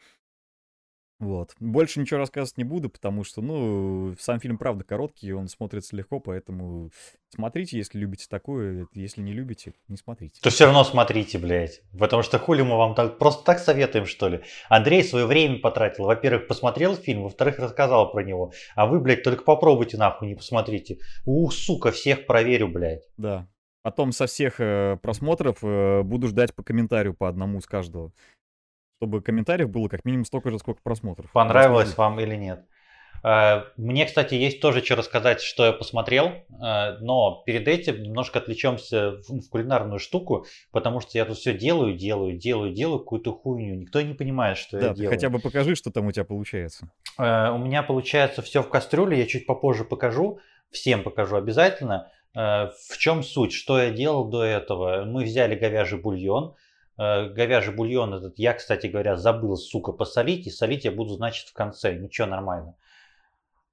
Вот. 1.24 1.56
Больше 1.60 2.02
ничего 2.02 2.20
рассказывать 2.20 2.58
не 2.58 2.66
буду, 2.66 2.90
потому 2.90 3.24
что, 3.24 3.42
ну, 3.42 4.14
сам 4.20 4.40
фильм, 4.40 4.58
правда, 4.58 4.84
короткий, 4.84 5.32
он 5.32 5.48
смотрится 5.48 5.96
легко, 5.96 6.20
поэтому 6.20 6.92
смотрите, 7.34 7.78
если 7.78 7.98
любите 7.98 8.28
такое, 8.30 8.88
если 8.94 9.22
не 9.22 9.32
любите, 9.32 9.74
не 9.88 9.96
смотрите. 9.96 10.42
То 10.42 10.50
все 10.50 10.66
равно 10.66 10.84
смотрите, 10.84 11.40
блядь. 11.40 11.82
Потому 11.98 12.24
что 12.24 12.40
хули 12.40 12.62
мы 12.62 12.78
вам 12.78 12.94
так, 12.94 13.18
просто 13.20 13.46
так 13.46 13.60
советуем, 13.60 14.06
что 14.06 14.28
ли. 14.28 14.42
Андрей 14.68 15.02
свое 15.02 15.26
время 15.26 15.60
потратил. 15.60 16.06
Во-первых, 16.06 16.48
посмотрел 16.48 16.96
фильм, 16.96 17.24
во-вторых, 17.24 17.58
рассказал 17.58 18.12
про 18.12 18.22
него. 18.24 18.52
А 18.76 18.86
вы, 18.86 19.00
блядь, 19.00 19.24
только 19.24 19.44
попробуйте 19.44 19.98
нахуй, 19.98 20.28
не 20.28 20.36
посмотрите. 20.36 20.98
Ух, 21.26 21.54
сука, 21.54 21.92
всех 21.92 22.26
проверю, 22.26 22.68
блядь. 22.68 23.04
Да. 23.16 23.48
Потом 23.82 24.12
со 24.12 24.28
всех 24.28 24.60
э, 24.60 24.98
просмотров 25.02 25.58
э, 25.62 26.04
буду 26.04 26.28
ждать 26.28 26.54
по 26.54 26.64
комментарию 26.64 27.14
по 27.14 27.30
одному 27.30 27.62
с 27.62 27.66
каждого 27.66 28.12
чтобы 29.04 29.22
комментариев 29.22 29.70
было 29.70 29.90
как 29.90 30.06
минимум 30.06 30.24
столько 30.24 30.50
же, 30.50 30.60
сколько 30.60 30.82
просмотров. 30.82 31.30
Понравилось 31.34 31.98
вам 31.98 32.20
или 32.22 32.36
нет. 32.36 32.66
Э, 33.22 33.64
мне, 33.76 34.06
кстати, 34.06 34.36
есть 34.36 34.62
тоже 34.62 34.84
что 34.84 34.96
рассказать, 34.96 35.42
что 35.42 35.66
я 35.66 35.74
посмотрел, 35.74 36.28
э, 36.28 36.98
но 37.02 37.44
перед 37.46 37.68
этим 37.68 38.02
немножко 38.02 38.40
отвлечемся 38.40 39.18
в 39.28 39.50
кулинарную 39.50 40.00
штуку, 40.00 40.46
потому 40.72 41.02
что 41.02 41.18
я 41.18 41.26
тут 41.26 41.38
все 41.38 41.54
делаю, 41.54 41.96
делаю, 41.96 42.38
делаю, 42.38 42.74
делаю 42.74 43.00
какую-то 43.00 43.34
хуйню. 43.34 43.76
Никто 43.76 44.02
не 44.02 44.14
понимает, 44.14 44.58
что 44.58 44.80
да, 44.80 44.88
я 44.88 44.94
делаю. 44.94 45.10
хотя 45.10 45.30
бы 45.30 45.40
покажи, 45.40 45.76
что 45.76 45.92
там 45.92 46.08
у 46.08 46.12
тебя 46.12 46.24
получается. 46.26 46.90
Э, 47.18 47.50
у 47.52 47.58
меня 47.58 47.84
получается 47.84 48.42
все 48.42 48.64
в 48.64 48.70
кастрюле, 48.70 49.20
я 49.20 49.26
чуть 49.26 49.46
попозже 49.46 49.84
покажу, 49.84 50.40
всем 50.72 51.04
покажу 51.04 51.36
обязательно. 51.36 52.10
В 52.36 52.98
чем 52.98 53.22
суть, 53.22 53.54
что 53.54 53.80
я 53.80 53.92
делал 53.92 54.28
до 54.28 54.42
этого? 54.42 55.06
Мы 55.06 55.24
взяли 55.24 55.54
говяжий 55.54 56.00
бульон, 56.00 56.56
говяжий 56.98 57.74
бульон 57.74 58.14
этот, 58.14 58.38
я, 58.38 58.54
кстати 58.54 58.88
говоря, 58.88 59.16
забыл, 59.18 59.56
сука, 59.56 59.92
посолить, 59.92 60.48
и 60.48 60.52
солить 60.52 60.86
я 60.86 60.92
буду, 60.92 61.16
значит, 61.16 61.48
в 61.48 61.54
конце. 61.54 61.96
Ничего, 61.96 62.28
нормально. 62.28 62.76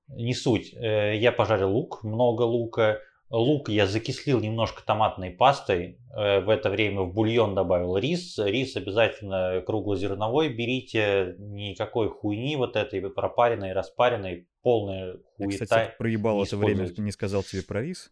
Не 0.09 0.35
суть. 0.35 0.75
Э, 0.75 1.17
я 1.17 1.33
пожарил 1.33 1.71
лук, 1.71 2.03
много 2.03 2.43
лука. 2.43 3.01
Лук 3.31 3.69
я 3.69 3.87
закислил 3.87 4.41
немножко 4.41 4.83
томатной 4.85 5.31
пастой. 5.31 5.99
Э, 6.17 6.41
в 6.41 6.49
это 6.49 6.69
время 6.69 7.03
в 7.03 7.15
бульон 7.15 7.55
добавил 7.55 7.97
рис. 7.97 8.39
Рис 8.39 8.77
обязательно 8.77 9.63
круглозерновой 9.65 10.49
берите. 10.49 11.37
Никакой 11.39 12.09
хуйни 12.09 12.57
вот 12.57 12.75
этой 12.75 13.09
пропаренной, 13.09 13.73
распаренной, 13.73 14.49
полная 14.63 15.19
хуета. 15.37 15.53
Я, 15.53 15.59
кстати, 15.65 15.93
проебал 15.97 16.43
это 16.43 16.57
время, 16.57 16.91
не 16.97 17.13
сказал 17.13 17.45
тебе 17.45 17.63
про 17.63 17.83
рис. 17.83 18.11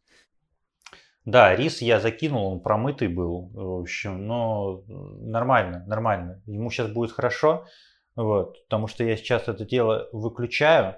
Да, 1.29 1.55
рис 1.55 1.83
я 1.83 2.01
закинул, 2.01 2.47
он 2.53 2.61
промытый 2.61 3.09
был, 3.09 3.51
в 3.53 3.81
общем, 3.83 4.27
но 4.27 4.83
нормально, 4.87 5.85
нормально. 5.87 6.43
Ему 6.47 6.71
сейчас 6.71 6.91
будет 6.91 7.13
хорошо, 7.13 7.67
вот, 8.17 8.65
потому 8.65 8.87
что 8.87 9.05
я 9.05 9.15
сейчас 9.15 9.47
это 9.47 9.67
дело 9.67 10.09
выключаю. 10.13 10.95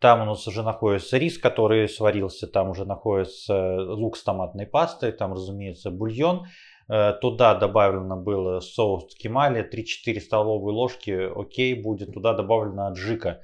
Там 0.00 0.22
у 0.22 0.24
нас 0.24 0.48
уже 0.48 0.64
находится 0.64 1.18
рис, 1.18 1.38
который 1.38 1.88
сварился, 1.88 2.48
там 2.48 2.70
уже 2.70 2.84
находится 2.84 3.76
лук 3.76 4.16
с 4.16 4.24
томатной 4.24 4.66
пастой, 4.66 5.12
там, 5.12 5.34
разумеется, 5.34 5.92
бульон. 5.92 6.46
Э, 6.88 7.12
туда 7.12 7.54
добавлено 7.54 8.16
было 8.16 8.58
соус 8.58 9.14
кемали, 9.14 9.62
3-4 9.62 10.18
столовые 10.18 10.74
ложки, 10.74 11.12
окей, 11.12 11.80
будет. 11.80 12.12
Туда 12.12 12.34
добавлено 12.34 12.88
аджика. 12.88 13.40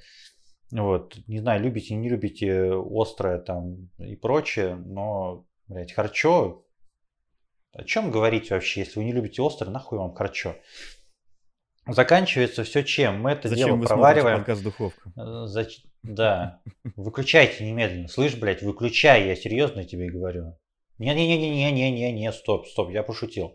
Вот, 0.72 1.16
не 1.29 1.39
знаю, 1.39 1.62
любите, 1.62 1.95
не 1.95 2.09
любите 2.09 2.72
острое 2.74 3.39
там 3.39 3.91
и 3.99 4.16
прочее, 4.16 4.74
но 4.74 5.47
Блять, 5.69 5.93
харчо? 5.93 6.64
О 7.73 7.85
чем 7.85 8.11
говорить 8.11 8.51
вообще, 8.51 8.81
если 8.81 8.99
вы 8.99 9.05
не 9.05 9.12
любите 9.12 9.43
острый, 9.43 9.69
нахуй 9.71 9.99
вам 9.99 10.14
харчо? 10.14 10.57
Заканчивается 11.87 12.64
все 12.64 12.83
чем? 12.83 13.21
Мы 13.21 13.33
это 13.33 13.49
Зачем 13.49 13.67
дело 13.67 13.77
вы 13.77 13.87
провариваем. 13.87 14.39
подкаст 14.39 14.62
духовка? 14.62 15.12
Э, 15.17 15.47
зач... 15.47 15.83
Да. 16.03 16.61
Выключайте 16.97 17.69
немедленно. 17.69 18.09
Слышь, 18.09 18.35
блядь, 18.35 18.62
выключай, 18.62 19.27
я 19.27 19.37
серьезно 19.37 19.85
тебе 19.85 20.11
говорю. 20.11 20.57
Не-не-не-не-не-не-не, 20.99 22.33
стоп, 22.33 22.67
стоп, 22.67 22.91
я 22.91 23.03
пошутил. 23.03 23.55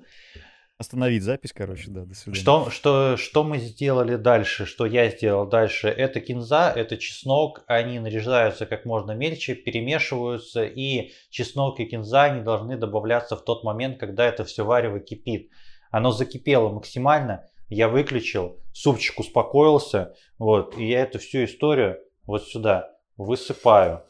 Остановить 0.81 1.21
запись, 1.21 1.53
короче, 1.53 1.91
да, 1.91 2.05
до 2.05 2.15
свидания. 2.15 2.41
Что, 2.41 2.71
что, 2.71 3.15
что 3.15 3.43
мы 3.43 3.59
сделали 3.59 4.15
дальше, 4.15 4.65
что 4.65 4.87
я 4.87 5.11
сделал 5.11 5.45
дальше? 5.45 5.89
Это 5.89 6.19
кинза, 6.19 6.73
это 6.75 6.97
чеснок, 6.97 7.63
они 7.67 7.99
нарезаются 7.99 8.65
как 8.65 8.83
можно 8.85 9.11
мельче, 9.11 9.53
перемешиваются, 9.53 10.63
и 10.63 11.11
чеснок 11.29 11.79
и 11.79 11.85
кинза 11.85 12.29
не 12.29 12.41
должны 12.41 12.77
добавляться 12.77 13.35
в 13.35 13.43
тот 13.43 13.63
момент, 13.63 13.99
когда 13.99 14.25
это 14.25 14.43
все 14.43 14.65
варево 14.65 14.99
кипит. 14.99 15.51
Оно 15.91 16.09
закипело 16.09 16.69
максимально, 16.69 17.47
я 17.69 17.87
выключил, 17.87 18.59
супчик 18.73 19.19
успокоился, 19.19 20.15
вот, 20.39 20.75
и 20.79 20.87
я 20.87 21.01
эту 21.01 21.19
всю 21.19 21.43
историю 21.43 21.99
вот 22.25 22.47
сюда 22.47 22.89
высыпаю. 23.17 24.01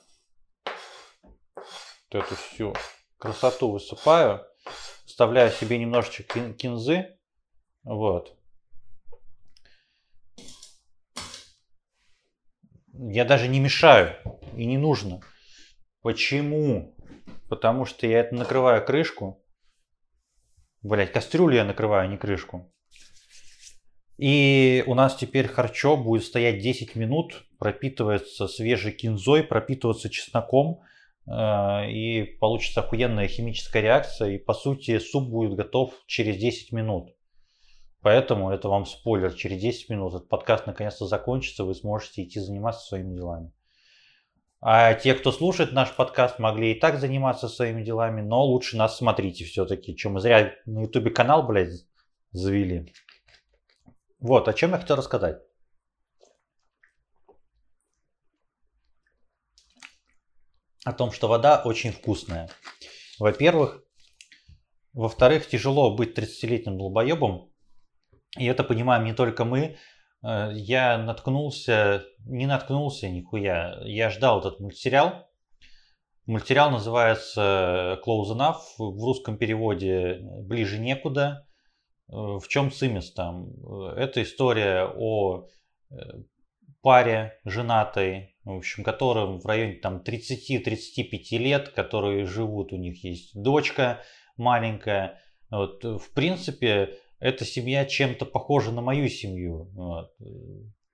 Вот 1.53 1.65
эту 2.23 2.35
всю 2.35 2.73
красоту 3.17 3.71
высыпаю 3.71 4.45
вставляю 5.21 5.51
себе 5.51 5.77
немножечко 5.77 6.51
кинзы. 6.53 7.15
Вот. 7.83 8.35
Я 12.91 13.23
даже 13.23 13.47
не 13.47 13.59
мешаю 13.59 14.15
и 14.57 14.65
не 14.65 14.79
нужно. 14.79 15.21
Почему? 16.01 16.95
Потому 17.49 17.85
что 17.85 18.07
я 18.07 18.21
это 18.21 18.33
накрываю 18.33 18.83
крышку. 18.83 19.45
Блять, 20.81 21.11
кастрюлю 21.11 21.57
я 21.57 21.65
накрываю, 21.65 22.05
а 22.05 22.07
не 22.07 22.17
крышку. 22.17 22.73
И 24.17 24.83
у 24.87 24.95
нас 24.95 25.15
теперь 25.15 25.47
харчо 25.47 25.97
будет 25.97 26.23
стоять 26.23 26.63
10 26.63 26.95
минут, 26.95 27.45
пропитывается 27.59 28.47
свежей 28.47 28.91
кинзой, 28.91 29.43
пропитываться 29.43 30.09
чесноком. 30.09 30.81
Э, 31.27 31.89
и 31.89 32.23
получится 32.39 32.81
охуенная 32.81 33.27
химическая 33.27 33.81
реакция, 33.81 34.31
и 34.31 34.37
по 34.37 34.53
сути 34.53 34.99
суп 34.99 35.29
будет 35.29 35.55
готов 35.55 35.93
через 36.07 36.37
10 36.37 36.71
минут. 36.71 37.15
Поэтому 38.01 38.49
это 38.49 38.67
вам 38.67 38.85
спойлер, 38.85 39.33
через 39.33 39.61
10 39.61 39.89
минут 39.89 40.15
этот 40.15 40.29
подкаст 40.29 40.65
наконец-то 40.65 41.05
закончится, 41.05 41.63
вы 41.63 41.75
сможете 41.75 42.23
идти 42.23 42.39
заниматься 42.39 42.87
своими 42.87 43.15
делами. 43.15 43.51
А 44.59 44.93
те, 44.93 45.15
кто 45.15 45.31
слушает 45.31 45.71
наш 45.71 45.95
подкаст, 45.95 46.37
могли 46.37 46.71
и 46.71 46.79
так 46.79 46.99
заниматься 46.99 47.47
своими 47.47 47.83
делами, 47.83 48.21
но 48.21 48.43
лучше 48.43 48.77
нас 48.77 48.95
смотрите 48.95 49.43
все-таки. 49.43 49.95
Чем 49.95 50.13
мы 50.13 50.19
зря 50.19 50.53
на 50.65 50.81
ютубе 50.81 51.09
канал, 51.09 51.47
блядь, 51.47 51.85
завели. 52.31 52.93
Вот, 54.19 54.47
о 54.47 54.53
чем 54.53 54.71
я 54.71 54.77
хотел 54.77 54.97
рассказать. 54.97 55.41
О 60.85 60.93
том, 60.93 61.11
что 61.11 61.27
вода 61.27 61.61
очень 61.63 61.91
вкусная. 61.91 62.49
Во-первых. 63.19 63.83
Во-вторых, 64.93 65.47
тяжело 65.47 65.95
быть 65.95 66.17
30-летним 66.17 66.77
долбоебом. 66.77 67.49
И 68.37 68.45
это 68.45 68.63
понимаем 68.63 69.05
не 69.05 69.13
только 69.13 69.45
мы. 69.45 69.77
э, 70.23 70.49
я 70.53 70.97
наткнулся, 70.97 72.03
не 72.25 72.45
наткнулся 72.45 73.09
нихуя, 73.09 73.79
я 73.83 74.09
ждал 74.09 74.39
этот 74.39 74.59
мультсериал. 74.59 75.29
Мультсериал 76.25 76.71
называется 76.71 77.99
Close 78.05 78.35
Enough, 78.35 78.61
в 78.77 79.03
русском 79.03 79.37
переводе 79.37 80.19
«Ближе 80.21 80.77
некуда». 80.79 81.47
В 82.07 82.43
чем 82.49 82.71
цимис 82.71 83.13
там? 83.13 83.49
Это 83.95 84.21
история 84.21 84.85
о 84.85 85.47
паре 86.81 87.39
женатой, 87.45 88.35
в 88.43 88.57
общем, 88.57 88.83
которым 88.83 89.39
в 89.39 89.45
районе 89.45 89.73
там 89.75 90.01
30-35 90.05 91.37
лет, 91.37 91.69
которые 91.69 92.25
живут, 92.25 92.73
у 92.73 92.77
них 92.77 93.03
есть 93.03 93.39
дочка 93.39 94.01
маленькая. 94.37 95.21
Вот, 95.49 95.83
в 95.83 96.13
принципе, 96.13 96.97
эта 97.19 97.45
семья 97.45 97.85
чем-то 97.85 98.25
похожа 98.25 98.71
на 98.71 98.81
мою 98.81 99.07
семью. 99.09 99.69
Вот, 99.73 100.11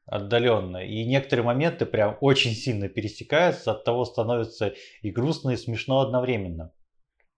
отдаленно. 0.06 0.78
И 0.78 1.06
некоторые 1.06 1.46
моменты 1.46 1.86
прям 1.86 2.18
очень 2.22 2.54
сильно 2.54 2.90
пересекаются, 2.90 3.72
от 3.72 3.84
того 3.84 4.06
становится 4.06 4.74
и 5.02 5.12
грустно, 5.12 5.52
и 5.52 5.58
смешно 5.58 6.02
одновременно. 6.02 6.74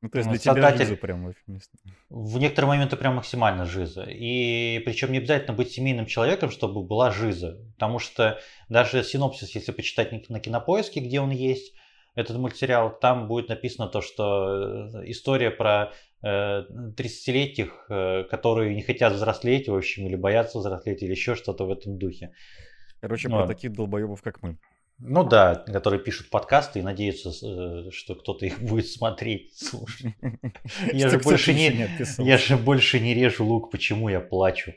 Ну, 0.01 0.09
то 0.09 0.17
есть 0.19 0.29
для 0.29 0.39
Создатель... 0.39 0.77
тебя 0.77 0.85
жиза 0.85 0.95
прям 0.95 1.25
очень 1.25 1.61
В 2.09 2.37
некоторые 2.39 2.69
моменты 2.69 2.95
прям 2.95 3.15
максимально 3.15 3.65
жиза. 3.65 4.03
И 4.03 4.79
причем 4.85 5.11
не 5.11 5.17
обязательно 5.17 5.53
быть 5.53 5.71
семейным 5.71 6.05
человеком, 6.05 6.51
чтобы 6.51 6.83
была 6.83 7.11
жиза. 7.11 7.57
Потому 7.73 7.99
что 7.99 8.39
даже 8.69 9.03
синопсис, 9.03 9.53
если 9.55 9.73
почитать 9.73 10.29
на 10.29 10.39
кинопоиске, 10.39 11.01
где 11.01 11.19
он 11.19 11.31
есть, 11.31 11.73
этот 12.15 12.37
мультсериал, 12.37 12.97
там 12.97 13.27
будет 13.27 13.49
написано 13.49 13.87
то, 13.87 14.01
что 14.01 14.93
э, 15.03 15.09
история 15.09 15.51
про 15.51 15.93
30-летних, 16.23 17.85
э, 17.89 17.93
э, 17.93 18.23
которые 18.25 18.75
не 18.75 18.81
хотят 18.81 19.13
взрослеть, 19.13 19.69
в 19.69 19.75
общем, 19.75 20.05
или 20.05 20.15
боятся 20.15 20.59
взрослеть, 20.59 21.01
или 21.01 21.11
еще 21.11 21.35
что-то 21.35 21.65
в 21.65 21.71
этом 21.71 21.97
духе. 21.97 22.33
Короче, 22.99 23.29
вот. 23.29 23.45
про 23.45 23.47
таких 23.47 23.71
долбоебов, 23.71 24.21
как 24.21 24.41
мы. 24.41 24.57
Ну 25.01 25.23
да, 25.23 25.55
которые 25.55 26.01
пишут 26.01 26.29
подкасты 26.29 26.79
и 26.79 26.81
надеются, 26.81 27.29
э, 27.29 27.89
что 27.91 28.15
кто-то 28.15 28.45
их 28.45 28.59
будет 28.61 28.87
смотреть, 28.87 29.57
слушать. 29.57 30.13
Я 30.93 31.09
же 31.09 31.19
больше 31.19 31.53
не, 31.53 31.89
я 32.17 32.37
же 32.37 32.57
больше 32.57 32.99
не 32.99 33.13
режу 33.13 33.45
лук, 33.45 33.71
почему 33.71 34.09
я 34.09 34.19
плачу. 34.19 34.73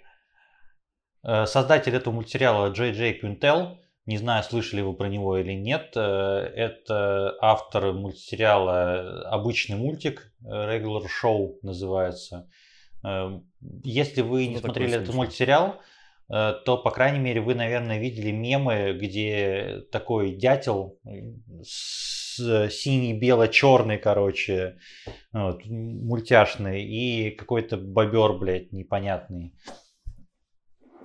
Э, 1.24 1.46
создатель 1.46 1.94
этого 1.94 2.14
мультсериала 2.14 2.68
Джей 2.68 2.92
Джей 2.92 3.14
Квинтел, 3.14 3.78
не 4.06 4.16
знаю, 4.16 4.44
слышали 4.44 4.80
вы 4.80 4.94
про 4.94 5.08
него 5.08 5.38
или 5.38 5.52
нет, 5.52 5.92
э, 5.96 6.00
это 6.00 7.36
автор 7.40 7.92
мультсериала 7.92 9.28
«Обычный 9.28 9.76
мультик», 9.76 10.32
Regular 10.44 11.04
Show 11.22 11.58
называется. 11.62 12.48
Если 13.84 14.22
вы 14.22 14.46
не 14.46 14.58
смотрели 14.58 14.94
этот 14.94 15.14
мультсериал, 15.14 15.80
то, 16.32 16.80
по 16.82 16.90
крайней 16.90 17.18
мере, 17.18 17.42
вы, 17.42 17.54
наверное, 17.54 17.98
видели 17.98 18.30
мемы, 18.30 18.96
где 18.98 19.82
такой 19.92 20.34
дятел 20.34 20.98
с 21.62 22.70
синий-бело-черный, 22.70 23.98
короче, 23.98 24.78
вот, 25.32 25.66
мультяшный, 25.66 26.84
и 26.84 27.30
какой-то 27.32 27.76
бобер, 27.76 28.38
блядь, 28.38 28.72
непонятный. 28.72 29.54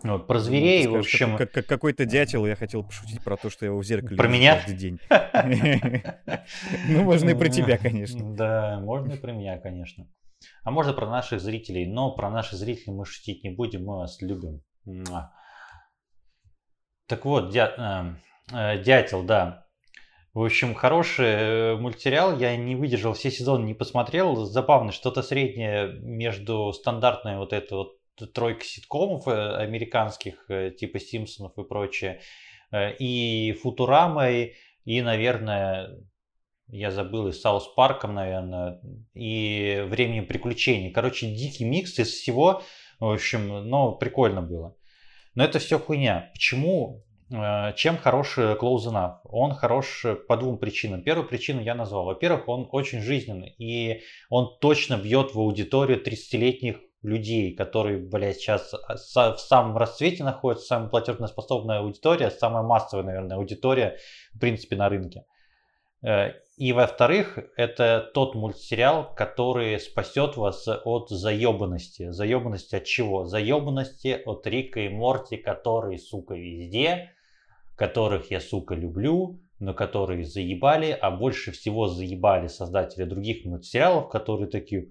Вот, 0.04 0.28
про 0.28 0.40
зверей, 0.40 0.86
ну, 0.86 0.94
в 0.94 1.00
общем... 1.00 1.36
Как, 1.36 1.52
как, 1.52 1.66
какой-то 1.66 2.06
дятел, 2.06 2.46
я 2.46 2.56
хотел 2.56 2.84
пошутить 2.84 3.22
про 3.24 3.36
то, 3.36 3.50
что 3.50 3.66
я 3.66 3.72
его 3.72 3.80
в 3.80 3.84
зеркале 3.84 4.16
Про 4.16 4.28
меня? 4.28 4.56
каждый 4.56 4.78
день. 4.78 5.00
Ну, 6.88 7.04
можно 7.04 7.32
и 7.32 7.34
про 7.34 7.50
тебя, 7.50 7.78
конечно. 7.78 8.34
Да, 8.36 8.80
можно 8.80 9.14
и 9.14 9.18
про 9.18 9.32
меня, 9.34 9.58
конечно. 9.60 10.08
А 10.64 10.72
можно 10.72 10.94
про 10.94 11.08
наших 11.08 11.42
зрителей, 11.42 11.88
но 11.88 12.12
про 12.16 12.30
наших 12.30 12.60
зрителей 12.60 12.94
мы 12.94 13.06
шутить 13.06 13.44
не 13.44 13.50
будем, 13.50 13.84
мы 13.86 13.98
вас 13.98 14.22
любим. 14.22 14.62
Так 17.08 17.24
вот, 17.24 17.52
дя, 17.52 18.18
э, 18.52 18.56
э, 18.56 18.84
дятел, 18.84 19.24
да. 19.24 19.66
В 20.34 20.44
общем, 20.44 20.76
хороший 20.76 21.26
э, 21.26 21.76
мультсериал. 21.78 22.38
Я 22.38 22.56
не 22.58 22.76
выдержал 22.76 23.14
все 23.14 23.32
сезоны, 23.32 23.66
не 23.66 23.74
посмотрел. 23.74 24.36
Забавно, 24.46 24.92
что-то 24.92 25.24
среднее 25.24 25.88
между 26.02 26.74
стандартной 26.74 27.38
вот 27.38 27.54
этой 27.54 27.74
вот 27.74 27.98
тройкой 28.34 28.66
ситкомов 28.66 29.28
американских, 29.28 30.48
типа 30.48 31.00
Симпсонов 31.00 31.58
и 31.58 31.64
прочее, 31.64 32.20
и 32.74 33.56
Футурамой, 33.62 34.56
и, 34.86 35.02
наверное, 35.02 36.00
я 36.68 36.90
забыл, 36.90 37.28
и 37.28 37.32
Саус 37.32 37.68
Парком, 37.76 38.16
наверное, 38.16 38.82
и 39.14 39.86
Временем 39.88 40.26
приключений. 40.26 40.92
Короче, 40.92 41.28
дикий 41.28 41.64
микс 41.64 42.00
из 42.00 42.10
всего. 42.10 42.64
В 43.00 43.12
общем, 43.12 43.70
ну, 43.70 43.96
прикольно 43.96 44.42
было. 44.42 44.77
Но 45.38 45.44
это 45.44 45.60
все 45.60 45.78
хуйня. 45.78 46.32
Почему? 46.34 47.06
Э, 47.32 47.72
чем 47.76 48.00
хорош 48.00 48.40
Close 48.40 48.88
Enough? 48.88 49.18
Он 49.26 49.54
хорош 49.54 50.04
по 50.28 50.36
двум 50.36 50.58
причинам. 50.58 51.04
Первую 51.04 51.28
причину 51.28 51.62
я 51.62 51.76
назвал. 51.76 52.06
Во-первых, 52.06 52.48
он 52.48 52.68
очень 52.72 53.02
жизненный. 53.02 53.54
И 53.60 54.02
он 54.32 54.58
точно 54.60 54.98
бьет 54.98 55.36
в 55.36 55.40
аудиторию 55.40 56.04
30-летних 56.04 56.78
людей, 57.04 57.56
которые, 57.56 58.00
блядь, 58.00 58.38
сейчас 58.38 58.74
в 58.74 59.38
самом 59.38 59.78
расцвете 59.78 60.24
находятся, 60.24 60.66
самая 60.66 60.90
платежеспособная 60.90 61.82
аудитория, 61.82 62.32
самая 62.32 62.64
массовая, 62.64 63.06
наверное, 63.06 63.38
аудитория, 63.38 63.98
в 64.34 64.40
принципе, 64.40 64.76
на 64.76 64.90
рынке. 64.90 65.26
Э, 66.04 66.34
и 66.58 66.74
во-вторых, 66.74 67.38
это 67.56 68.10
тот 68.14 68.34
мультсериал, 68.34 69.14
который 69.16 69.80
спасет 69.80 70.38
вас 70.38 70.68
от 70.68 71.10
заебанности. 71.10 72.10
Заебанности 72.12 72.76
от 72.76 72.86
чего? 72.86 73.26
Заебанности 73.26 74.22
от 74.26 74.48
Рика 74.48 74.80
и 74.80 74.90
Морти, 74.90 75.38
которые, 75.38 76.00
сука, 76.00 76.34
везде, 76.34 77.12
которых 77.76 78.32
я, 78.32 78.42
сука, 78.42 78.74
люблю, 78.74 79.40
но 79.60 79.74
которые 79.74 80.24
заебали, 80.26 80.98
а 81.00 81.12
больше 81.12 81.52
всего 81.52 81.88
заебали 81.88 82.48
создатели 82.48 83.04
других 83.04 83.46
мультсериалов, 83.46 84.10
которые 84.10 84.50
такие, 84.50 84.90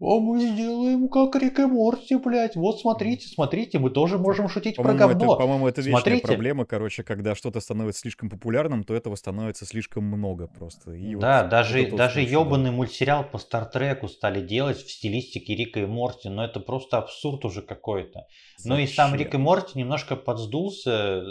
а 0.00 0.20
мы 0.20 0.40
сделаем 0.40 1.08
как 1.08 1.34
Рик 1.34 1.58
и 1.58 1.66
Морти, 1.66 2.14
блядь. 2.16 2.54
Вот 2.54 2.80
смотрите, 2.80 3.26
смотрите, 3.26 3.80
мы 3.80 3.90
тоже 3.90 4.16
можем 4.16 4.48
шутить 4.48 4.76
про 4.76 4.94
говно. 4.94 5.36
По-моему, 5.36 5.66
это 5.66 5.80
вечная 5.80 6.02
смотрите. 6.02 6.26
проблема, 6.26 6.64
короче, 6.66 7.02
когда 7.02 7.34
что-то 7.34 7.58
становится 7.58 8.02
слишком 8.02 8.30
популярным, 8.30 8.84
то 8.84 8.94
этого 8.94 9.16
становится 9.16 9.66
слишком 9.66 10.04
много 10.04 10.46
просто. 10.46 10.92
И 10.92 11.16
да, 11.16 11.42
вот, 11.42 11.50
даже, 11.50 11.86
вот 11.86 11.96
даже 11.96 12.20
ебаный 12.20 12.70
да. 12.70 12.76
мультсериал 12.76 13.24
по 13.24 13.38
Стартреку 13.38 14.06
стали 14.06 14.40
делать 14.40 14.78
в 14.78 14.88
стилистике 14.88 15.56
Рика 15.56 15.80
и 15.80 15.86
Морти, 15.86 16.28
но 16.28 16.44
это 16.44 16.60
просто 16.60 16.98
абсурд 16.98 17.44
уже 17.44 17.62
какой-то. 17.62 18.26
Ну 18.64 18.78
и 18.78 18.86
сам 18.86 19.16
Рик 19.16 19.34
и 19.34 19.38
Морти 19.38 19.76
немножко 19.78 20.14
подсдулся. 20.14 21.22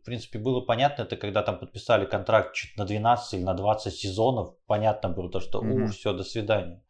В 0.00 0.04
принципе, 0.04 0.40
было 0.40 0.60
понятно, 0.60 1.02
это 1.02 1.16
когда 1.16 1.42
там 1.42 1.60
подписали 1.60 2.06
контракт 2.06 2.54
чуть 2.54 2.76
на 2.76 2.84
12 2.84 3.34
или 3.34 3.42
на 3.42 3.54
20 3.54 3.94
сезонов, 3.94 4.54
понятно 4.66 5.10
было 5.10 5.30
то, 5.30 5.38
что, 5.38 5.62
mm-hmm. 5.62 5.84
у, 5.84 5.86
все, 5.88 6.12
до 6.12 6.24
свидания. 6.24 6.82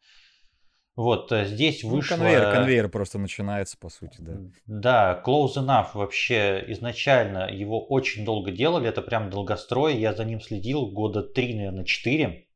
Вот 0.97 1.31
э, 1.31 1.45
здесь 1.45 1.83
ну, 1.83 1.91
вышло... 1.91 2.15
Конвейер, 2.15 2.51
конвейер 2.51 2.89
просто 2.89 3.19
начинается, 3.19 3.77
по 3.77 3.87
сути, 3.87 4.15
да. 4.17 4.33
Да, 4.65 5.23
Close 5.23 5.53
Enough 5.57 5.89
вообще 5.93 6.65
изначально 6.69 7.49
его 7.51 7.85
очень 7.85 8.25
долго 8.25 8.49
делали, 8.49 8.89
это 8.89 9.03
прям 9.03 9.29
долгострой, 9.29 9.95
я 9.95 10.15
за 10.15 10.25
ним 10.25 10.41
следил 10.41 10.87
года 10.87 11.21
три, 11.21 11.53
наверное, 11.53 11.85
четыре. 11.85 12.47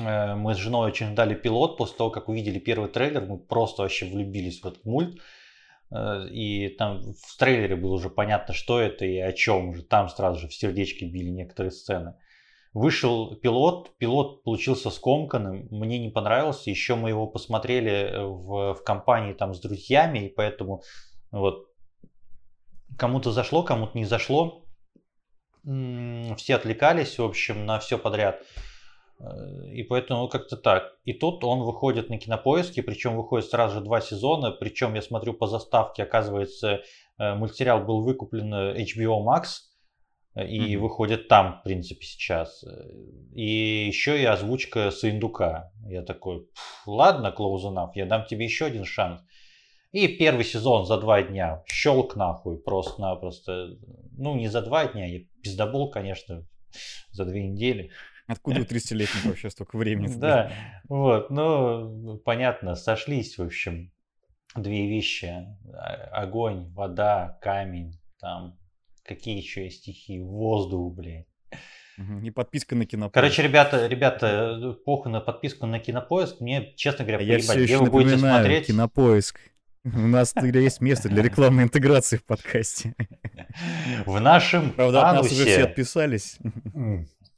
Э, 0.00 0.34
мы 0.34 0.54
с 0.54 0.56
женой 0.56 0.88
очень 0.90 1.08
ждали 1.10 1.34
пилот, 1.34 1.76
после 1.76 1.98
того, 1.98 2.08
как 2.08 2.30
увидели 2.30 2.58
первый 2.58 2.88
трейлер, 2.88 3.26
мы 3.26 3.38
просто 3.38 3.82
вообще 3.82 4.06
влюбились 4.06 4.62
в 4.62 4.66
этот 4.66 4.86
мульт. 4.86 5.20
Э, 5.90 6.26
и 6.26 6.70
там 6.70 7.12
в 7.22 7.36
трейлере 7.36 7.76
было 7.76 7.92
уже 7.92 8.08
понятно, 8.08 8.54
что 8.54 8.80
это 8.80 9.04
и 9.04 9.18
о 9.18 9.32
чем. 9.32 9.68
Уже 9.68 9.82
там 9.82 10.08
сразу 10.08 10.40
же 10.40 10.48
в 10.48 10.54
сердечке 10.54 11.04
били 11.04 11.28
некоторые 11.28 11.72
сцены. 11.72 12.14
Вышел 12.74 13.34
пилот, 13.36 13.96
пилот 13.96 14.42
получился 14.42 14.90
скомканным, 14.90 15.68
мне 15.70 15.98
не 15.98 16.10
понравился. 16.10 16.70
Еще 16.70 16.96
мы 16.96 17.08
его 17.08 17.26
посмотрели 17.26 17.90
э, 17.90 18.24
в, 18.24 18.74
в 18.74 18.84
компании 18.84 19.32
там 19.32 19.54
с 19.54 19.60
друзьями, 19.60 20.26
и 20.26 20.28
поэтому 20.28 20.82
вот 21.30 21.68
кому-то 22.98 23.32
зашло, 23.32 23.62
кому-то 23.62 23.96
не 23.96 24.04
зашло. 24.04 24.64
Все 25.64 26.54
отвлекались, 26.54 27.18
в 27.18 27.24
общем, 27.24 27.64
на 27.64 27.78
все 27.78 27.98
подряд. 27.98 28.42
Э, 29.18 29.24
и 29.72 29.82
поэтому 29.82 30.28
как-то 30.28 30.58
так. 30.58 30.92
И 31.06 31.14
тут 31.14 31.44
он 31.44 31.60
выходит 31.60 32.10
на 32.10 32.18
кинопоиске, 32.18 32.82
причем 32.82 33.16
выходит 33.16 33.48
сразу 33.48 33.76
же 33.76 33.80
два 33.80 34.02
сезона. 34.02 34.50
Причем 34.50 34.94
я 34.94 35.00
смотрю 35.00 35.32
по 35.32 35.46
заставке, 35.46 36.02
оказывается, 36.02 36.82
э, 37.18 37.34
мультсериал 37.34 37.80
был 37.80 38.02
выкуплен 38.02 38.52
HBO 38.52 39.24
Max 39.24 39.67
и 40.46 40.74
mm-hmm. 40.74 40.78
выходит 40.78 41.28
там, 41.28 41.60
в 41.60 41.62
принципе, 41.62 42.04
сейчас. 42.04 42.64
И 43.34 43.86
еще 43.86 44.20
и 44.20 44.24
озвучка 44.24 44.90
с 44.90 45.04
индука. 45.04 45.72
Я 45.86 46.02
такой, 46.02 46.48
ладно, 46.86 47.34
close 47.36 47.64
enough, 47.64 47.90
я 47.94 48.06
дам 48.06 48.26
тебе 48.26 48.44
еще 48.44 48.66
один 48.66 48.84
шанс. 48.84 49.22
И 49.92 50.06
первый 50.06 50.44
сезон 50.44 50.84
за 50.84 50.98
два 50.98 51.22
дня. 51.22 51.62
Щелк 51.66 52.14
нахуй, 52.14 52.58
просто-напросто. 52.58 53.78
Ну, 54.16 54.36
не 54.36 54.48
за 54.48 54.60
два 54.60 54.86
дня, 54.86 55.06
я 55.06 55.20
пиздобол, 55.42 55.90
конечно, 55.90 56.46
за 57.10 57.24
две 57.24 57.48
недели. 57.48 57.90
Откуда 58.26 58.60
у 58.60 58.64
30-летних 58.64 59.24
вообще 59.24 59.48
столько 59.48 59.78
времени? 59.78 60.14
Да, 60.14 60.52
вот, 60.88 61.30
ну, 61.30 62.18
понятно, 62.24 62.74
сошлись, 62.74 63.38
в 63.38 63.42
общем, 63.42 63.90
две 64.54 64.86
вещи. 64.86 65.46
Огонь, 66.12 66.70
вода, 66.74 67.38
камень, 67.40 67.98
там, 68.20 68.57
Какие 69.08 69.38
еще 69.38 69.64
есть 69.64 69.78
стихи? 69.78 70.20
Воздух, 70.20 70.94
блядь. 70.94 71.26
И 72.22 72.30
подписка 72.30 72.76
на 72.76 72.84
кинопоиск. 72.84 73.14
Короче, 73.14 73.42
ребята, 73.42 73.86
ребята, 73.86 74.76
похуй 74.84 75.10
на 75.10 75.20
подписку 75.20 75.66
на 75.66 75.80
кинопоиск. 75.80 76.40
Мне, 76.40 76.74
честно 76.76 77.06
говоря, 77.06 77.18
А 77.18 77.22
я 77.22 77.38
поебать, 77.38 77.48
все 77.56 77.64
где 77.64 77.78
вы 77.78 77.90
будете 77.90 78.18
смотреть. 78.18 78.66
кинопоиск. 78.66 79.40
У 79.84 79.88
нас 79.98 80.34
есть 80.36 80.80
место 80.82 81.08
для 81.08 81.22
рекламной 81.28 81.64
интеграции 81.64 82.18
в 82.18 82.24
подкасте. 82.24 82.94
В 84.04 84.20
нашем 84.20 84.72
Правда, 84.72 85.08
от 85.08 85.16
нас 85.16 85.32
уже 85.32 85.46
все 85.46 85.64
отписались. 85.64 86.38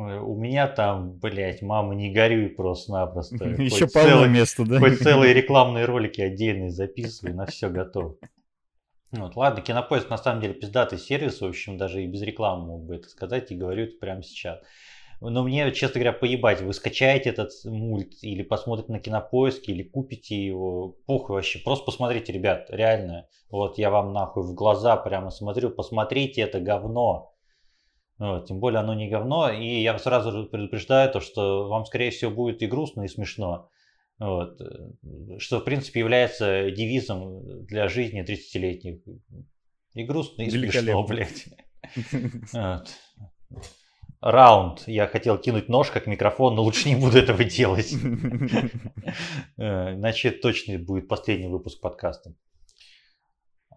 У 0.04 0.36
меня 0.36 0.66
там, 0.68 1.12
блядь, 1.18 1.62
мама, 1.62 1.94
не 1.94 2.12
горюй 2.12 2.48
просто-напросто. 2.48 3.44
Еще 3.44 3.86
полно 3.88 4.08
целый- 4.10 4.28
места, 4.28 4.64
да? 4.64 4.78
Хоть 4.78 4.98
целые 4.98 5.34
рекламные 5.34 5.84
ролики 5.84 6.20
отдельные 6.20 6.70
записывай, 6.70 7.32
на 7.32 7.46
все 7.46 7.68
готов. 7.68 8.16
Вот, 9.12 9.36
ладно, 9.36 9.62
Кинопоиск 9.62 10.10
на 10.10 10.18
самом 10.18 10.40
деле 10.40 10.54
пиздатый 10.54 10.98
сервис, 10.98 11.40
в 11.40 11.44
общем, 11.44 11.78
даже 11.78 12.02
и 12.02 12.06
без 12.06 12.22
рекламы 12.22 12.66
мог 12.66 12.84
бы 12.84 12.96
это 12.96 13.08
сказать, 13.08 13.52
и 13.52 13.56
говорю 13.56 13.84
это 13.84 13.96
прямо 14.00 14.22
сейчас. 14.22 14.60
Но 15.20 15.44
мне, 15.44 15.70
честно 15.72 16.00
говоря, 16.00 16.12
поебать, 16.12 16.60
вы 16.60 16.72
скачаете 16.74 17.30
этот 17.30 17.50
мульт 17.64 18.12
или 18.22 18.42
посмотрите 18.42 18.92
на 18.92 18.98
Кинопоиске, 18.98 19.72
или 19.72 19.84
купите 19.84 20.44
его, 20.44 20.96
похуй 21.06 21.36
вообще, 21.36 21.60
просто 21.60 21.84
посмотрите, 21.86 22.32
ребят, 22.32 22.66
реально, 22.70 23.28
вот 23.50 23.78
я 23.78 23.90
вам 23.90 24.12
нахуй 24.12 24.42
в 24.42 24.52
глаза 24.54 24.96
прямо 24.96 25.30
смотрю, 25.30 25.70
посмотрите 25.70 26.42
это 26.42 26.60
говно. 26.60 27.33
Вот, 28.18 28.46
тем 28.46 28.60
более 28.60 28.80
оно 28.80 28.94
не 28.94 29.08
говно, 29.08 29.50
и 29.50 29.82
я 29.82 29.98
сразу 29.98 30.30
же 30.30 30.44
предупреждаю 30.44 31.10
то, 31.10 31.20
что 31.20 31.68
вам, 31.68 31.84
скорее 31.84 32.10
всего, 32.10 32.30
будет 32.30 32.62
и 32.62 32.66
грустно, 32.66 33.02
и 33.02 33.08
смешно. 33.08 33.68
Вот. 34.18 34.60
э, 34.60 35.38
Что, 35.38 35.60
в 35.60 35.64
принципе, 35.64 36.00
является 36.00 36.70
девизом 36.70 37.64
для 37.66 37.88
жизни 37.88 38.24
30-летних. 38.24 39.00
И 39.94 40.04
грустно, 40.04 40.42
и 40.42 40.50
смешно, 40.50 41.04
блядь. 41.04 41.46
Раунд. 44.20 44.84
Я 44.86 45.06
хотел 45.06 45.36
кинуть 45.36 45.68
нож 45.68 45.90
как 45.90 46.06
микрофон, 46.06 46.54
но 46.54 46.62
лучше 46.62 46.88
не 46.88 46.96
буду 46.96 47.18
этого 47.18 47.44
делать. 47.44 47.94
Э, 49.56 49.94
Иначе 49.94 50.30
точно 50.32 50.78
будет 50.78 51.06
последний 51.06 51.46
выпуск 51.46 51.80
подкаста. 51.80 52.34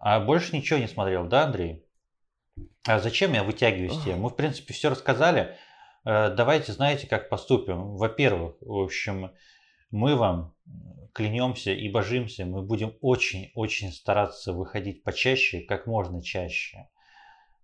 А 0.00 0.18
больше 0.18 0.56
ничего 0.56 0.78
не 0.80 0.88
смотрел, 0.88 1.28
да, 1.28 1.44
Андрей? 1.44 1.84
А 2.86 2.98
зачем 3.00 3.34
я 3.34 3.42
вытягиваю 3.42 3.90
с 3.90 4.02
темы? 4.02 4.22
Мы, 4.22 4.28
в 4.30 4.36
принципе, 4.36 4.72
все 4.72 4.88
рассказали. 4.88 5.56
Э, 6.04 6.34
Давайте, 6.34 6.72
знаете, 6.72 7.06
как 7.06 7.28
поступим. 7.28 7.96
Во-первых, 7.96 8.56
в 8.60 8.82
общем, 8.82 9.30
мы 9.90 10.16
вам 10.16 10.54
клянемся 11.12 11.72
и 11.72 11.88
божимся, 11.90 12.46
мы 12.46 12.62
будем 12.62 12.94
очень-очень 13.00 13.92
стараться 13.92 14.52
выходить 14.52 15.02
почаще, 15.02 15.60
как 15.60 15.86
можно 15.86 16.22
чаще. 16.22 16.88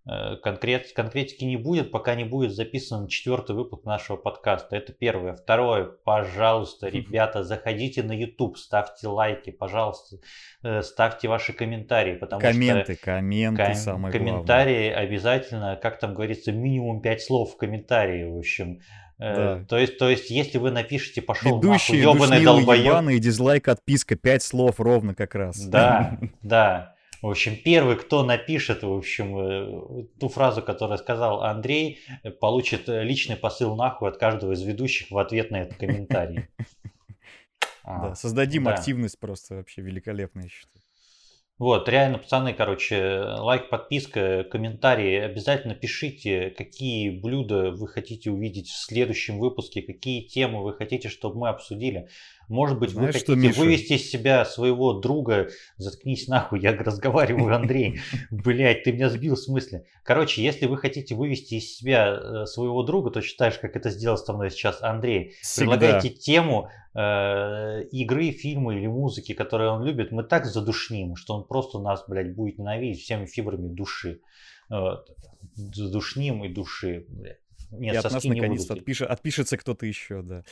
Э, 0.07 0.35
Конкрет, 0.37 0.91
конкретики 0.93 1.43
не 1.45 1.57
будет, 1.57 1.89
пока 1.91 2.13
не 2.13 2.25
будет 2.25 2.51
записан 2.53 3.07
четвертый 3.07 3.55
выпуск 3.55 3.85
нашего 3.85 4.17
подкаста. 4.17 4.75
Это 4.75 4.93
первое. 4.93 5.33
Второе, 5.33 5.85
пожалуйста, 5.85 6.87
ребята, 6.89 7.43
заходите 7.43 8.03
на 8.03 8.11
YouTube, 8.11 8.57
ставьте 8.57 9.07
лайки, 9.07 9.49
пожалуйста, 9.49 10.17
э, 10.63 10.81
ставьте 10.83 11.27
ваши 11.27 11.53
комментарии, 11.53 12.15
потому 12.15 12.39
что 12.39 12.51
Комменты, 12.51 12.95
комменты, 12.95 13.63
Ком- 13.63 13.75
самое 13.75 14.11
главное. 14.11 14.31
комментарии 14.33 14.89
обязательно, 14.89 15.75
как 15.81 15.99
там 15.99 16.13
говорится, 16.13 16.51
минимум 16.51 17.01
5 17.01 17.21
слов 17.21 17.53
в 17.53 17.57
комментарии, 17.57 18.25
в 18.25 18.37
общем. 18.37 18.79
Э, 19.17 19.35
Да. 19.61 19.65
То, 19.67 19.77
есть, 19.79 19.97
то 19.97 20.09
есть, 20.09 20.29
если 20.29 20.57
вы 20.59 20.69
напишите 20.71 21.21
«пошел 21.23 21.57
Ведущие, 21.57 22.03
нахуй, 22.05 22.17
ебаный 22.17 22.43
долбоеб», 22.43 22.85
ебаные, 22.85 23.19
дизлайк, 23.19 23.69
отписка, 23.69 24.15
пять 24.15 24.43
слов 24.43 24.79
ровно 24.79 25.15
как 25.15 25.33
раз. 25.35 25.57
да, 25.65 26.19
да. 26.43 26.94
В 27.25 27.29
общем, 27.29 27.55
первый, 27.55 27.95
кто 27.95 28.23
напишет, 28.23 28.83
в 28.83 28.93
общем, 28.93 29.39
э, 29.39 30.05
ту 30.19 30.29
фразу, 30.29 30.61
которую 30.61 30.99
сказал 30.99 31.41
Андрей, 31.41 32.01
э, 32.21 32.29
получит 32.29 32.87
э, 32.87 33.03
личный 33.03 33.35
посыл 33.35 33.75
нахуй 33.75 34.09
от 34.09 34.17
каждого 34.17 34.51
из 34.51 34.61
ведущих 34.61 35.09
в 35.09 35.17
ответ 35.17 35.49
на 35.49 35.61
этот 35.61 35.77
комментарий. 35.77 36.45
А, 37.87 38.09
Да, 38.09 38.15
создадим 38.15 38.63
да. 38.63 38.73
активность 38.73 39.19
просто 39.19 39.55
вообще 39.55 39.83
великолепно, 39.83 40.41
я 40.41 40.49
считаю. 40.49 40.81
Вот, 41.57 41.87
реально, 41.87 42.17
пацаны, 42.17 42.53
короче, 42.53 42.99
лайк, 43.37 43.69
подписка, 43.69 44.43
комментарии. 44.43 45.19
Обязательно 45.19 45.73
пишите, 45.73 46.49
какие 46.49 47.11
блюда 47.11 47.71
вы 47.71 47.87
хотите 47.87 48.29
увидеть 48.29 48.69
в 48.69 48.77
следующем 48.77 49.39
выпуске, 49.39 49.81
какие 49.81 50.27
темы 50.27 50.63
вы 50.63 50.73
хотите, 50.73 51.07
чтобы 51.09 51.39
мы 51.39 51.49
обсудили. 51.49 52.09
Может 52.47 52.79
быть, 52.79 52.91
Знаешь 52.91 53.13
вы 53.13 53.19
что, 53.19 53.33
хотите 53.33 53.47
Миша? 53.49 53.59
вывести 53.59 53.93
из 53.93 54.09
себя 54.09 54.45
своего 54.45 54.93
друга. 54.93 55.49
Заткнись 55.77 56.27
нахуй, 56.27 56.59
я 56.59 56.73
разговариваю, 56.75 57.55
Андрей. 57.55 57.99
Блять, 58.31 58.83
ты 58.83 58.91
меня 58.91 59.09
сбил 59.09 59.35
в 59.35 59.39
смысле. 59.39 59.85
Короче, 60.03 60.43
если 60.43 60.65
вы 60.67 60.77
хотите 60.77 61.15
вывести 61.15 61.55
из 61.55 61.75
себя 61.75 62.13
э, 62.13 62.45
своего 62.45 62.83
друга, 62.83 63.09
то 63.11 63.21
считаешь, 63.21 63.57
как 63.57 63.75
это 63.75 63.89
сделал 63.89 64.17
со 64.17 64.33
мной 64.33 64.51
сейчас 64.51 64.81
Андрей. 64.81 65.33
Всегда. 65.41 65.71
Предлагайте 65.77 66.09
тему 66.09 66.69
э, 66.93 67.83
игры, 67.91 68.31
фильма 68.31 68.75
или 68.75 68.87
музыки, 68.87 69.33
которые 69.33 69.71
он 69.71 69.83
любит, 69.83 70.11
мы 70.11 70.23
так 70.23 70.45
задушним, 70.45 71.15
что 71.15 71.35
он 71.35 71.47
просто 71.47 71.79
нас, 71.79 72.03
блядь, 72.07 72.35
будет 72.35 72.59
ненавидеть 72.59 73.01
всеми 73.01 73.25
фибрами 73.25 73.67
души. 73.67 74.21
Вот. 74.69 75.07
Задушним 75.55 76.43
и 76.43 76.49
души, 76.49 77.05
блядь. 77.09 77.39
Нет, 77.71 77.95
И 77.95 77.97
от 77.97 78.11
нас 78.11 78.23
наконец-то 78.23 78.75
отпишет- 78.75 79.07
отпишется 79.07 79.57
кто-то 79.57 79.85
еще, 79.85 80.21
да. 80.21 80.43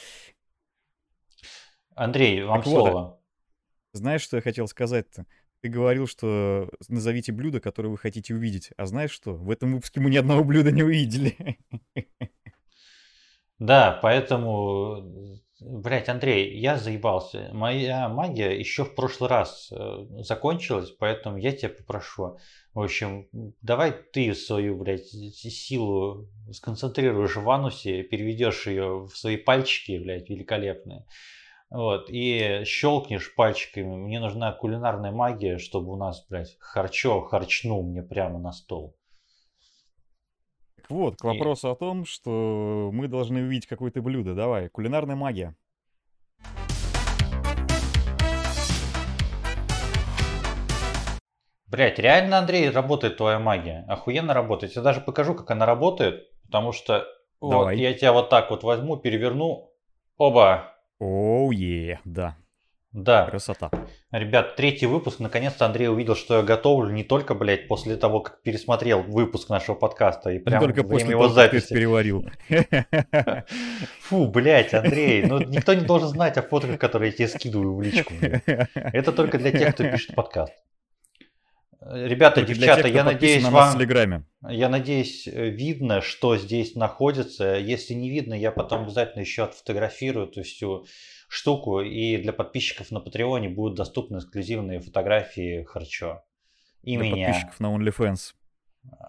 Андрей, 1.96 2.44
вам 2.44 2.60
Так 2.60 2.68
вот, 2.68 2.88
слово. 2.88 3.20
Знаешь, 3.94 4.22
что 4.22 4.38
я 4.38 4.42
хотел 4.42 4.68
сказать-то? 4.68 5.26
Ты 5.62 5.70
говорил, 5.70 6.08
что 6.08 6.70
назовите 6.90 7.32
блюдо, 7.32 7.62
которое 7.62 7.90
вы 7.90 7.98
хотите 7.98 8.34
увидеть. 8.34 8.72
А 8.76 8.86
знаешь 8.86 9.12
что? 9.12 9.34
В 9.34 9.50
этом 9.50 9.74
выпуске 9.74 10.02
мы 10.02 10.10
ни 10.10 10.18
одного 10.18 10.44
блюда 10.44 10.72
не 10.72 10.84
увидели. 10.84 11.58
Да, 13.60 13.98
поэтому, 14.02 15.40
блядь, 15.62 16.10
Андрей, 16.10 16.60
я 16.60 16.78
заебался. 16.78 17.50
Моя 17.54 18.10
магия 18.10 18.60
еще 18.60 18.84
в 18.84 18.94
прошлый 18.94 19.30
раз 19.30 19.72
э, 19.72 20.06
закончилась, 20.20 20.90
поэтому 20.90 21.38
я 21.38 21.54
тебя 21.54 21.70
попрошу. 21.70 22.40
В 22.74 22.82
общем, 22.82 23.30
давай 23.62 23.94
ты 23.94 24.34
свою, 24.34 24.78
блядь, 24.78 25.08
силу 25.08 26.28
сконцентрируешь 26.52 27.38
в 27.38 27.50
анусе, 27.50 28.04
переведешь 28.04 28.68
ее 28.68 29.06
в 29.06 29.16
свои 29.16 29.38
пальчики, 29.38 29.98
блядь, 29.98 30.30
великолепные. 30.30 31.06
Вот, 31.74 32.08
и 32.12 32.62
щелкнешь 32.66 33.34
пальчиками. 33.34 33.96
Мне 33.96 34.20
нужна 34.20 34.52
кулинарная 34.52 35.12
магия, 35.12 35.58
чтобы 35.58 35.92
у 35.92 35.96
нас, 35.96 36.24
блядь, 36.30 36.56
харчо 36.60 37.22
харчнул 37.22 37.82
мне 37.82 38.04
прямо 38.04 38.38
на 38.38 38.52
стол. 38.52 38.96
Так 40.76 40.92
вот, 40.92 41.16
к 41.18 41.24
И- 41.24 41.28
вопросу 41.28 41.72
о 41.72 41.76
том, 41.76 42.06
что 42.06 42.92
мы 42.94 43.08
должны 43.08 43.42
увидеть 43.42 43.66
какое-то 43.66 44.04
блюдо. 44.04 44.36
Давай, 44.36 44.70
кулинарная 44.70 45.16
магия. 45.16 45.56
Блять, 51.66 51.98
реально, 51.98 52.38
Андрей, 52.38 52.70
работает 52.70 53.18
твоя 53.18 53.40
магия. 53.40 53.84
Охуенно 53.88 54.36
работает. 54.36 54.76
Я 54.76 54.84
даже 54.84 55.02
покажу, 55.02 55.34
как 55.34 55.50
она 55.50 55.66
работает. 55.66 56.30
Потому 56.46 56.72
что 56.72 57.08
вот 57.42 57.50
Давай. 57.50 57.78
я 57.80 57.96
тебя 57.96 58.14
вот 58.14 58.30
так 58.30 58.52
вот 58.52 58.62
возьму, 58.62 58.96
переверну. 58.98 59.72
Оба. 60.18 60.73
Оу, 61.00 61.52
е, 61.52 62.00
да, 62.06 62.36
Да. 62.92 63.26
красота. 63.26 63.72
Ребят, 64.12 64.56
третий 64.56 64.86
выпуск. 64.86 65.20
Наконец-то 65.20 65.66
Андрей 65.66 65.90
увидел, 65.90 66.16
что 66.16 66.38
я 66.38 66.44
готовлю 66.44 66.92
не 66.94 67.04
только, 67.04 67.34
блядь, 67.34 67.68
после 67.68 67.96
того, 67.98 68.20
как 68.22 68.42
пересмотрел 68.44 69.02
выпуск 69.02 69.50
нашего 69.50 69.76
подкаста 69.76 70.30
и 70.30 70.34
Не 70.36 70.40
прямо 70.40 70.62
только 70.66 70.84
после 70.84 70.98
время 71.08 71.12
того, 71.12 71.24
его 71.26 71.34
как 71.36 71.52
ты 71.52 71.58
записи. 71.60 71.74
переварил. 71.74 72.26
Фу, 74.02 74.28
блядь, 74.28 74.74
Андрей, 74.74 75.24
ну 75.26 75.40
никто 75.40 75.74
не 75.74 75.82
должен 75.86 76.10
знать 76.10 76.38
о 76.38 76.42
фотках, 76.44 76.78
которые 76.80 77.12
я 77.12 77.18
тебе 77.18 77.28
скидываю 77.28 77.76
в 77.76 77.82
личку. 77.82 78.14
блядь. 78.20 78.44
Это 78.76 79.12
только 79.12 79.38
для 79.40 79.52
тех, 79.52 79.74
кто 79.74 79.84
пишет 79.90 80.16
подкаст. 80.16 80.54
Ребята, 81.86 82.38
Только 82.38 82.54
девчата, 82.54 82.84
тех, 82.84 82.94
я 82.94 83.04
надеюсь, 83.04 83.44
на 83.44 83.50
вам... 83.50 83.74
Телеграме. 83.76 84.24
Я 84.48 84.70
надеюсь, 84.70 85.28
э, 85.28 85.50
видно, 85.50 86.02
что 86.02 86.38
здесь 86.38 86.76
находится. 86.76 87.56
Если 87.56 87.94
не 87.94 88.10
видно, 88.10 88.34
я 88.34 88.52
потом 88.52 88.84
обязательно 88.84 89.22
еще 89.22 89.44
отфотографирую 89.44 90.28
эту 90.28 90.44
всю 90.44 90.86
штуку. 91.28 91.82
И 91.82 92.18
для 92.18 92.32
подписчиков 92.32 92.92
на 92.92 93.02
Патреоне 93.02 93.50
будут 93.50 93.76
доступны 93.76 94.18
эксклюзивные 94.18 94.80
фотографии 94.80 95.64
Харчо. 95.64 96.24
И 96.84 96.96
Для 96.96 97.06
меня. 97.06 97.28
подписчиков 97.28 97.60
на 97.60 97.76
OnlyFans. 97.76 98.34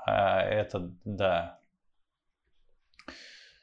А, 0.07 0.43
это, 0.43 0.93
да. 1.05 1.61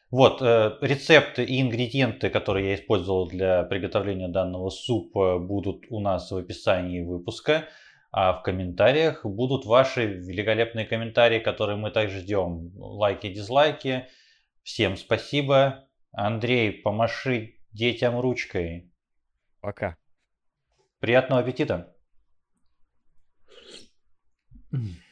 Вот, 0.10 0.42
э, 0.42 0.78
рецепты 0.82 1.44
и 1.44 1.62
ингредиенты, 1.62 2.30
которые 2.30 2.70
я 2.70 2.76
использовал 2.76 3.28
для 3.28 3.64
приготовления 3.64 4.28
данного 4.30 4.70
супа, 4.70 5.38
будут 5.40 5.86
у 5.90 6.00
нас 6.00 6.32
в 6.32 6.38
описании 6.38 7.02
выпуска. 7.02 7.66
А 8.12 8.34
в 8.34 8.44
комментариях 8.44 9.26
будут 9.26 9.66
ваши 9.66 10.06
великолепные 10.06 10.86
комментарии, 10.86 11.40
которые 11.40 11.78
мы 11.78 11.92
также 11.92 12.20
ждем. 12.20 12.72
Лайки, 12.76 13.34
дизлайки. 13.34 14.08
Всем 14.64 14.98
спасибо. 14.98 15.88
Андрей, 16.12 16.74
помаши 16.74 17.56
детям 17.72 18.20
ручкой. 18.20 18.92
Пока. 19.62 19.98
Приятного 21.00 21.42
аппетита. 21.42 21.96
Mm. 24.74 24.96